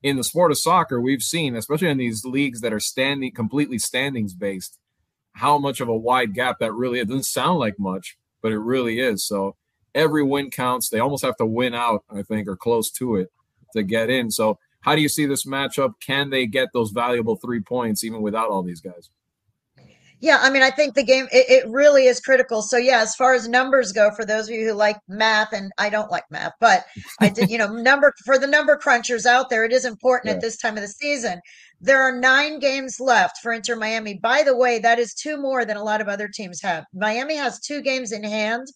in 0.01 0.15
the 0.15 0.23
sport 0.23 0.51
of 0.51 0.57
soccer, 0.57 1.01
we've 1.01 1.21
seen, 1.23 1.55
especially 1.55 1.89
in 1.89 1.97
these 1.97 2.23
leagues 2.23 2.61
that 2.61 2.73
are 2.73 2.79
standing 2.79 3.33
completely 3.33 3.79
standings 3.79 4.33
based, 4.33 4.79
how 5.33 5.57
much 5.57 5.81
of 5.81 5.89
a 5.89 5.95
wide 5.95 6.33
gap 6.33 6.59
that 6.59 6.73
really 6.73 6.99
it 6.99 7.07
doesn't 7.07 7.23
sound 7.23 7.59
like 7.59 7.77
much, 7.77 8.17
but 8.41 8.51
it 8.51 8.59
really 8.59 8.99
is. 8.99 9.25
So 9.25 9.55
every 9.95 10.23
win 10.23 10.49
counts. 10.49 10.89
They 10.89 10.99
almost 10.99 11.25
have 11.25 11.37
to 11.37 11.45
win 11.45 11.73
out, 11.73 12.03
I 12.09 12.23
think, 12.23 12.47
or 12.47 12.55
close 12.55 12.89
to 12.91 13.15
it 13.15 13.31
to 13.73 13.83
get 13.83 14.09
in. 14.09 14.31
So 14.31 14.59
how 14.81 14.95
do 14.95 15.01
you 15.01 15.09
see 15.09 15.25
this 15.25 15.45
matchup? 15.45 15.95
Can 15.99 16.29
they 16.29 16.45
get 16.45 16.69
those 16.73 16.91
valuable 16.91 17.35
three 17.35 17.59
points 17.59 18.03
even 18.03 18.21
without 18.21 18.49
all 18.49 18.63
these 18.63 18.81
guys? 18.81 19.09
Yeah, 20.21 20.39
I 20.41 20.49
mean, 20.49 20.61
I 20.61 20.69
think 20.69 20.95
the 20.95 21.03
game 21.03 21.27
it, 21.31 21.49
it, 21.49 21.69
really 21.69 22.05
is 22.05 22.19
critical. 22.19 22.61
So 22.61 22.75
yeah, 22.75 22.99
as 22.99 23.15
far 23.15 23.33
as 23.33 23.47
numbers 23.47 23.93
go, 23.93 24.11
for 24.11 24.25
those 24.25 24.49
of 24.49 24.55
you 24.55 24.67
who 24.67 24.73
like 24.73 24.97
math, 25.07 25.53
and 25.53 25.71
I 25.77 25.89
don't 25.89 26.11
like 26.11 26.29
math, 26.29 26.53
but 26.59 26.85
I 27.21 27.29
did, 27.29 27.49
you 27.49 27.57
know, 27.57 27.67
number 27.71 28.13
for 28.25 28.37
the 28.37 28.47
number 28.47 28.77
crunchers 28.77 29.25
out 29.25 29.49
there, 29.49 29.63
it 29.63 29.71
is 29.71 29.85
important 29.85 30.31
yeah. 30.31 30.35
at 30.35 30.41
this 30.41 30.57
time 30.57 30.75
of 30.75 30.81
the 30.81 30.89
season. 30.89 31.39
There 31.79 32.01
are 32.01 32.11
nine 32.11 32.59
games 32.59 32.99
left 32.99 33.37
for 33.41 33.53
Inter 33.53 33.77
Miami. 33.77 34.19
By 34.21 34.43
the 34.43 34.57
way, 34.57 34.79
that 34.79 34.99
is 34.99 35.13
two 35.13 35.37
more 35.37 35.63
than 35.63 35.77
a 35.77 35.83
lot 35.83 36.01
of 36.01 36.09
other 36.09 36.27
teams 36.27 36.61
have. 36.61 36.83
Miami 36.93 37.35
has 37.37 37.59
two 37.61 37.81
games 37.81 38.11
in 38.11 38.23
hand, 38.23 38.67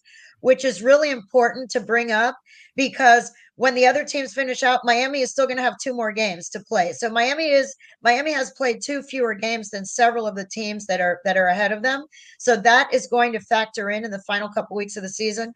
which 0.44 0.62
is 0.62 0.82
really 0.82 1.10
important 1.10 1.70
to 1.70 1.80
bring 1.80 2.12
up 2.12 2.36
because 2.76 3.32
when 3.56 3.74
the 3.74 3.86
other 3.86 4.04
teams 4.04 4.34
finish 4.34 4.62
out, 4.62 4.84
Miami 4.84 5.22
is 5.22 5.30
still 5.30 5.46
going 5.46 5.56
to 5.56 5.62
have 5.62 5.78
two 5.82 5.94
more 5.94 6.12
games 6.12 6.50
to 6.50 6.60
play. 6.60 6.92
So 6.92 7.08
Miami 7.08 7.48
is 7.48 7.74
Miami 8.02 8.30
has 8.32 8.50
played 8.50 8.82
two 8.82 9.02
fewer 9.02 9.32
games 9.32 9.70
than 9.70 9.86
several 9.86 10.26
of 10.26 10.36
the 10.36 10.46
teams 10.46 10.84
that 10.84 11.00
are 11.00 11.20
that 11.24 11.38
are 11.38 11.46
ahead 11.46 11.72
of 11.72 11.82
them. 11.82 12.04
So 12.38 12.56
that 12.56 12.92
is 12.92 13.06
going 13.06 13.32
to 13.32 13.40
factor 13.40 13.88
in 13.88 14.04
in 14.04 14.10
the 14.10 14.22
final 14.26 14.50
couple 14.50 14.76
weeks 14.76 14.98
of 14.98 15.02
the 15.02 15.08
season. 15.08 15.54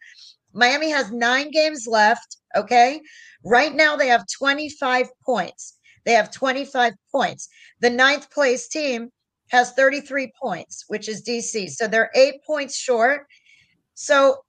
Miami 0.53 0.89
has 0.89 1.11
9 1.11 1.51
games 1.51 1.85
left, 1.85 2.37
okay? 2.55 2.99
Right 3.45 3.75
now 3.75 3.95
they 3.95 4.07
have 4.07 4.25
25 4.39 5.05
points. 5.23 5.77
They 6.03 6.13
have 6.13 6.31
25 6.31 6.93
points. 7.11 7.47
The 7.79 7.91
ninth 7.91 8.31
place 8.31 8.67
team 8.67 9.11
has 9.49 9.71
33 9.73 10.31
points, 10.41 10.85
which 10.87 11.07
is 11.07 11.21
DC. 11.21 11.69
So 11.69 11.87
they're 11.87 12.09
eight 12.15 12.43
points 12.43 12.75
short. 12.75 13.27
So 13.93 14.39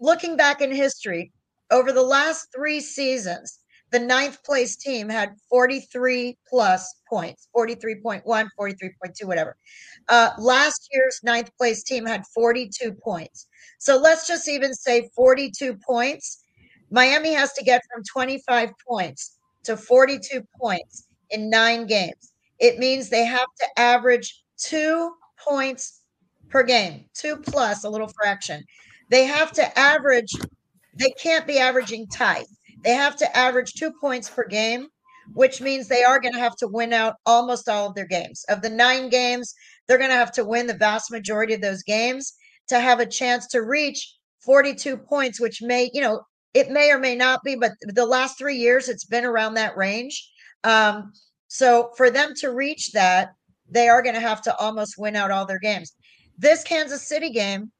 looking 0.00 0.36
back 0.36 0.60
in 0.60 0.74
history, 0.74 1.32
over 1.70 1.92
the 1.92 2.02
last 2.02 2.48
three 2.54 2.80
seasons, 2.80 3.58
the 3.90 3.98
ninth 3.98 4.42
place 4.44 4.76
team 4.76 5.08
had 5.08 5.34
43 5.48 6.36
plus 6.48 6.94
points 7.08 7.48
43.1 7.56 8.22
43.2 8.24 9.24
whatever. 9.24 9.56
Uh, 10.08 10.30
last 10.38 10.88
year's 10.92 11.20
ninth 11.22 11.50
place 11.56 11.82
team 11.82 12.04
had 12.04 12.26
42 12.34 12.92
points. 12.92 13.46
So 13.78 13.96
let's 13.96 14.26
just 14.26 14.48
even 14.48 14.74
say 14.74 15.08
42 15.16 15.76
points. 15.76 16.44
Miami 16.90 17.32
has 17.32 17.52
to 17.54 17.64
get 17.64 17.82
from 17.92 18.02
25 18.04 18.72
points 18.86 19.38
to 19.64 19.76
42 19.76 20.42
points 20.60 21.06
in 21.30 21.50
nine 21.50 21.86
games. 21.86 22.32
It 22.58 22.78
means 22.78 23.08
they 23.08 23.24
have 23.24 23.48
to 23.60 23.66
average 23.80 24.42
two 24.58 25.12
points 25.38 26.02
per 26.48 26.62
game 26.62 27.04
two 27.14 27.36
plus 27.36 27.84
a 27.84 27.88
little 27.88 28.08
fraction 28.08 28.64
they 29.10 29.24
have 29.24 29.52
to 29.52 29.78
average 29.78 30.32
they 30.94 31.10
can't 31.20 31.46
be 31.46 31.58
averaging 31.58 32.06
tight 32.08 32.46
they 32.84 32.94
have 32.94 33.16
to 33.16 33.36
average 33.36 33.74
two 33.74 33.92
points 33.92 34.30
per 34.30 34.44
game, 34.44 34.88
which 35.32 35.60
means 35.60 35.88
they 35.88 36.04
are 36.04 36.20
going 36.20 36.34
to 36.34 36.40
have 36.40 36.56
to 36.56 36.68
win 36.68 36.92
out 36.92 37.16
almost 37.26 37.68
all 37.68 37.88
of 37.88 37.94
their 37.94 38.06
games. 38.06 38.44
Of 38.48 38.62
the 38.62 38.70
nine 38.70 39.08
games, 39.08 39.54
they're 39.86 39.98
going 39.98 40.10
to 40.10 40.16
have 40.16 40.32
to 40.32 40.44
win 40.44 40.66
the 40.66 40.74
vast 40.74 41.10
majority 41.10 41.54
of 41.54 41.60
those 41.60 41.82
games 41.82 42.34
to 42.68 42.80
have 42.80 43.00
a 43.00 43.06
chance 43.06 43.46
to 43.48 43.62
reach 43.62 44.14
42 44.44 44.96
points, 44.96 45.40
which 45.40 45.60
may, 45.62 45.90
you 45.92 46.00
know, 46.00 46.22
it 46.54 46.70
may 46.70 46.90
or 46.90 46.98
may 46.98 47.14
not 47.14 47.42
be, 47.44 47.56
but 47.56 47.72
the 47.80 48.06
last 48.06 48.38
three 48.38 48.56
years 48.56 48.88
it's 48.88 49.04
been 49.04 49.24
around 49.24 49.54
that 49.54 49.76
range. 49.76 50.30
Um, 50.64 51.12
so 51.48 51.90
for 51.96 52.10
them 52.10 52.32
to 52.38 52.50
reach 52.50 52.92
that, 52.92 53.30
they 53.70 53.88
are 53.88 54.02
going 54.02 54.14
to 54.14 54.20
have 54.20 54.40
to 54.42 54.56
almost 54.56 54.94
win 54.98 55.14
out 55.14 55.30
all 55.30 55.44
their 55.44 55.58
games. 55.58 55.92
This 56.38 56.64
Kansas 56.64 57.06
City 57.06 57.30
game 57.30 57.70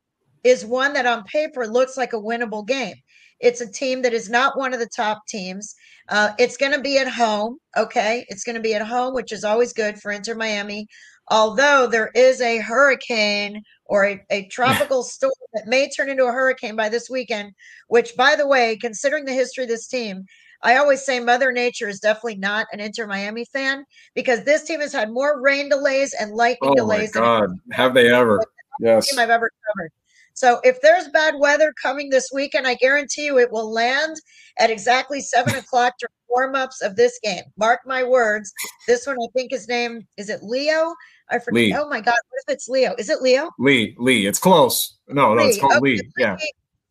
is 0.48 0.64
one 0.64 0.92
that 0.94 1.06
on 1.06 1.24
paper 1.24 1.66
looks 1.66 1.96
like 1.96 2.12
a 2.12 2.20
winnable 2.20 2.66
game. 2.66 2.96
It's 3.40 3.60
a 3.60 3.70
team 3.70 4.02
that 4.02 4.12
is 4.12 4.28
not 4.28 4.58
one 4.58 4.74
of 4.74 4.80
the 4.80 4.88
top 4.88 5.22
teams. 5.28 5.74
Uh, 6.08 6.32
it's 6.38 6.56
going 6.56 6.72
to 6.72 6.80
be 6.80 6.98
at 6.98 7.08
home. 7.08 7.58
Okay. 7.76 8.24
It's 8.28 8.44
going 8.44 8.56
to 8.56 8.62
be 8.62 8.74
at 8.74 8.86
home, 8.86 9.14
which 9.14 9.32
is 9.32 9.44
always 9.44 9.72
good 9.72 9.98
for 10.00 10.10
Inter 10.10 10.34
Miami. 10.34 10.88
Although 11.30 11.86
there 11.86 12.10
is 12.14 12.40
a 12.40 12.58
hurricane 12.58 13.62
or 13.84 14.06
a, 14.06 14.24
a 14.30 14.46
tropical 14.46 15.02
storm 15.04 15.32
that 15.54 15.66
may 15.66 15.88
turn 15.88 16.08
into 16.08 16.24
a 16.24 16.32
hurricane 16.32 16.74
by 16.74 16.88
this 16.88 17.08
weekend, 17.10 17.52
which, 17.88 18.16
by 18.16 18.34
the 18.34 18.46
way, 18.46 18.76
considering 18.80 19.24
the 19.24 19.32
history 19.32 19.64
of 19.64 19.70
this 19.70 19.86
team, 19.86 20.24
I 20.62 20.76
always 20.76 21.04
say 21.04 21.20
Mother 21.20 21.52
Nature 21.52 21.88
is 21.88 22.00
definitely 22.00 22.36
not 22.36 22.66
an 22.72 22.80
Inter 22.80 23.06
Miami 23.06 23.44
fan 23.52 23.84
because 24.14 24.42
this 24.42 24.64
team 24.64 24.80
has 24.80 24.92
had 24.92 25.12
more 25.12 25.40
rain 25.40 25.68
delays 25.68 26.14
and 26.18 26.32
lightning 26.32 26.70
oh 26.70 26.74
delays. 26.74 27.14
Oh 27.14 27.20
my 27.20 27.26
God, 27.26 27.50
have 27.72 27.94
they 27.94 28.12
ever? 28.12 28.42
Yes, 28.80 29.10
team 29.10 29.18
I've 29.18 29.28
ever 29.28 29.50
covered. 29.66 29.90
So 30.38 30.60
if 30.62 30.80
there's 30.82 31.08
bad 31.08 31.34
weather 31.36 31.74
coming 31.82 32.10
this 32.10 32.30
weekend, 32.32 32.64
I 32.68 32.74
guarantee 32.74 33.24
you 33.24 33.40
it 33.40 33.50
will 33.50 33.72
land 33.72 34.14
at 34.60 34.70
exactly 34.70 35.20
seven 35.20 35.56
o'clock 35.56 35.94
during 35.98 36.12
warm-ups 36.28 36.80
of 36.80 36.94
this 36.94 37.18
game. 37.24 37.42
Mark 37.56 37.80
my 37.84 38.04
words. 38.04 38.52
This 38.86 39.04
one, 39.04 39.16
I 39.16 39.26
think 39.34 39.50
his 39.50 39.66
name 39.66 40.06
is 40.16 40.30
it 40.30 40.44
Leo? 40.44 40.94
I 41.28 41.40
forget. 41.40 41.54
Lee. 41.54 41.74
Oh 41.76 41.88
my 41.88 42.00
God, 42.00 42.14
what 42.28 42.42
if 42.46 42.54
it's 42.54 42.68
Leo? 42.68 42.94
Is 42.98 43.10
it 43.10 43.20
Leo? 43.20 43.50
Lee. 43.58 43.96
Lee. 43.98 44.26
It's 44.28 44.38
close. 44.38 44.98
No, 45.08 45.32
Lee. 45.32 45.36
no, 45.38 45.48
it's 45.48 45.58
called 45.58 45.72
okay. 45.72 45.80
Lee. 45.80 46.00
Yeah. 46.16 46.36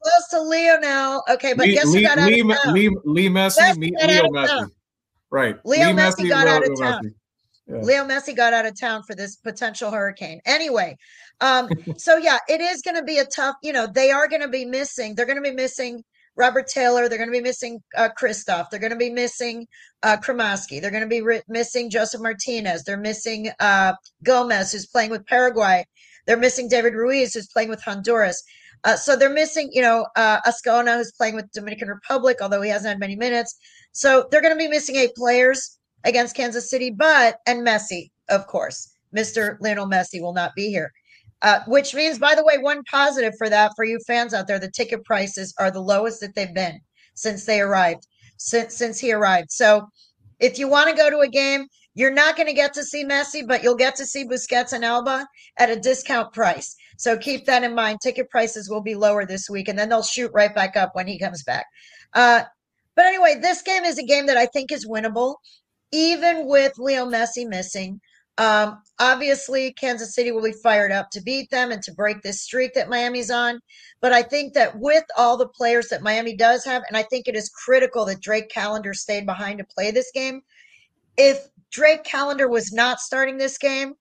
Close 0.04 0.28
to 0.32 0.42
Leo 0.42 0.78
now. 0.80 1.24
Okay, 1.30 1.54
but 1.54 1.68
Lee, 1.68 1.76
guess 1.76 1.86
Lee, 1.86 2.02
who 2.02 2.08
got 2.10 2.18
out 2.18 2.28
Lee, 2.28 2.42
of 2.42 2.48
town? 2.50 2.74
Lee, 2.74 2.98
Lee 3.06 3.30
Messi, 3.30 3.78
Lee, 3.78 3.96
Leo 3.98 4.24
Messi. 4.24 4.70
Right. 5.30 5.56
Leo 5.64 5.88
Lee 5.88 5.94
Messi, 5.94 6.26
Messi 6.26 6.30
got 6.30 6.48
out 6.48 6.70
of 6.70 6.78
town. 6.78 7.16
Yeah. 7.68 7.80
Leo 7.82 8.06
Messi 8.06 8.36
got 8.36 8.54
out 8.54 8.66
of 8.66 8.80
town 8.80 9.04
for 9.04 9.14
this 9.14 9.36
potential 9.36 9.92
hurricane. 9.92 10.40
Anyway, 10.46 10.96
um, 11.42 11.70
so 11.98 12.18
yeah, 12.18 12.40
it 12.48 12.62
is 12.62 12.82
going 12.82 12.96
to 12.96 13.04
be 13.04 13.18
a 13.18 13.26
tough. 13.26 13.56
You 13.62 13.74
know, 13.74 13.88
they 13.88 14.12
are 14.12 14.28
going 14.28 14.42
to 14.42 14.48
be 14.48 14.66
missing. 14.66 15.16
They're 15.16 15.26
going 15.26 15.42
to 15.42 15.50
be 15.50 15.56
missing 15.56 16.04
Robert 16.38 16.68
Taylor. 16.68 17.10
They're 17.10 17.18
going 17.18 17.30
to 17.30 17.38
be 17.38 17.42
missing 17.42 17.82
uh, 17.98 18.10
Kryvtsov. 18.18 18.70
They're 18.70 18.80
going 18.80 18.92
to 18.92 18.98
be 18.98 19.10
missing 19.10 19.68
uh, 20.04 20.18
Cremaschi. 20.18 20.80
They're 20.80 20.92
going 20.92 21.04
to 21.04 21.10
be 21.10 21.22
ri- 21.22 21.42
missing 21.48 21.90
Josef 21.90 22.22
Martinez. 22.22 22.84
They're 22.84 22.98
missing 22.98 23.50
uh, 23.60 23.94
Gomez, 24.24 24.72
who's 24.72 24.86
playing 24.86 25.10
with 25.10 25.26
Paraguay. 25.26 25.84
They're 26.26 26.38
missing 26.38 26.70
David 26.70 26.94
Ruiz, 26.94 27.34
who's 27.34 27.48
playing 27.48 27.70
with 27.70 27.84
Honduras. 27.84 28.44
Uh, 28.84 28.96
so 28.96 29.16
they're 29.16 29.30
missing, 29.30 29.70
you 29.72 29.82
know, 29.82 30.06
uh, 30.16 30.40
Azcona, 30.42 30.98
who's 30.98 31.12
playing 31.12 31.36
with 31.36 31.52
Dominican 31.52 31.88
Republic, 31.88 32.38
although 32.42 32.62
he 32.62 32.70
hasn't 32.70 32.90
had 32.90 33.00
many 33.00 33.16
minutes. 33.16 33.58
So 33.92 34.28
they're 34.30 34.42
going 34.42 34.54
to 34.54 34.58
be 34.58 34.68
missing 34.68 34.96
eight 34.96 35.16
players 35.16 35.78
against 36.08 36.36
Kansas 36.36 36.70
City, 36.70 36.90
but 36.90 37.38
and 37.46 37.66
Messi, 37.66 38.10
of 38.30 38.48
course, 38.48 38.90
Mr. 39.16 39.58
Lionel 39.62 39.88
Messi 39.88 40.22
will 40.22 40.34
not 40.34 40.56
be 40.56 40.70
here. 40.70 40.92
Uh, 41.44 41.60
which 41.68 41.94
means, 41.94 42.18
by 42.18 42.34
the 42.34 42.44
way, 42.44 42.58
one 42.58 42.82
positive 42.90 43.34
for 43.38 43.48
that 43.48 43.72
for 43.76 43.86
you 43.86 44.00
fans 44.08 44.34
out 44.34 44.48
there, 44.48 44.58
the 44.58 44.72
ticket 44.72 45.06
prices 45.06 45.54
are 45.60 45.70
the 45.70 45.80
lowest 45.80 46.20
that 46.20 46.34
they've 46.34 46.56
been 46.56 46.80
since 47.14 47.46
they 47.46 47.62
arrived, 47.62 48.08
since 48.38 48.76
since 48.76 49.00
he 49.00 49.14
arrived. 49.14 49.52
So, 49.52 49.88
if 50.40 50.58
you 50.58 50.68
want 50.68 50.90
to 50.90 50.96
go 50.96 51.12
to 51.12 51.20
a 51.20 51.28
game, 51.28 51.68
you're 51.94 52.12
not 52.12 52.36
going 52.36 52.48
to 52.48 52.54
get 52.54 52.74
to 52.74 52.84
see 52.84 53.04
Messi, 53.04 53.46
but 53.48 53.64
you'll 53.64 53.76
get 53.76 53.96
to 53.96 54.06
see 54.06 54.24
Busquets 54.24 54.72
and 54.72 54.86
Alba 54.86 55.28
at 55.58 55.72
a 55.72 55.80
discount 55.80 56.32
price. 56.32 56.76
So 56.98 57.18
keep 57.18 57.46
that 57.46 57.64
in 57.64 57.74
mind. 57.74 58.00
Ticket 58.02 58.30
prices 58.30 58.70
will 58.70 58.82
be 58.82 58.94
lower 58.94 59.26
this 59.26 59.50
week, 59.50 59.68
and 59.68 59.78
then 59.78 59.90
they'll 59.90 60.04
shoot 60.04 60.32
right 60.32 60.54
back 60.54 60.78
up 60.78 60.92
when 60.94 61.08
he 61.08 61.18
comes 61.18 61.44
back. 61.44 61.66
Uh, 62.14 62.44
but 62.96 63.06
anyway, 63.06 63.40
this 63.42 63.64
game 63.64 63.84
is 63.84 63.98
a 63.98 64.04
game 64.04 64.28
that 64.28 64.38
I 64.38 64.46
think 64.46 64.72
is 64.72 64.88
winnable, 64.88 65.38
even 65.92 66.48
with 66.48 66.78
Leo 66.78 67.06
Messi 67.06 67.48
missing. 67.48 68.00
Um, 68.40 68.84
obviously, 69.00 69.74
Kansas 69.74 70.14
City 70.14 70.32
will 70.32 70.44
be 70.44 70.52
fired 70.52 70.92
up 70.92 71.10
to 71.12 71.22
beat 71.22 71.50
them 71.50 71.72
and 71.72 71.82
to 71.84 71.94
break 71.94 72.22
this 72.22 72.42
streak 72.42 72.74
that 72.76 72.90
Miami's 72.90 73.32
on. 73.32 73.60
But 74.00 74.14
I 74.14 74.22
think 74.22 74.54
that 74.54 74.78
with 74.78 75.04
all 75.18 75.38
the 75.38 75.48
players 75.48 75.88
that 75.88 76.04
Miami 76.04 76.36
does 76.36 76.64
have, 76.66 76.84
and 76.88 76.96
I 76.96 77.04
think 77.04 77.28
it 77.28 77.36
is 77.36 77.50
critical 77.50 78.06
that 78.06 78.22
Drake 78.22 78.50
Callender 78.50 78.94
stayed 78.94 79.26
behind 79.26 79.58
to 79.58 79.66
play 79.66 79.90
this 79.90 80.12
game. 80.14 80.42
If 81.18 81.48
Drake 81.72 82.04
Callender 82.04 82.48
was 82.48 82.72
not 82.72 83.00
starting 83.00 83.38
this 83.38 83.58
game, 83.58 83.96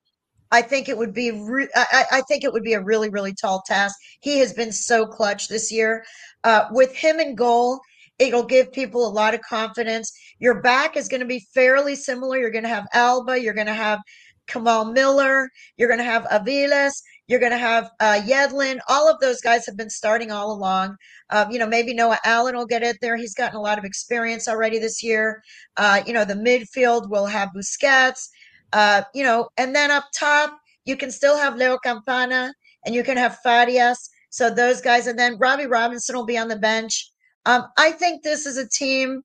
I 0.51 0.62
think 0.62 0.89
it 0.89 0.99
would 0.99 1.14
be 1.14 1.30
re- 1.30 1.68
I, 1.74 2.05
I, 2.12 2.20
think 2.22 2.45
it 2.45 2.53
would 2.53 2.62
be 2.62 2.74
a 2.74 2.80
really 2.80 3.09
really 3.09 3.34
tall 3.34 3.62
task. 3.66 3.97
He 4.20 4.39
has 4.39 4.53
been 4.53 4.70
so 4.70 5.07
clutch 5.07 5.49
this 5.49 5.72
year. 5.72 6.05
Uh, 6.45 6.66
with 6.70 6.95
him 6.95 7.18
in 7.18 7.34
goal, 7.34 7.80
it'll 8.19 8.47
give 8.47 8.73
people 8.73 9.07
a 9.07 9.11
lot 9.11 9.35
of 9.35 9.41
confidence. 9.43 10.12
Your 10.39 10.61
back 10.61 10.97
is 10.97 11.09
going 11.09 11.21
to 11.21 11.27
be 11.27 11.47
fairly 11.55 11.95
similar. 11.95 12.39
You're 12.39 12.51
going 12.51 12.64
to 12.64 12.69
have 12.69 12.87
Alba. 12.93 13.41
You're 13.41 13.55
going 13.55 13.67
to 13.67 13.75
have 13.75 14.01
Kamal 14.47 14.87
Miller. 14.87 15.51
You're 15.77 15.89
going 15.89 15.99
to 15.99 16.05
have 16.05 16.25
Aviles. 16.25 17.03
You're 17.27 17.41
going 17.41 17.53
to 17.53 17.59
have 17.59 17.91
uh, 18.01 18.21
Yedlin. 18.25 18.79
All 18.89 19.11
of 19.11 19.19
those 19.21 19.41
guys 19.41 19.67
have 19.67 19.77
been 19.77 19.91
starting 19.91 20.31
all 20.31 20.53
along. 20.53 20.97
Um, 21.31 21.51
you 21.51 21.59
know, 21.59 21.67
maybe 21.67 21.93
Noah 21.93 22.21
Allen 22.25 22.57
will 22.57 22.67
get 22.67 22.83
it 22.83 22.99
there. 23.01 23.17
He's 23.17 23.35
gotten 23.35 23.57
a 23.57 23.61
lot 23.61 23.79
of 23.79 23.85
experience 23.85 24.47
already 24.49 24.79
this 24.79 25.03
year. 25.03 25.43
Uh, 25.77 26.03
you 26.07 26.12
know, 26.12 26.25
the 26.25 26.35
midfield 26.35 27.11
will 27.11 27.27
have 27.27 27.51
Busquets. 27.57 28.29
Uh, 28.73 29.03
you 29.14 29.25
know, 29.25 29.49
and 29.57 29.75
then 29.75 29.91
up 29.91 30.05
top, 30.17 30.59
you 30.85 30.97
can 30.97 31.11
still 31.11 31.37
have 31.37 31.57
Leo 31.57 31.79
Campana 31.79 32.53
and 32.85 32.95
you 32.95 33.03
can 33.03 33.17
have 33.17 33.39
Farias. 33.43 34.09
So 34.31 34.51
those 34.51 34.81
guys, 34.81 35.07
and 35.07 35.19
then 35.19 35.39
Robbie 35.39 35.67
Robinson 35.67 36.17
will 36.17 36.27
be 36.27 36.39
on 36.39 36.49
the 36.49 36.57
bench. 36.57 37.11
Um, 37.47 37.64
I 37.78 37.92
think 37.92 38.22
this 38.22 38.44
is 38.44 38.59
a 38.59 38.68
team 38.68 39.22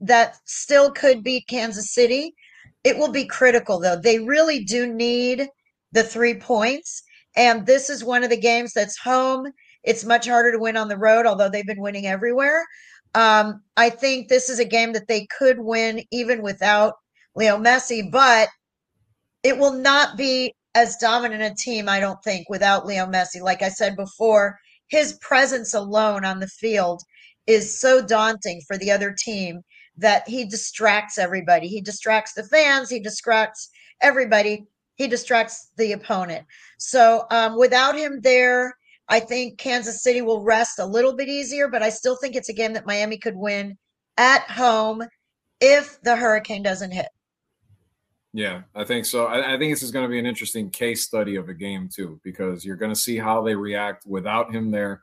that 0.00 0.36
still 0.44 0.90
could 0.92 1.22
beat 1.22 1.48
Kansas 1.48 1.92
City. 1.92 2.34
It 2.84 2.96
will 2.96 3.10
be 3.10 3.26
critical, 3.26 3.80
though. 3.80 3.96
They 3.96 4.20
really 4.20 4.64
do 4.64 4.86
need 4.92 5.48
the 5.92 6.04
three 6.04 6.34
points. 6.34 7.02
And 7.36 7.66
this 7.66 7.90
is 7.90 8.04
one 8.04 8.22
of 8.24 8.30
the 8.30 8.40
games 8.40 8.72
that's 8.72 8.96
home. 8.96 9.48
It's 9.82 10.04
much 10.04 10.28
harder 10.28 10.52
to 10.52 10.58
win 10.58 10.76
on 10.76 10.88
the 10.88 10.96
road, 10.96 11.26
although 11.26 11.48
they've 11.48 11.66
been 11.66 11.80
winning 11.80 12.06
everywhere. 12.06 12.64
Um, 13.14 13.62
I 13.76 13.90
think 13.90 14.28
this 14.28 14.48
is 14.48 14.58
a 14.58 14.64
game 14.64 14.92
that 14.92 15.08
they 15.08 15.26
could 15.38 15.58
win 15.58 16.02
even 16.12 16.42
without 16.42 16.94
Leo 17.34 17.58
Messi, 17.58 18.10
but 18.10 18.48
it 19.42 19.58
will 19.58 19.72
not 19.72 20.16
be 20.16 20.54
as 20.74 20.96
dominant 20.96 21.42
a 21.42 21.54
team, 21.54 21.88
I 21.88 21.98
don't 21.98 22.22
think, 22.22 22.48
without 22.48 22.86
Leo 22.86 23.06
Messi. 23.06 23.40
Like 23.40 23.62
I 23.62 23.70
said 23.70 23.96
before, 23.96 24.58
his 24.88 25.14
presence 25.20 25.74
alone 25.74 26.24
on 26.24 26.40
the 26.40 26.48
field 26.48 27.02
is 27.46 27.80
so 27.80 28.04
daunting 28.04 28.60
for 28.66 28.76
the 28.78 28.90
other 28.90 29.14
team 29.16 29.62
that 29.96 30.28
he 30.28 30.44
distracts 30.44 31.18
everybody. 31.18 31.68
He 31.68 31.80
distracts 31.80 32.34
the 32.34 32.44
fans, 32.44 32.90
he 32.90 33.00
distracts 33.00 33.70
everybody, 34.02 34.64
he 34.96 35.06
distracts 35.08 35.70
the 35.76 35.92
opponent. 35.92 36.44
So 36.78 37.26
um, 37.30 37.56
without 37.56 37.96
him 37.96 38.20
there, 38.20 38.76
I 39.08 39.20
think 39.20 39.58
Kansas 39.58 40.02
City 40.02 40.20
will 40.20 40.42
rest 40.42 40.78
a 40.78 40.86
little 40.86 41.14
bit 41.14 41.28
easier, 41.28 41.68
but 41.68 41.82
I 41.82 41.90
still 41.90 42.16
think 42.16 42.34
it's 42.34 42.48
a 42.48 42.54
game 42.54 42.72
that 42.72 42.86
Miami 42.86 43.18
could 43.18 43.36
win 43.36 43.78
at 44.16 44.42
home 44.42 45.02
if 45.60 46.00
the 46.02 46.16
hurricane 46.16 46.62
doesn't 46.62 46.90
hit. 46.90 47.06
Yeah, 48.32 48.62
I 48.74 48.84
think 48.84 49.06
so. 49.06 49.26
I, 49.26 49.54
I 49.54 49.58
think 49.58 49.72
this 49.72 49.82
is 49.82 49.92
going 49.92 50.04
to 50.04 50.10
be 50.10 50.18
an 50.18 50.26
interesting 50.26 50.68
case 50.68 51.04
study 51.04 51.36
of 51.36 51.48
a 51.48 51.54
game 51.54 51.88
too, 51.88 52.20
because 52.22 52.66
you're 52.66 52.76
going 52.76 52.92
to 52.92 53.00
see 53.00 53.16
how 53.16 53.42
they 53.42 53.54
react 53.54 54.06
without 54.06 54.52
him 54.52 54.70
there 54.70 55.02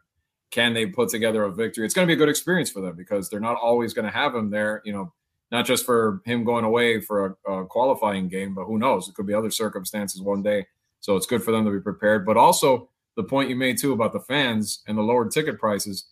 can 0.53 0.75
they 0.75 0.85
put 0.85 1.09
together 1.09 1.43
a 1.45 1.51
victory? 1.51 1.83
It's 1.83 1.95
going 1.95 2.07
to 2.07 2.07
be 2.07 2.13
a 2.13 2.17
good 2.17 2.29
experience 2.29 2.69
for 2.69 2.79
them 2.79 2.95
because 2.95 3.27
they're 3.27 3.39
not 3.39 3.57
always 3.57 3.91
going 3.91 4.05
to 4.05 4.11
have 4.11 4.35
him 4.35 4.51
there, 4.51 4.83
you 4.85 4.93
know, 4.93 5.11
not 5.51 5.65
just 5.65 5.83
for 5.83 6.21
him 6.25 6.43
going 6.43 6.63
away 6.63 7.01
for 7.01 7.37
a, 7.47 7.51
a, 7.51 7.65
qualifying 7.65 8.27
game, 8.27 8.53
but 8.53 8.65
who 8.65 8.77
knows? 8.77 9.09
It 9.09 9.15
could 9.15 9.25
be 9.25 9.33
other 9.33 9.49
circumstances 9.49 10.21
one 10.21 10.43
day 10.43 10.67
So 10.99 11.15
it's 11.15 11.25
good 11.25 11.43
for 11.43 11.51
them 11.51 11.65
to 11.65 11.71
be 11.71 11.79
prepared. 11.79 12.23
But 12.23 12.37
also 12.37 12.89
the 13.15 13.23
point 13.23 13.49
you 13.49 13.55
made 13.55 13.79
too 13.79 13.93
about 13.93 14.13
the 14.13 14.19
fans 14.19 14.83
and 14.87 14.95
the 14.95 15.01
lower 15.01 15.27
ticket 15.27 15.57
prices. 15.57 16.05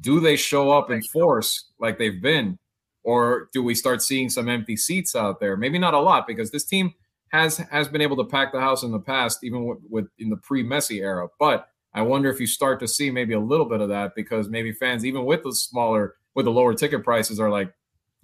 Do 0.00 0.18
they 0.18 0.34
show 0.34 0.72
up 0.72 0.90
in 0.90 1.00
force 1.00 1.70
like 1.78 1.98
they've 1.98 2.20
been, 2.20 2.58
or 3.04 3.48
do 3.52 3.62
we 3.62 3.76
start 3.76 4.02
seeing 4.02 4.28
some 4.28 4.48
empty 4.48 4.76
seats 4.76 5.14
out 5.14 5.38
there? 5.38 5.56
Maybe 5.56 5.78
not 5.78 5.94
a 5.94 6.00
lot 6.00 6.26
because 6.26 6.50
this 6.50 6.64
team 6.64 6.94
has 7.28 7.58
has 7.58 7.86
been 7.86 8.00
able 8.00 8.16
to 8.16 8.24
pack 8.24 8.52
the 8.52 8.60
house 8.60 8.82
in 8.82 8.90
the 8.90 8.98
past, 8.98 9.44
even 9.44 9.66
with, 9.66 9.78
with 9.88 10.06
in 10.18 10.30
the 10.30 10.36
pre 10.36 10.64
Messi 10.64 11.00
era. 11.00 11.28
But 11.38 11.68
I 11.94 12.02
wonder 12.02 12.30
if 12.30 12.40
you 12.40 12.46
start 12.46 12.80
to 12.80 12.88
see 12.88 13.10
maybe 13.10 13.34
a 13.34 13.40
little 13.40 13.66
bit 13.66 13.80
of 13.80 13.88
that 13.90 14.14
because 14.14 14.48
maybe 14.48 14.72
fans, 14.72 15.04
even 15.04 15.24
with 15.24 15.42
the 15.42 15.54
smaller, 15.54 16.16
with 16.34 16.46
the 16.46 16.50
lower 16.50 16.74
ticket 16.74 17.04
prices, 17.04 17.38
are 17.38 17.50
like, 17.50 17.72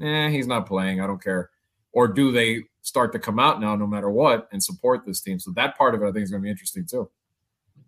"Eh, 0.00 0.28
he's 0.30 0.46
not 0.46 0.66
playing. 0.66 1.00
I 1.00 1.06
don't 1.06 1.22
care." 1.22 1.50
Or 1.92 2.08
do 2.08 2.32
they 2.32 2.64
start 2.82 3.12
to 3.12 3.18
come 3.18 3.38
out 3.38 3.60
now, 3.60 3.76
no 3.76 3.86
matter 3.86 4.10
what, 4.10 4.48
and 4.52 4.62
support 4.62 5.04
this 5.04 5.20
team? 5.20 5.38
So 5.38 5.50
that 5.52 5.76
part 5.76 5.94
of 5.94 6.02
it, 6.02 6.06
I 6.06 6.12
think, 6.12 6.24
is 6.24 6.30
going 6.30 6.42
to 6.42 6.46
be 6.46 6.50
interesting 6.50 6.86
too. 6.86 7.10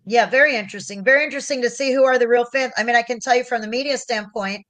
Yeah, 0.07 0.27
very 0.27 0.57
interesting. 0.57 1.05
Very 1.05 1.25
interesting 1.25 1.63
to 1.63 1.71
see 1.71 1.93
who 1.93 2.05
are 2.05 2.19
the 2.19 2.29
real 2.29 2.45
fans. 2.45 2.73
I 2.77 2.85
mean, 2.85 2.97
I 2.97 3.03
can 3.03 3.21
tell 3.21 3.37
you 3.37 3.45
from 3.45 3.61
the 3.61 3.69
media 3.69 3.97
standpoint, 3.99 4.67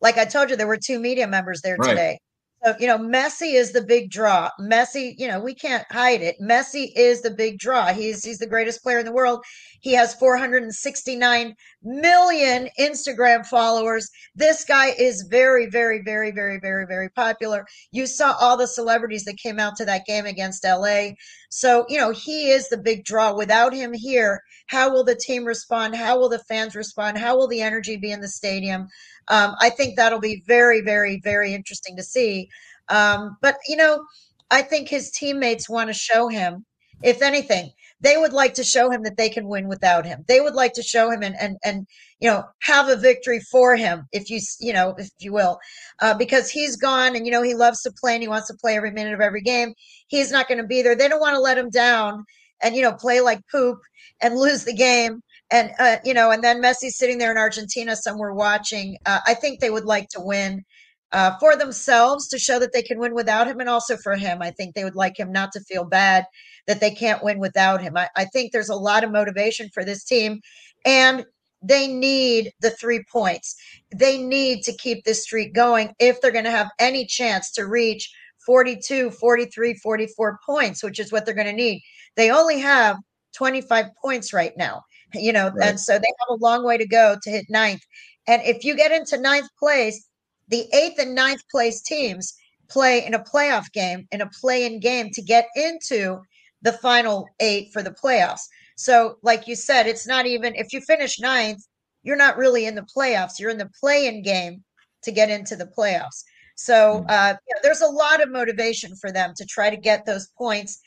like 0.00 0.18
I 0.18 0.24
told 0.24 0.50
you, 0.50 0.56
there 0.56 0.66
were 0.66 0.78
two 0.78 0.98
media 0.98 1.26
members 1.26 1.60
there 1.62 1.76
right. 1.76 1.90
today. 1.90 2.18
So, 2.64 2.74
you 2.80 2.88
know, 2.88 2.98
Messi 2.98 3.54
is 3.54 3.70
the 3.72 3.82
big 3.82 4.10
draw. 4.10 4.50
Messi, 4.60 5.14
you 5.16 5.28
know, 5.28 5.38
we 5.38 5.54
can't 5.54 5.86
hide 5.92 6.22
it. 6.22 6.36
Messi 6.40 6.90
is 6.96 7.22
the 7.22 7.30
big 7.30 7.58
draw. 7.58 7.92
He's 7.92 8.24
he's 8.24 8.38
the 8.38 8.48
greatest 8.48 8.82
player 8.82 8.98
in 8.98 9.04
the 9.04 9.12
world. 9.12 9.44
He 9.80 9.92
has 9.92 10.14
469 10.14 11.54
million 11.84 12.68
Instagram 12.80 13.46
followers. 13.46 14.10
This 14.34 14.64
guy 14.64 14.88
is 14.98 15.26
very, 15.30 15.66
very, 15.66 16.02
very, 16.04 16.32
very, 16.32 16.58
very, 16.58 16.84
very 16.84 17.08
popular. 17.10 17.64
You 17.92 18.06
saw 18.06 18.34
all 18.40 18.56
the 18.56 18.66
celebrities 18.66 19.24
that 19.24 19.36
came 19.36 19.60
out 19.60 19.76
to 19.76 19.84
that 19.84 20.04
game 20.04 20.26
against 20.26 20.64
LA. 20.64 21.10
So, 21.50 21.86
you 21.88 21.98
know, 21.98 22.10
he 22.10 22.50
is 22.50 22.68
the 22.68 22.78
big 22.78 23.04
draw. 23.04 23.34
Without 23.34 23.72
him 23.72 23.92
here, 23.92 24.42
how 24.66 24.90
will 24.90 25.04
the 25.04 25.14
team 25.14 25.44
respond? 25.44 25.94
How 25.94 26.18
will 26.18 26.28
the 26.28 26.40
fans 26.40 26.74
respond? 26.74 27.18
How 27.18 27.36
will 27.36 27.48
the 27.48 27.62
energy 27.62 27.96
be 27.96 28.10
in 28.10 28.20
the 28.20 28.28
stadium? 28.28 28.88
Um, 29.30 29.54
I 29.60 29.70
think 29.70 29.96
that'll 29.96 30.20
be 30.20 30.42
very, 30.46 30.80
very, 30.80 31.20
very 31.22 31.54
interesting 31.54 31.96
to 31.96 32.02
see. 32.02 32.48
Um, 32.88 33.36
but, 33.42 33.56
you 33.68 33.76
know, 33.76 34.04
I 34.50 34.62
think 34.62 34.88
his 34.88 35.10
teammates 35.10 35.68
want 35.68 35.88
to 35.88 35.94
show 35.94 36.28
him, 36.28 36.64
if 37.02 37.22
anything, 37.22 37.70
they 38.00 38.16
would 38.16 38.32
like 38.32 38.54
to 38.54 38.64
show 38.64 38.90
him 38.90 39.02
that 39.02 39.16
they 39.16 39.28
can 39.28 39.48
win 39.48 39.68
without 39.68 40.06
him. 40.06 40.24
They 40.28 40.40
would 40.40 40.54
like 40.54 40.72
to 40.74 40.82
show 40.82 41.10
him 41.10 41.22
and 41.22 41.34
and 41.40 41.56
and 41.64 41.86
you 42.20 42.30
know 42.30 42.44
have 42.62 42.88
a 42.88 42.96
victory 42.96 43.40
for 43.40 43.76
him, 43.76 44.06
if 44.12 44.30
you 44.30 44.40
you 44.60 44.72
know 44.72 44.94
if 44.98 45.10
you 45.18 45.32
will, 45.32 45.58
uh, 46.00 46.14
because 46.14 46.50
he's 46.50 46.76
gone 46.76 47.16
and 47.16 47.26
you 47.26 47.32
know 47.32 47.42
he 47.42 47.54
loves 47.54 47.82
to 47.82 47.92
play 47.92 48.14
and 48.14 48.22
he 48.22 48.28
wants 48.28 48.48
to 48.48 48.54
play 48.54 48.76
every 48.76 48.92
minute 48.92 49.14
of 49.14 49.20
every 49.20 49.42
game. 49.42 49.74
He's 50.06 50.30
not 50.30 50.48
going 50.48 50.58
to 50.60 50.66
be 50.66 50.82
there. 50.82 50.94
They 50.94 51.08
don't 51.08 51.20
want 51.20 51.34
to 51.34 51.40
let 51.40 51.58
him 51.58 51.70
down 51.70 52.24
and 52.62 52.76
you 52.76 52.82
know 52.82 52.92
play 52.92 53.20
like 53.20 53.40
poop 53.50 53.78
and 54.22 54.36
lose 54.38 54.64
the 54.64 54.74
game 54.74 55.22
and 55.50 55.72
uh, 55.78 55.96
you 56.04 56.14
know, 56.14 56.30
and 56.30 56.42
then 56.42 56.62
Messi 56.62 56.90
sitting 56.90 57.18
there 57.18 57.30
in 57.30 57.38
Argentina 57.38 57.96
somewhere 57.96 58.32
watching. 58.32 58.96
Uh, 59.06 59.20
I 59.26 59.34
think 59.34 59.60
they 59.60 59.70
would 59.70 59.84
like 59.84 60.08
to 60.10 60.20
win 60.20 60.64
uh, 61.12 61.38
for 61.38 61.56
themselves 61.56 62.28
to 62.28 62.38
show 62.38 62.58
that 62.58 62.72
they 62.72 62.82
can 62.82 62.98
win 62.98 63.14
without 63.14 63.46
him, 63.46 63.60
and 63.60 63.68
also 63.68 63.96
for 63.96 64.14
him. 64.14 64.42
I 64.42 64.50
think 64.50 64.74
they 64.74 64.84
would 64.84 64.96
like 64.96 65.18
him 65.18 65.32
not 65.32 65.52
to 65.52 65.60
feel 65.60 65.84
bad 65.84 66.26
that 66.66 66.80
they 66.80 66.90
can't 66.90 67.24
win 67.24 67.38
without 67.38 67.80
him. 67.80 67.96
I, 67.96 68.08
I 68.16 68.26
think 68.26 68.52
there's 68.52 68.68
a 68.68 68.76
lot 68.76 69.04
of 69.04 69.10
motivation 69.10 69.70
for 69.72 69.84
this 69.84 70.04
team, 70.04 70.40
and 70.84 71.24
they 71.62 71.88
need 71.88 72.52
the 72.60 72.70
three 72.70 73.02
points. 73.10 73.56
They 73.94 74.18
need 74.18 74.62
to 74.64 74.76
keep 74.76 75.04
this 75.04 75.24
streak 75.24 75.54
going 75.54 75.92
if 75.98 76.20
they're 76.20 76.30
going 76.30 76.44
to 76.44 76.50
have 76.50 76.70
any 76.78 77.06
chance 77.06 77.50
to 77.52 77.66
reach 77.66 78.10
42, 78.44 79.10
43, 79.10 79.74
44 79.74 80.38
points, 80.44 80.82
which 80.84 80.98
is 80.98 81.10
what 81.10 81.24
they're 81.24 81.34
going 81.34 81.46
to 81.46 81.52
need. 81.52 81.82
They 82.16 82.30
only 82.30 82.58
have 82.60 82.98
25 83.34 83.86
points 84.02 84.32
right 84.32 84.52
now 84.56 84.82
you 85.14 85.32
know, 85.32 85.50
right. 85.50 85.70
and 85.70 85.80
so 85.80 85.94
they 85.94 86.12
have 86.20 86.38
a 86.38 86.44
long 86.44 86.64
way 86.64 86.78
to 86.78 86.86
go 86.86 87.16
to 87.22 87.30
hit 87.30 87.46
ninth. 87.48 87.82
And 88.26 88.42
if 88.42 88.64
you 88.64 88.76
get 88.76 88.92
into 88.92 89.20
ninth 89.20 89.48
place, 89.58 90.06
the 90.48 90.66
eighth 90.72 90.98
and 90.98 91.14
ninth 91.14 91.42
place 91.50 91.80
teams 91.80 92.34
play 92.68 93.04
in 93.04 93.14
a 93.14 93.18
playoff 93.18 93.72
game, 93.72 94.06
in 94.12 94.20
a 94.20 94.28
play 94.28 94.66
in 94.66 94.80
game 94.80 95.10
to 95.12 95.22
get 95.22 95.46
into 95.56 96.20
the 96.62 96.72
final 96.72 97.26
eight 97.40 97.72
for 97.72 97.82
the 97.82 97.90
playoffs. 97.90 98.42
So, 98.76 99.16
like 99.22 99.48
you 99.48 99.56
said, 99.56 99.86
it's 99.86 100.06
not 100.06 100.26
even 100.26 100.54
if 100.54 100.72
you 100.72 100.80
finish 100.80 101.20
ninth, 101.20 101.62
you're 102.02 102.16
not 102.16 102.36
really 102.36 102.66
in 102.66 102.74
the 102.74 102.86
playoffs. 102.96 103.38
You're 103.38 103.50
in 103.50 103.58
the 103.58 103.70
play 103.80 104.06
in 104.06 104.22
game 104.22 104.62
to 105.02 105.12
get 105.12 105.30
into 105.30 105.56
the 105.56 105.70
playoffs. 105.76 106.22
So, 106.56 106.98
hmm. 106.98 107.06
uh, 107.08 107.34
there's 107.62 107.80
a 107.80 107.86
lot 107.86 108.22
of 108.22 108.30
motivation 108.30 108.94
for 108.96 109.10
them 109.10 109.32
to 109.36 109.44
try 109.46 109.70
to 109.70 109.76
get 109.76 110.06
those 110.06 110.28
points 110.36 110.80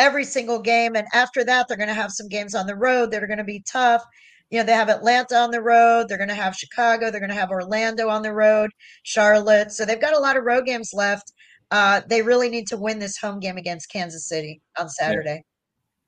every 0.00 0.24
single 0.24 0.58
game. 0.58 0.96
And 0.96 1.06
after 1.12 1.44
that, 1.44 1.68
they're 1.68 1.76
going 1.76 1.88
to 1.88 1.94
have 1.94 2.10
some 2.10 2.26
games 2.26 2.54
on 2.54 2.66
the 2.66 2.74
road 2.74 3.10
that 3.10 3.22
are 3.22 3.28
going 3.28 3.38
to 3.38 3.44
be 3.44 3.62
tough. 3.70 4.02
You 4.48 4.58
know, 4.58 4.64
they 4.64 4.72
have 4.72 4.88
Atlanta 4.88 5.36
on 5.36 5.52
the 5.52 5.60
road. 5.60 6.08
They're 6.08 6.18
going 6.18 6.30
to 6.30 6.34
have 6.34 6.56
Chicago. 6.56 7.10
They're 7.10 7.20
going 7.20 7.30
to 7.30 7.36
have 7.36 7.50
Orlando 7.50 8.08
on 8.08 8.22
the 8.22 8.32
road, 8.32 8.70
Charlotte. 9.04 9.70
So 9.70 9.84
they've 9.84 10.00
got 10.00 10.16
a 10.16 10.18
lot 10.18 10.36
of 10.36 10.44
road 10.44 10.64
games 10.64 10.90
left. 10.92 11.32
Uh, 11.70 12.00
they 12.08 12.22
really 12.22 12.48
need 12.48 12.66
to 12.68 12.76
win 12.76 12.98
this 12.98 13.16
home 13.16 13.38
game 13.38 13.58
against 13.58 13.92
Kansas 13.92 14.26
City 14.26 14.60
on 14.76 14.88
Saturday. 14.88 15.44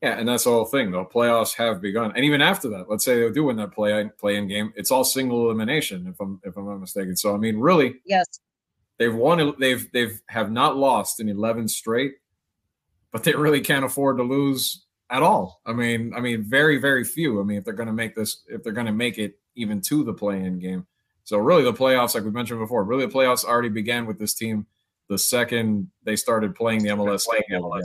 Yeah. 0.00 0.14
yeah 0.14 0.18
and 0.18 0.28
that's 0.28 0.44
the 0.44 0.50
whole 0.50 0.64
thing. 0.64 0.90
The 0.90 1.04
playoffs 1.04 1.54
have 1.54 1.80
begun, 1.80 2.12
and 2.16 2.24
even 2.24 2.42
after 2.42 2.68
that, 2.70 2.86
let's 2.88 3.04
say 3.04 3.20
they 3.20 3.30
do 3.30 3.44
win 3.44 3.56
that 3.58 3.70
play 3.70 4.10
play-in 4.18 4.48
game, 4.48 4.72
it's 4.74 4.90
all 4.90 5.04
single 5.04 5.44
elimination, 5.44 6.08
if 6.08 6.18
I'm 6.20 6.40
if 6.42 6.56
I'm 6.56 6.66
not 6.66 6.78
mistaken. 6.78 7.14
So 7.14 7.32
I 7.32 7.38
mean, 7.38 7.58
really, 7.58 7.94
yes, 8.04 8.26
they've 8.98 9.14
won. 9.14 9.54
They've 9.60 9.86
they've 9.92 10.20
have 10.30 10.50
not 10.50 10.76
lost 10.76 11.20
in 11.20 11.28
11 11.28 11.68
straight 11.68 12.14
but 13.12 13.22
they 13.24 13.34
really 13.34 13.60
can't 13.60 13.84
afford 13.84 14.16
to 14.16 14.22
lose 14.22 14.84
at 15.10 15.22
all. 15.22 15.60
I 15.66 15.72
mean, 15.72 16.12
I 16.16 16.20
mean, 16.20 16.42
very, 16.42 16.78
very 16.78 17.04
few. 17.04 17.40
I 17.40 17.44
mean, 17.44 17.58
if 17.58 17.64
they're 17.64 17.74
going 17.74 17.88
to 17.88 17.92
make 17.92 18.14
this, 18.14 18.42
if 18.48 18.62
they're 18.62 18.72
going 18.72 18.86
to 18.86 18.92
make 18.92 19.18
it 19.18 19.38
even 19.54 19.80
to 19.82 20.02
the 20.02 20.14
play-in 20.14 20.58
game. 20.58 20.86
So 21.24 21.38
really, 21.38 21.62
the 21.62 21.72
playoffs, 21.72 22.14
like 22.14 22.24
we 22.24 22.30
mentioned 22.30 22.58
before, 22.58 22.82
really 22.84 23.06
the 23.06 23.12
playoffs 23.12 23.44
already 23.44 23.68
began 23.68 24.06
with 24.06 24.18
this 24.18 24.34
team 24.34 24.66
the 25.08 25.18
second 25.18 25.90
they 26.04 26.16
started 26.16 26.54
playing 26.54 26.82
the 26.82 26.90
MLS. 26.90 27.26
Playing 27.26 27.44
MLS 27.52 27.84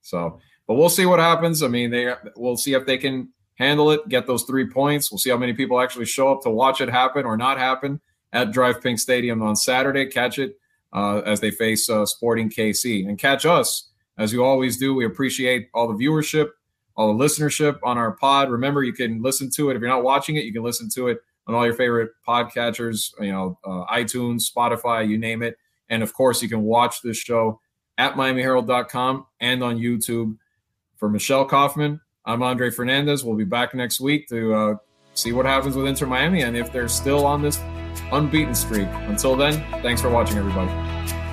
So, 0.00 0.40
but 0.66 0.74
we'll 0.74 0.88
see 0.88 1.06
what 1.06 1.18
happens. 1.20 1.62
I 1.62 1.68
mean, 1.68 1.90
they 1.90 2.14
we'll 2.36 2.56
see 2.56 2.72
if 2.72 2.86
they 2.86 2.98
can 2.98 3.28
handle 3.56 3.90
it, 3.90 4.08
get 4.08 4.26
those 4.26 4.44
three 4.44 4.66
points. 4.68 5.12
We'll 5.12 5.18
see 5.18 5.30
how 5.30 5.36
many 5.36 5.52
people 5.52 5.80
actually 5.80 6.06
show 6.06 6.32
up 6.32 6.42
to 6.42 6.50
watch 6.50 6.80
it 6.80 6.88
happen 6.88 7.24
or 7.24 7.36
not 7.36 7.58
happen 7.58 8.00
at 8.32 8.50
DRV 8.50 8.82
PNK 8.82 8.98
Stadium 8.98 9.42
on 9.42 9.54
Saturday. 9.54 10.06
Catch 10.06 10.38
it 10.38 10.58
uh, 10.92 11.18
as 11.26 11.40
they 11.40 11.50
face 11.50 11.88
uh, 11.88 12.06
Sporting 12.06 12.50
KC 12.50 13.06
and 13.06 13.18
catch 13.18 13.44
us 13.46 13.90
as 14.18 14.32
you 14.32 14.44
always 14.44 14.78
do, 14.78 14.94
we 14.94 15.04
appreciate 15.04 15.68
all 15.74 15.88
the 15.88 15.94
viewership, 15.94 16.50
all 16.96 17.16
the 17.16 17.24
listenership 17.24 17.78
on 17.82 17.98
our 17.98 18.12
pod. 18.12 18.50
Remember, 18.50 18.82
you 18.82 18.92
can 18.92 19.22
listen 19.22 19.50
to 19.56 19.70
it 19.70 19.76
if 19.76 19.80
you're 19.80 19.88
not 19.88 20.04
watching 20.04 20.36
it. 20.36 20.44
You 20.44 20.52
can 20.52 20.62
listen 20.62 20.88
to 20.90 21.08
it 21.08 21.18
on 21.46 21.54
all 21.54 21.64
your 21.64 21.74
favorite 21.74 22.10
podcatchers, 22.26 23.12
you 23.20 23.32
know, 23.32 23.58
uh, 23.64 23.84
iTunes, 23.92 24.44
Spotify, 24.50 25.06
you 25.06 25.18
name 25.18 25.42
it. 25.42 25.56
And 25.88 26.02
of 26.02 26.14
course, 26.14 26.42
you 26.42 26.48
can 26.48 26.62
watch 26.62 27.02
this 27.02 27.18
show 27.18 27.60
at 27.98 28.14
MiamiHerald.com 28.14 29.26
and 29.40 29.62
on 29.62 29.78
YouTube. 29.78 30.36
For 30.96 31.08
Michelle 31.08 31.44
Kaufman, 31.44 32.00
I'm 32.24 32.42
Andre 32.42 32.70
Fernandez. 32.70 33.24
We'll 33.24 33.36
be 33.36 33.44
back 33.44 33.74
next 33.74 34.00
week 34.00 34.28
to 34.28 34.54
uh, 34.54 34.74
see 35.14 35.32
what 35.32 35.44
happens 35.44 35.76
with 35.76 35.86
Inter 35.86 36.06
Miami 36.06 36.42
and 36.42 36.56
if 36.56 36.72
they're 36.72 36.88
still 36.88 37.26
on 37.26 37.42
this 37.42 37.58
unbeaten 38.12 38.54
streak. 38.54 38.88
Until 39.08 39.36
then, 39.36 39.54
thanks 39.82 40.00
for 40.00 40.08
watching, 40.08 40.38
everybody. 40.38 41.23